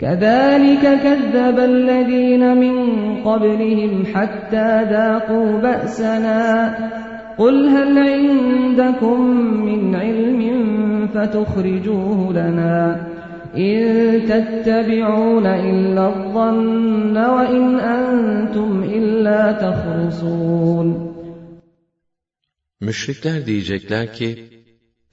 كذلك 0.00 0.98
كذب 1.02 1.58
الذين 1.58 2.56
من 2.56 2.76
قبلهم 3.24 4.04
حتى 4.14 4.82
ذاقوا 4.90 5.58
بأسنا. 5.58 6.74
قل 7.38 7.68
هل 7.68 7.98
عندكم 7.98 9.20
من 9.66 9.94
علم 9.94 10.42
فتخرجوه 11.14 12.32
لنا؟ 12.32 12.96
إن 13.55 13.79
تتبعون 14.31 15.45
إلا 15.45 16.03
الظن 16.13 17.17
وإن 17.17 17.79
أنتم 17.79 18.83
إلا 18.83 19.51
تخرصون 19.51 21.09
Müşrikler 22.81 23.45
diyecekler 23.45 24.13
ki, 24.13 24.63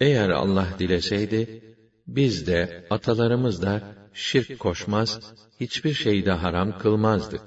eğer 0.01 0.28
Allah 0.28 0.66
dileseydi, 0.78 1.62
biz 2.06 2.47
de, 2.47 2.86
atalarımız 2.90 3.62
da 3.62 3.82
şirk 4.14 4.59
koşmaz, 4.59 5.34
hiçbir 5.60 5.94
şeyde 5.94 6.32
haram 6.32 6.78
kılmazdık. 6.78 7.43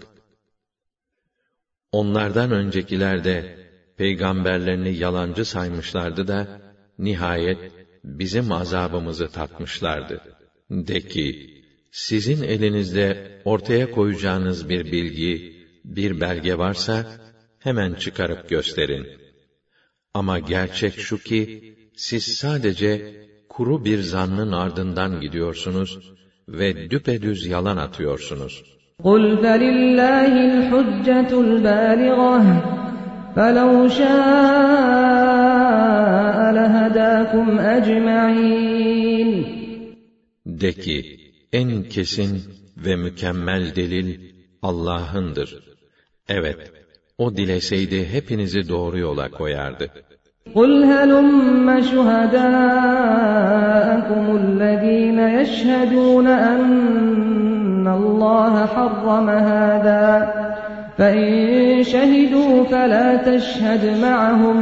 Onlardan 1.91 2.51
öncekiler 2.51 3.23
de, 3.23 3.57
peygamberlerini 3.97 4.95
yalancı 4.95 5.45
saymışlardı 5.45 6.27
da, 6.27 6.47
nihayet 6.97 7.71
bizim 8.03 8.51
azabımızı 8.51 9.27
tatmışlardı.'' 9.31 10.32
De 10.69 11.01
ki, 11.01 11.49
sizin 11.91 12.43
elinizde 12.43 13.41
ortaya 13.45 13.91
koyacağınız 13.91 14.69
bir 14.69 14.91
bilgi, 14.91 15.53
bir 15.85 16.21
belge 16.21 16.57
varsa, 16.57 17.05
hemen 17.59 17.93
çıkarıp 17.93 18.49
gösterin. 18.49 19.07
Ama 20.13 20.39
gerçek 20.39 20.99
şu 20.99 21.17
ki, 21.17 21.73
siz 21.95 22.23
sadece 22.23 22.91
kuru 23.49 23.85
bir 23.85 23.99
zannın 23.99 24.51
ardından 24.51 25.21
gidiyorsunuz 25.21 25.99
ve 26.47 26.89
düpedüz 26.91 27.45
yalan 27.45 27.77
atıyorsunuz. 27.77 28.63
قُلْ 29.03 29.23
فَلِلَّهِ 29.43 30.33
الْحُجَّةُ 30.51 31.31
الْبَالِغَةُ 31.47 32.43
فَلَوْ 33.35 33.73
شَاءَ 33.99 35.19
لَهَدَاكُمْ 36.57 37.47
أَجْمَعِينَ 37.75 39.29
De 40.45 40.73
ki, 40.73 41.19
en 41.53 41.83
kesin 41.83 42.41
ve 42.77 42.95
mükemmel 42.95 43.75
delil 43.75 44.19
Allah'ındır. 44.61 45.63
Evet, 46.27 46.71
o 47.17 47.37
dileseydi 47.37 48.13
hepinizi 48.13 48.69
doğru 48.69 48.99
yola 48.99 49.31
koyardı. 49.31 49.89
قُلْ 50.55 50.71
هَلُمَّ 50.93 51.67
شُهَدَاءَكُمُ 51.91 52.55
الَّذ۪ينَ 54.41 55.19
يَشْهَدُونَ 55.39 56.27
أَنَّ 56.53 57.85
اللّٰهَ 57.99 58.53
حَرَّمَ 58.75 59.27
هَذَا 59.29 60.05
فَاِنْ 60.97 61.29
شَهِدُوا 61.93 62.53
فَلَا 62.71 63.07
تَشْهَدْ 63.29 63.83
مَعَهُمْ 64.05 64.59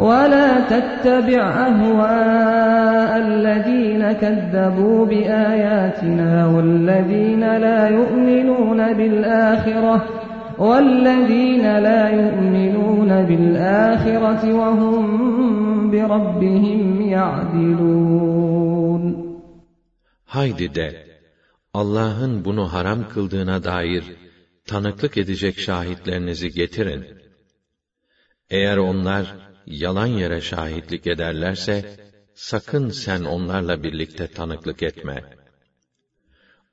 ولا 0.00 0.60
تتبع 0.60 1.42
أهواء 1.68 3.18
الذين 3.18 4.12
كذبوا 4.12 5.06
بآياتنا 5.06 6.46
والذين 6.46 7.40
لا 7.40 7.88
يؤمنون 7.88 8.92
بالآخرة 8.92 10.04
والذين 10.58 11.78
لا 11.78 12.08
يؤمنون 12.08 13.22
بالآخرة 13.24 14.52
وهم 14.52 15.90
بربهم 15.90 17.00
يعدلون 17.02 18.22
Haydi 20.26 20.74
de, 20.74 21.06
Allah'ın 21.74 22.44
bunu 22.44 22.72
haram 22.72 23.08
kıldığına 23.08 23.64
dair 23.64 24.04
tanıklık 24.66 25.16
edecek 25.16 25.58
şahitlerinizi 25.58 26.50
getirin. 26.50 27.04
Eğer 28.50 28.76
onlar, 28.76 29.45
yalan 29.66 30.06
yere 30.06 30.40
şahitlik 30.40 31.06
ederlerse, 31.06 31.96
sakın 32.34 32.88
sen 32.88 33.24
onlarla 33.24 33.82
birlikte 33.82 34.26
tanıklık 34.26 34.82
etme. 34.82 35.24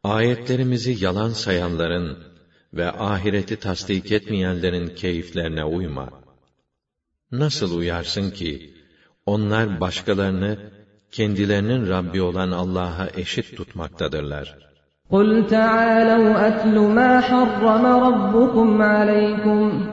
Ayetlerimizi 0.04 1.04
yalan 1.06 1.30
sayanların 1.30 2.18
ve 2.74 2.92
ahireti 2.92 3.56
tasdik 3.60 4.12
etmeyenlerin 4.12 4.88
keyiflerine 4.88 5.64
uyma. 5.64 6.10
Nasıl 7.32 7.78
uyarsın 7.78 8.32
ki, 8.32 8.74
onlar 9.26 9.80
başkalarını, 9.80 10.72
kendilerinin 11.12 11.90
Rabbi 11.90 12.22
olan 12.22 12.52
Allah'a 12.52 13.08
eşit 13.16 13.58
tutmaktadırlar. 13.58 14.70
قُلْ 15.12 15.30
تَعَالَوْا 15.56 16.32
أَتْلُ 16.50 16.76
مَا 16.98 17.12
حَرَّمَ 17.30 17.84
رَبُّكُمْ 18.08 18.70
عَلَيْكُمْ 18.94 19.93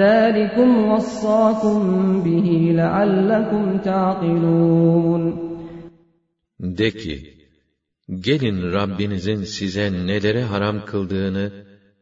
ذَٰلِكُمْ 0.00 0.70
وَصَّاكُمْ 0.90 1.78
بِهِ 2.24 2.48
لَعَلَّكُمْ 2.80 3.64
تَعْقِلُونَ 3.88 5.22
De 6.60 6.90
ki, 6.90 7.34
gelin 8.20 8.72
Rabbinizin 8.72 9.42
size 9.44 9.92
neleri 9.92 10.42
haram 10.42 10.84
kıldığını 10.84 11.52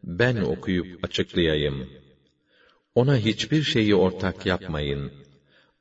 ben 0.04 0.36
okuyup 0.36 1.04
açıklayayım. 1.04 1.88
Ona 2.94 3.16
hiçbir 3.16 3.62
şeyi 3.62 3.94
ortak 3.94 4.46
yapmayın. 4.46 5.12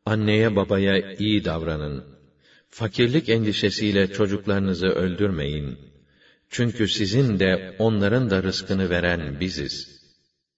Anneye 0.05 0.55
babaya 0.55 1.13
iyi 1.13 1.45
davranın. 1.45 2.03
Fakirlik 2.69 3.29
endişesiyle 3.29 4.11
çocuklarınızı 4.11 4.88
öldürmeyin. 4.88 5.77
Çünkü 6.49 6.88
sizin 6.88 7.39
de 7.39 7.75
onların 7.79 8.29
da 8.29 8.43
rızkını 8.43 8.89
veren 8.89 9.39
biziz. 9.39 10.01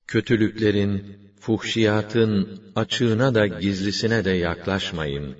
Kötülüklerin, 0.08 1.20
fuhşiyatın 1.44 2.62
açığına 2.76 3.36
da 3.36 3.48
gizlisine 3.48 4.26
de 4.26 4.32
yaklaşmayın. 4.32 5.36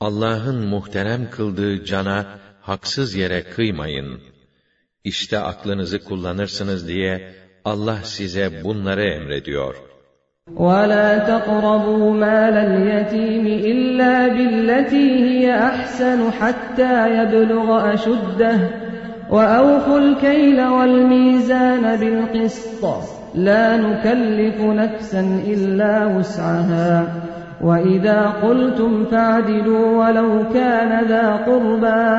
Allah'ın 0.00 0.66
muhterem 0.66 1.30
kıldığı 1.30 1.84
cana 1.84 2.38
haksız 2.60 3.14
yere 3.14 3.42
kıymayın. 3.42 4.20
İşte 5.04 5.38
aklınızı 5.38 6.04
kullanırsınız 6.04 6.88
diye 6.88 7.34
Allah 7.64 7.98
size 8.02 8.64
bunları 8.64 9.04
emrediyor. 9.04 9.74
وَلَا 10.56 11.08
تَقْرَبُوا 11.30 12.06
مَالَ 12.26 12.56
الْيَتِيمِ 12.68 13.46
إِلَّا 13.72 14.14
بِالَّتِي 14.36 15.06
هِيَ 15.26 15.46
أَحْسَنُ 15.70 16.20
حَتَّى 16.38 16.94
يَبْلُغَ 17.18 17.68
أَشُدَّهُ 17.94 18.58
وَأَوْفُوا 19.34 19.98
الْكَيْلَ 20.06 20.58
وَالْمِيزَانَ 20.76 21.84
بِالْقِسْطِ 22.00 23.13
لَا 23.34 23.76
نُكَلِّفُ 23.76 24.60
نَفْسًا 24.60 25.20
إِلَّا 25.46 26.06
وُسْعَهَا 26.16 26.90
وَإِذَا 27.62 28.20
قُلْتُمْ 28.44 29.04
فَاعْدِلُوا 29.04 29.86
وَلَوْ 30.00 30.52
كَانَ 30.52 31.04
ذَا 31.12 31.26
قُرْبَى 31.48 32.10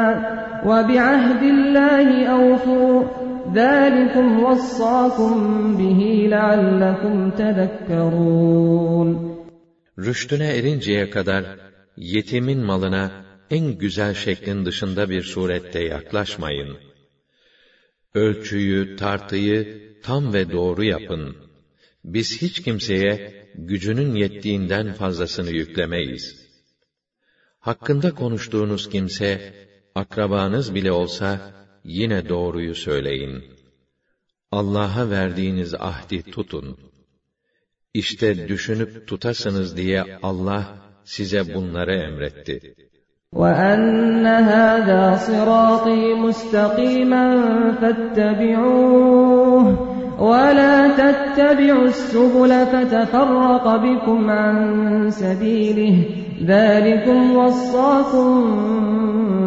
وَبِعَهْدِ 0.70 1.42
اللَّهِ 1.56 2.08
أَوْفُوا 2.38 3.04
ذَٰلِكُمْ 3.60 4.28
وَصَّاكُمْ 4.44 5.34
بِهِ 5.80 6.02
لَعَلَّكُمْ 6.34 7.32
تَذَكَّرُونَ 7.40 9.08
Rüştüne 10.00 10.48
erinceye 10.48 11.10
kadar 11.10 11.44
yetimin 11.98 12.60
malına 12.60 13.12
en 13.52 13.78
güzel 13.78 14.14
şeklin 14.14 14.66
dışında 14.66 15.10
bir 15.10 15.24
surette 15.24 15.84
yaklaşmayın. 15.84 16.78
Ölçüyü, 18.16 18.96
tartıyı 18.96 19.82
tam 20.06 20.34
ve 20.34 20.52
doğru 20.52 20.84
yapın. 20.84 21.36
Biz 22.04 22.42
hiç 22.42 22.62
kimseye 22.62 23.46
gücünün 23.56 24.16
yettiğinden 24.16 24.94
fazlasını 24.94 25.50
yüklemeyiz. 25.50 26.48
Hakkında 27.60 28.16
konuştuğunuz 28.16 28.90
kimse, 28.90 29.54
akrabanız 29.96 30.76
bile 30.76 30.92
olsa, 30.92 31.54
yine 31.84 32.30
doğruyu 32.30 32.76
söyleyin. 32.76 33.44
Allah'a 34.52 35.10
verdiğiniz 35.10 35.74
ahdi 35.74 36.24
tutun. 36.24 36.78
İşte 37.94 38.48
düşünüp 38.48 39.08
tutasınız 39.08 39.78
diye 39.78 40.20
Allah 40.24 40.78
size 41.04 41.54
bunları 41.54 41.96
emretti. 41.96 42.76
وَأَنَّ 43.34 44.26
هَذَا 44.54 45.04
صِرَاطِي 45.28 46.02
مُسْتَقِيمًا 46.26 47.26
فَاتَّبِعُوهُ 47.80 49.66
وَلَا 50.30 50.78
تَتَّبِعُوا 51.02 51.88
السُّبُلَ 51.94 52.52
فَتَفَرَّقَ 52.72 53.66
بِكُمْ 53.86 54.20
عَن 54.30 54.58
سَبِيلِهِ 55.22 55.96
ذَٰلِكُمْ 56.52 57.20
وَصَّاكُم 57.40 58.30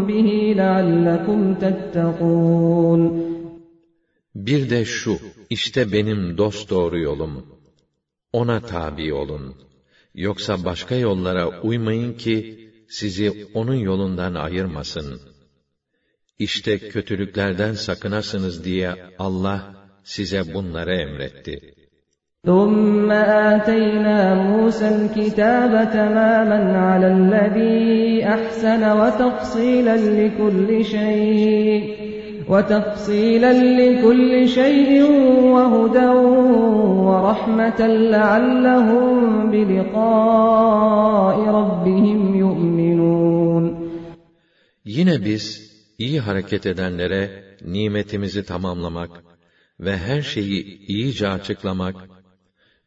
بِهِ 0.09 0.28
لَعَلَّكُمْ 0.60 1.40
تَتَّقُونَ 1.62 3.01
Bir 4.35 4.70
de 4.70 4.85
şu, 4.85 5.18
işte 5.51 5.93
benim 5.93 6.39
dost 6.39 6.70
doğru 6.70 6.98
yolum. 6.98 7.47
Ona 8.32 8.60
tabi 8.60 9.12
olun. 9.12 9.55
Yoksa 10.14 10.64
başka 10.64 10.94
yollara 10.94 11.60
uymayın 11.60 12.12
ki, 12.12 12.70
sizi 12.89 13.47
onun 13.55 13.74
yolundan 13.74 14.35
ayırmasın. 14.35 15.20
İşte 16.39 16.78
kötülüklerden 16.78 17.72
sakınasınız 17.72 18.64
diye 18.64 18.94
Allah 19.18 19.77
size 20.03 20.53
bunları 20.53 20.93
emretti. 20.93 21.80
ثُمَّ 22.45 23.11
آتَيْنَا 23.51 24.19
مُوسَى 24.49 24.88
الْكِتَابَ 24.95 25.73
تَمَامًا 25.97 26.59
عَلَى 26.88 27.07
الَّذِي 27.17 28.26
أَحْسَنَ 28.35 28.84
وَتَفْصِيلًا 28.99 29.95
لِكُلِّ 30.19 30.85
شَيْءٍ 30.85 31.84
وَتَفْصِيلًا 32.51 33.53
لِكُلِّ 33.81 34.47
شَيْءٍ 34.47 34.91
وَهُدًى 35.55 36.09
وَرَحْمَةً 37.07 37.80
لَعَلَّهُمْ 38.15 39.51
بِلِقَاءِ 39.51 41.38
رَبِّهِمْ 41.59 42.21
يُؤْمِنُونَ 42.43 43.89
Yine 44.85 45.26
biz, 45.26 45.45
iyi 45.97 46.19
hareket 46.19 46.65
edenlere 46.65 47.43
nimetimizi 47.65 48.45
tamamlamak 48.45 49.11
ve 49.81 49.97
her 49.97 50.22
şeyi 50.22 50.86
iyice 50.86 51.28
açıklamak, 51.28 51.94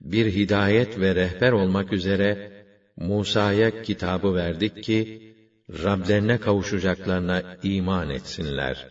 bir 0.02 0.26
hidayet 0.26 1.00
ve 1.00 1.16
rehber 1.16 1.52
olmak 1.52 1.94
üzere 1.94 2.38
Musa'ya 2.98 3.82
kitabı 3.82 4.36
verdik 4.36 4.84
ki, 4.84 5.22
Rablerine 5.84 6.38
kavuşacaklarına 6.38 7.42
iman 7.64 8.10
etsinler. 8.10 8.88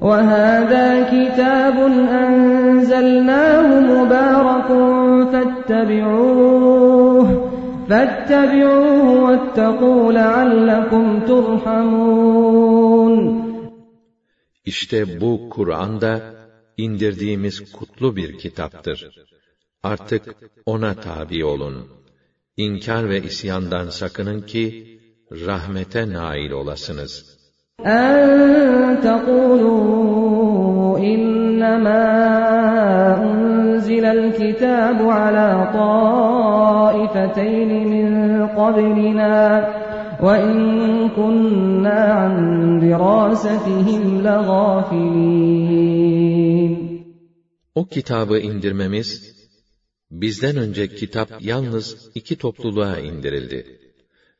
وَهَذَا 0.00 0.88
كِتَابٌ 1.12 1.76
أَنزَلْنَاهُ 2.22 3.68
مُبَارَكٌ 3.92 4.68
فَاتَّبِعُوهُ 5.32 7.28
فَاتَّبِعُوهُ 7.88 9.06
وَاتَّقُوا 9.24 10.02
لَعَلَّكُمْ 10.18 11.04
تُرْحَمُونَ 11.28 13.14
İşte 14.64 15.20
bu 15.20 15.48
Kur'an 15.50 16.00
da 16.00 16.31
indirdiğimiz 16.76 17.72
kutlu 17.72 18.16
bir 18.16 18.38
kitaptır. 18.38 19.08
Artık 19.82 20.36
ona 20.66 20.94
tabi 20.94 21.44
olun. 21.44 21.88
İnkar 22.56 23.08
ve 23.08 23.22
isyandan 23.22 23.88
sakının 23.88 24.40
ki 24.40 24.98
rahmete 25.30 26.12
nail 26.12 26.50
olasınız. 26.50 27.38
أَن 27.84 29.00
تَقُولُوا 29.06 30.98
إِنَّمَا 31.12 32.04
أُنزِلَ 33.26 34.04
الْكِتَابُ 34.18 34.98
عَلَى 35.20 35.50
طَائِفَتَيْنِ 35.78 37.70
مِن 37.92 38.08
قَبْلِنَا 38.60 39.38
وَإِن 40.24 40.56
كُنَّا 41.18 42.00
عَن 42.18 42.34
دِرَاسَتِهِمْ 42.82 44.02
لَغَافِلِينَ 44.26 45.71
O 47.74 47.84
kitabı 47.84 48.38
indirmemiz, 48.38 49.36
bizden 50.10 50.56
önce 50.56 50.88
kitap 50.88 51.30
yalnız 51.40 52.10
iki 52.14 52.38
topluluğa 52.38 52.98
indirildi. 52.98 53.78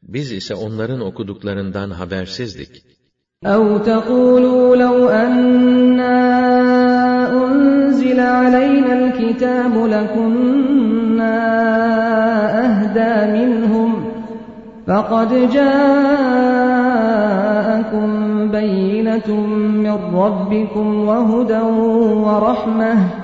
Biz 0.02 0.32
ise 0.32 0.54
onların 0.54 1.00
okuduklarından 1.00 1.90
habersizdik. 1.90 2.84
أَوْ 3.44 3.78
تَقُولُوا 3.90 4.76
لَوْ 4.84 4.96
أَنَّا 5.24 6.18
أُنزِلَ 7.44 8.18
عَلَيْنَا 8.20 8.92
الْكِتَابُ 9.00 9.74
لَكُنَّا 9.94 11.36
أَهْدَىٰ 12.64 13.16
مِنْهُمْ 13.36 13.90
فَقَدْ 14.86 15.30
جَاءَكُم 15.56 16.48
بَيِّنَةٌ 18.56 19.28
مِّن 19.84 19.98
رَّبِّكُمْ 20.22 20.86
وَهُدًى 21.08 21.62
وَرَحْمَةٌ 22.26 23.21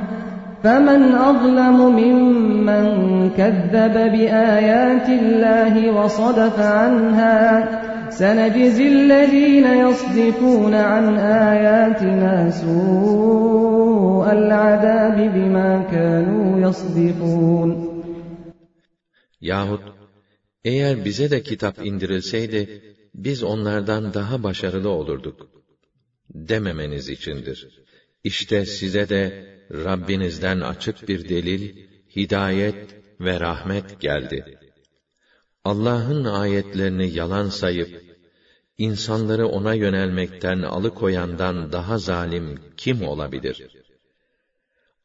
فَمَنْ 0.65 1.03
أَظْلَمُ 1.31 1.79
مِمَّن 2.01 2.85
كَذَّبَ 3.39 3.95
بِآيَاتِ 4.15 5.09
اللَّهِ 5.21 5.75
وَصَدَفَ 5.99 6.57
عَنْهَا 6.81 7.39
سَنَجْزِي 8.21 8.87
الَّذِينَ 8.97 9.67
يَصْدِفُونَ 9.85 10.75
عَنْ 10.75 11.07
آيَاتِنَا 11.51 12.35
سُوءَ 12.63 14.25
الْعَذَابِ 14.39 15.17
بِمَا 15.37 15.71
كَانُوا 15.93 16.49
يَصْدِفُونَ 16.67 17.95
Yahut, 19.41 19.83
eğer 20.65 21.05
bize 21.05 21.31
de 21.31 21.43
kitap 21.43 21.87
indirilseydi, 21.87 22.83
biz 23.15 23.43
onlardan 23.43 24.15
daha 24.15 24.43
başarılı 24.43 24.89
olurduk. 24.91 25.49
Dememeniz 26.35 27.09
içindir. 27.09 27.85
İşte 28.25 28.67
size 28.67 29.09
de 29.09 29.45
Rabbinizden 29.72 30.60
açık 30.60 31.10
bir 31.10 31.30
delil, 31.30 31.88
hidayet 32.16 32.96
ve 33.20 33.40
rahmet 33.40 34.00
geldi. 34.02 34.60
Allah'ın 35.64 36.26
ayetlerini 36.26 37.10
yalan 37.10 37.50
sayıp, 37.50 38.04
insanları 38.78 39.48
ona 39.48 39.74
yönelmekten 39.74 40.62
alıkoyandan 40.62 41.72
daha 41.72 41.98
zalim 41.98 42.60
kim 42.78 43.04
olabilir? 43.04 43.68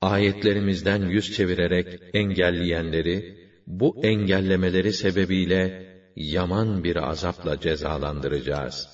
Ayetlerimizden 0.00 1.08
yüz 1.08 1.32
çevirerek 1.32 2.00
engelleyenleri, 2.14 3.48
bu 3.66 4.00
engellemeleri 4.02 4.92
sebebiyle 4.92 5.94
yaman 6.16 6.84
bir 6.84 7.10
azapla 7.10 7.60
cezalandıracağız. 7.60 8.93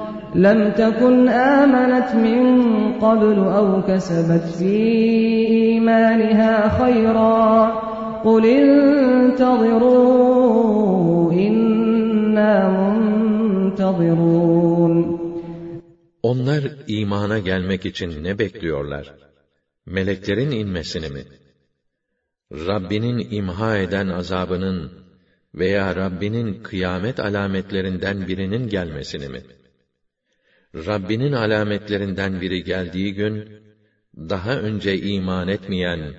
لم 0.34 0.70
تكن 0.72 1.28
آمنت 1.28 2.14
من 2.14 2.40
قبل 3.00 3.38
أو 3.38 3.82
كسبت 3.82 4.44
في 4.58 4.76
إيمانها 5.48 6.84
خيرا 6.84 7.66
قل 8.24 8.46
انتظروا 9.66 10.02
إنا 11.32 12.68
منتظرون 13.78 14.36
Onlar 16.22 16.64
imana 16.88 17.38
gelmek 17.38 17.86
için 17.86 18.24
ne 18.24 18.38
bekliyorlar? 18.38 19.14
Meleklerin 19.86 20.50
inmesini 20.50 21.08
mi? 21.08 21.24
Rabbinin 22.52 23.28
imha 23.30 23.76
eden 23.78 24.08
azabının 24.08 24.90
veya 25.54 25.96
Rabbinin 25.96 26.62
kıyamet 26.62 27.20
alametlerinden 27.20 28.28
birinin 28.28 28.68
gelmesini 28.68 29.28
mi? 29.28 29.40
Rabbinin 30.74 31.32
alametlerinden 31.32 32.40
biri 32.40 32.64
geldiği 32.64 33.14
gün, 33.14 33.48
daha 34.16 34.58
önce 34.58 34.98
iman 34.98 35.48
etmeyen 35.48 36.14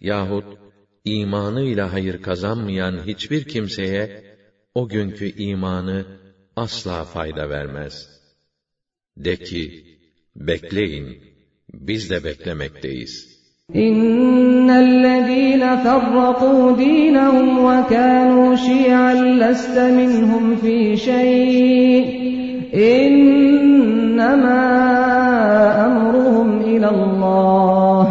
yahut 0.00 0.58
imanıyla 1.04 1.92
hayır 1.92 2.22
kazanmayan 2.22 3.06
hiçbir 3.06 3.44
kimseye 3.44 4.24
o 4.74 4.88
günkü 4.88 5.26
imanı 5.26 6.06
asla 6.56 7.04
fayda 7.04 7.50
vermez. 7.50 7.94
De 9.16 9.36
ki, 9.36 9.84
bekleyin, 10.36 11.20
biz 11.72 12.10
de 12.10 12.24
beklemekteyiz. 12.24 13.34
إن 13.74 14.70
الذين 14.70 15.76
فرقوا 15.84 16.76
دينهم 16.76 17.48
وكانوا 17.64 18.56
شيعا 18.56 19.14
لست 19.42 19.78
منهم 19.78 20.56
في 20.56 20.96
شيء 20.96 22.04
إنما 24.18 24.60
أمرهم 25.86 26.48
إلى 26.72 26.88
الله 26.96 28.04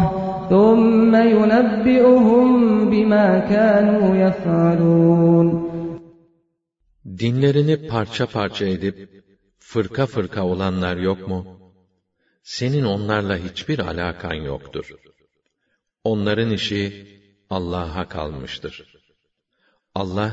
ثم 0.52 1.12
ينبئهم 1.36 2.46
بما 2.92 3.26
كانوا 3.52 4.04
يفعلون 4.24 5.48
Dinlerini 7.18 7.76
parça 7.88 8.26
parça 8.26 8.64
edip, 8.64 8.96
fırka 9.58 10.06
fırka 10.06 10.42
olanlar 10.52 10.96
yok 10.96 11.28
mu? 11.28 11.40
Senin 12.42 12.84
onlarla 12.84 13.36
hiçbir 13.36 13.78
alakan 13.78 14.34
yoktur. 14.34 14.86
Onların 16.04 16.50
işi 16.50 16.82
Allah'a 17.50 18.08
kalmıştır. 18.08 18.74
Allah, 19.94 20.32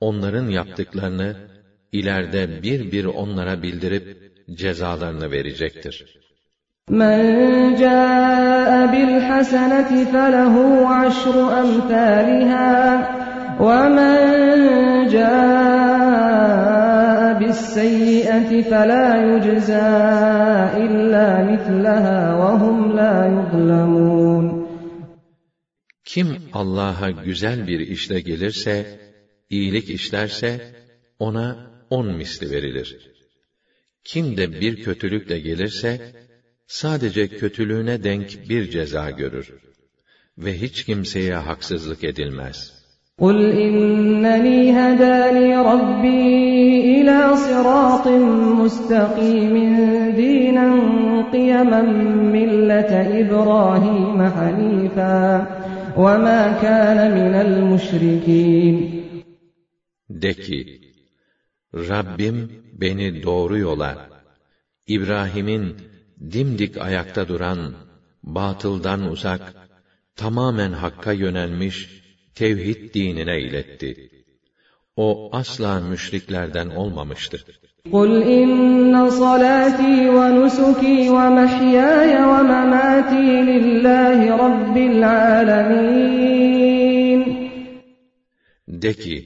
onların 0.00 0.48
yaptıklarını, 0.48 1.50
ileride 1.92 2.62
bir 2.62 2.92
bir 2.92 3.04
onlara 3.04 3.62
bildirip, 3.62 4.29
cezalarını 4.54 5.30
verecektir. 5.30 6.26
من 6.90 7.18
جاء 7.74 8.86
بالحسنة 8.92 9.90
فله 10.12 10.88
عشر 10.88 11.36
أمثالها 11.62 12.70
ومن 13.60 14.16
جاء 15.16 16.46
بالسيئة 17.38 18.62
فلا 18.70 19.08
يجزى 19.30 19.90
إلا 20.84 21.28
مثلها 21.50 22.34
وهم 22.34 22.92
لا 22.92 23.16
يظلمون 23.26 24.66
Kim 26.04 26.38
Allah'a 26.52 27.10
güzel 27.10 27.66
bir 27.66 27.80
işle 27.80 28.20
gelirse, 28.20 29.00
iyilik 29.50 29.90
işlerse, 29.90 30.60
ona 31.18 31.70
on 31.90 32.06
misli 32.06 32.50
verilir. 32.50 33.09
Kim 34.04 34.36
de 34.36 34.60
bir 34.60 34.82
kötülükle 34.82 35.38
gelirse, 35.38 36.12
sadece 36.66 37.28
kötülüğüne 37.28 38.04
denk 38.04 38.48
bir 38.48 38.70
ceza 38.70 39.10
görür. 39.10 39.54
Ve 40.38 40.60
hiç 40.60 40.84
kimseye 40.84 41.34
haksızlık 41.34 42.04
edilmez. 42.04 42.76
قل 43.24 43.38
إنني 43.66 44.60
هداني 44.80 45.56
ربي 45.72 46.30
إلى 46.94 47.36
صراط 47.36 48.06
مستقيم 48.60 49.54
دينا 50.20 50.68
قيما 51.32 51.82
ملة 52.36 52.92
إبراهيم 53.20 54.18
حنيفا 54.36 55.46
وما 55.96 56.42
كان 56.62 56.98
من 57.18 57.34
المشركين 57.46 58.76
De 60.10 60.34
ki, 60.34 60.80
Rabbim 61.74 62.38
beni 62.72 63.22
doğru 63.22 63.58
yola, 63.58 64.08
İbrahim'in 64.86 65.76
dimdik 66.20 66.78
ayakta 66.78 67.28
duran, 67.28 67.74
batıldan 68.22 69.10
uzak, 69.10 69.54
tamamen 70.16 70.72
hakka 70.72 71.12
yönelmiş, 71.12 72.02
tevhid 72.34 72.94
dinine 72.94 73.40
iletti. 73.40 74.10
O 74.96 75.28
asla 75.32 75.80
müşriklerden 75.80 76.68
olmamıştı. 76.68 77.38
قل 77.92 78.10
إن 78.38 79.10
صلاتي 79.10 79.96
ونسكي 80.16 80.98
ومحياي 81.16 82.12
ومماتي 82.30 83.28
لله 83.50 84.18
رب 84.44 84.76
العالمين 84.92 86.36
De 88.68 88.92
ki, 88.94 89.16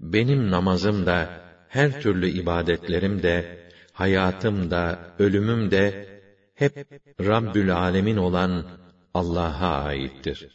benim 0.00 0.50
namazım 0.50 1.06
da, 1.06 1.37
her 1.69 2.01
türlü 2.01 2.29
ibadetlerim 2.29 3.23
de, 3.23 3.59
hayatım 3.93 4.71
da, 4.71 4.99
ölümüm 5.19 5.71
de, 5.71 6.07
hep 6.55 6.87
Rabbül 7.19 7.75
Alemin 7.75 8.17
olan 8.17 8.65
Allah'a 9.13 9.83
aittir. 9.83 10.47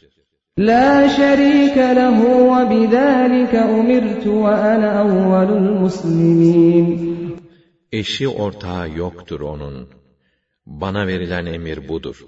La 0.59 1.09
şerike 1.09 1.95
lehu 1.95 2.55
ve 2.55 2.69
bidâlike 2.69 3.63
umirtu 3.63 4.43
ve 4.43 4.47
ana. 4.47 5.05
Eşi 7.91 8.27
ortağı 8.27 8.89
yoktur 8.89 9.39
onun. 9.39 9.89
Bana 10.65 11.07
verilen 11.07 11.45
emir 11.45 11.87
budur. 11.87 12.25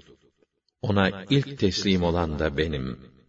Ona 0.82 1.10
ilk 1.30 1.58
teslim 1.58 2.02
olan 2.02 2.38
da 2.38 2.56
benim.'' 2.56 3.17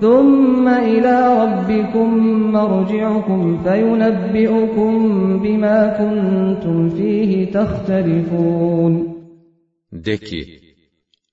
ثم 0.00 0.68
إلى 0.68 1.16
ربكم 1.42 2.08
مرجعكم 2.52 3.62
فينبئكم 3.64 4.92
بما 5.42 5.78
كنتم 5.98 6.90
فيه 6.96 7.52
تختلفون 7.52 9.14
De 9.92 10.18
ki, 10.18 10.60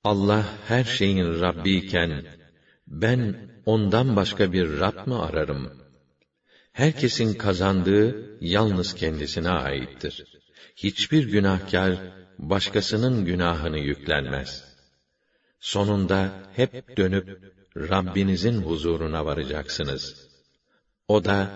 Allah 0.03 0.45
her 0.67 0.83
şeyin 0.83 1.41
Rabbi 1.41 1.71
iken, 1.75 2.11
ben 2.87 3.21
ondan 3.65 4.15
başka 4.15 4.53
bir 4.53 4.79
Rab 4.79 5.07
mı 5.07 5.25
ararım? 5.25 5.69
Herkesin 6.71 7.33
kazandığı 7.33 8.37
yalnız 8.41 8.95
kendisine 8.95 9.49
aittir. 9.49 10.23
Hiçbir 10.75 11.31
günahkar 11.31 11.93
başkasının 12.39 13.25
günahını 13.25 13.79
yüklenmez. 13.79 14.63
Sonunda 15.59 16.29
hep 16.55 16.97
dönüp 16.97 17.27
Rabbinizin 17.77 18.61
huzuruna 18.61 19.25
varacaksınız. 19.25 20.29
O 21.07 21.25
da 21.25 21.47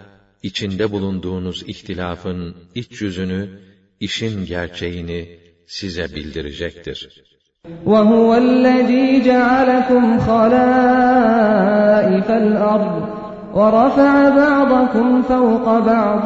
içinde 0.43 0.91
bulunduğunuz 0.91 1.63
ihtilafın 1.67 2.55
iç 2.75 3.01
yüzünü, 3.01 3.59
işin 3.99 4.45
gerçeğini 4.45 5.39
size 5.67 6.15
bildirecektir. 6.15 7.25
وهو 7.91 8.29
الذي 8.45 9.07
جعلكم 9.29 10.03
خلائف 10.27 11.47
الأرض 12.43 12.95
وَرَفَعَ 13.59 14.29
بَعْضَكُمْ 14.41 15.21
فَوْقَ 15.21 15.65
بَعْضٍ 15.91 16.25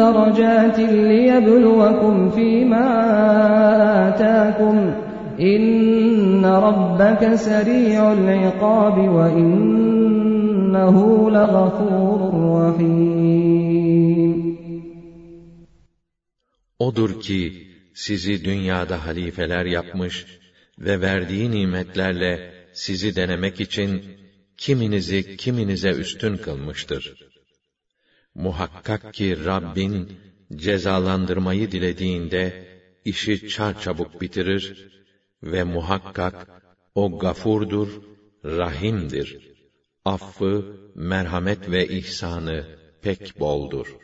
دَرَجَاتٍ 0.00 0.78
لِيَبْلُوَكُمْ 1.10 2.14
فِي 2.36 2.64
مَا 2.64 2.90
İnne 5.41 6.47
rabbeke 6.67 7.37
seri'ul 7.37 8.27
ikabi 8.49 9.05
ve 9.15 9.27
innehu 9.41 11.33
leğafurur 11.33 12.35
rahim. 12.55 14.33
Odur 16.79 17.21
ki 17.21 17.67
sizi 17.93 18.45
dünyada 18.45 19.05
halifeler 19.05 19.65
yapmış 19.65 20.25
ve 20.79 21.01
verdiği 21.01 21.51
nimetlerle 21.51 22.53
sizi 22.73 23.15
denemek 23.15 23.61
için 23.61 24.03
kiminizi 24.57 25.37
kiminize 25.37 25.89
üstün 25.89 26.37
kılmıştır. 26.37 27.31
Muhakkak 28.35 29.13
ki 29.13 29.45
Rabbin 29.45 30.11
cezalandırmayı 30.55 31.71
dilediğinde 31.71 32.67
işi 33.05 33.49
çarçabuk 33.49 34.21
bitirir 34.21 34.91
ve 35.43 35.63
muhakkak 35.63 36.47
o 36.95 37.19
gafurdur, 37.19 37.89
rahimdir. 38.45 39.51
Affı, 40.05 40.77
merhamet 40.95 41.69
ve 41.69 41.87
ihsanı 41.87 42.65
pek 43.01 43.39
boldur. 43.39 44.00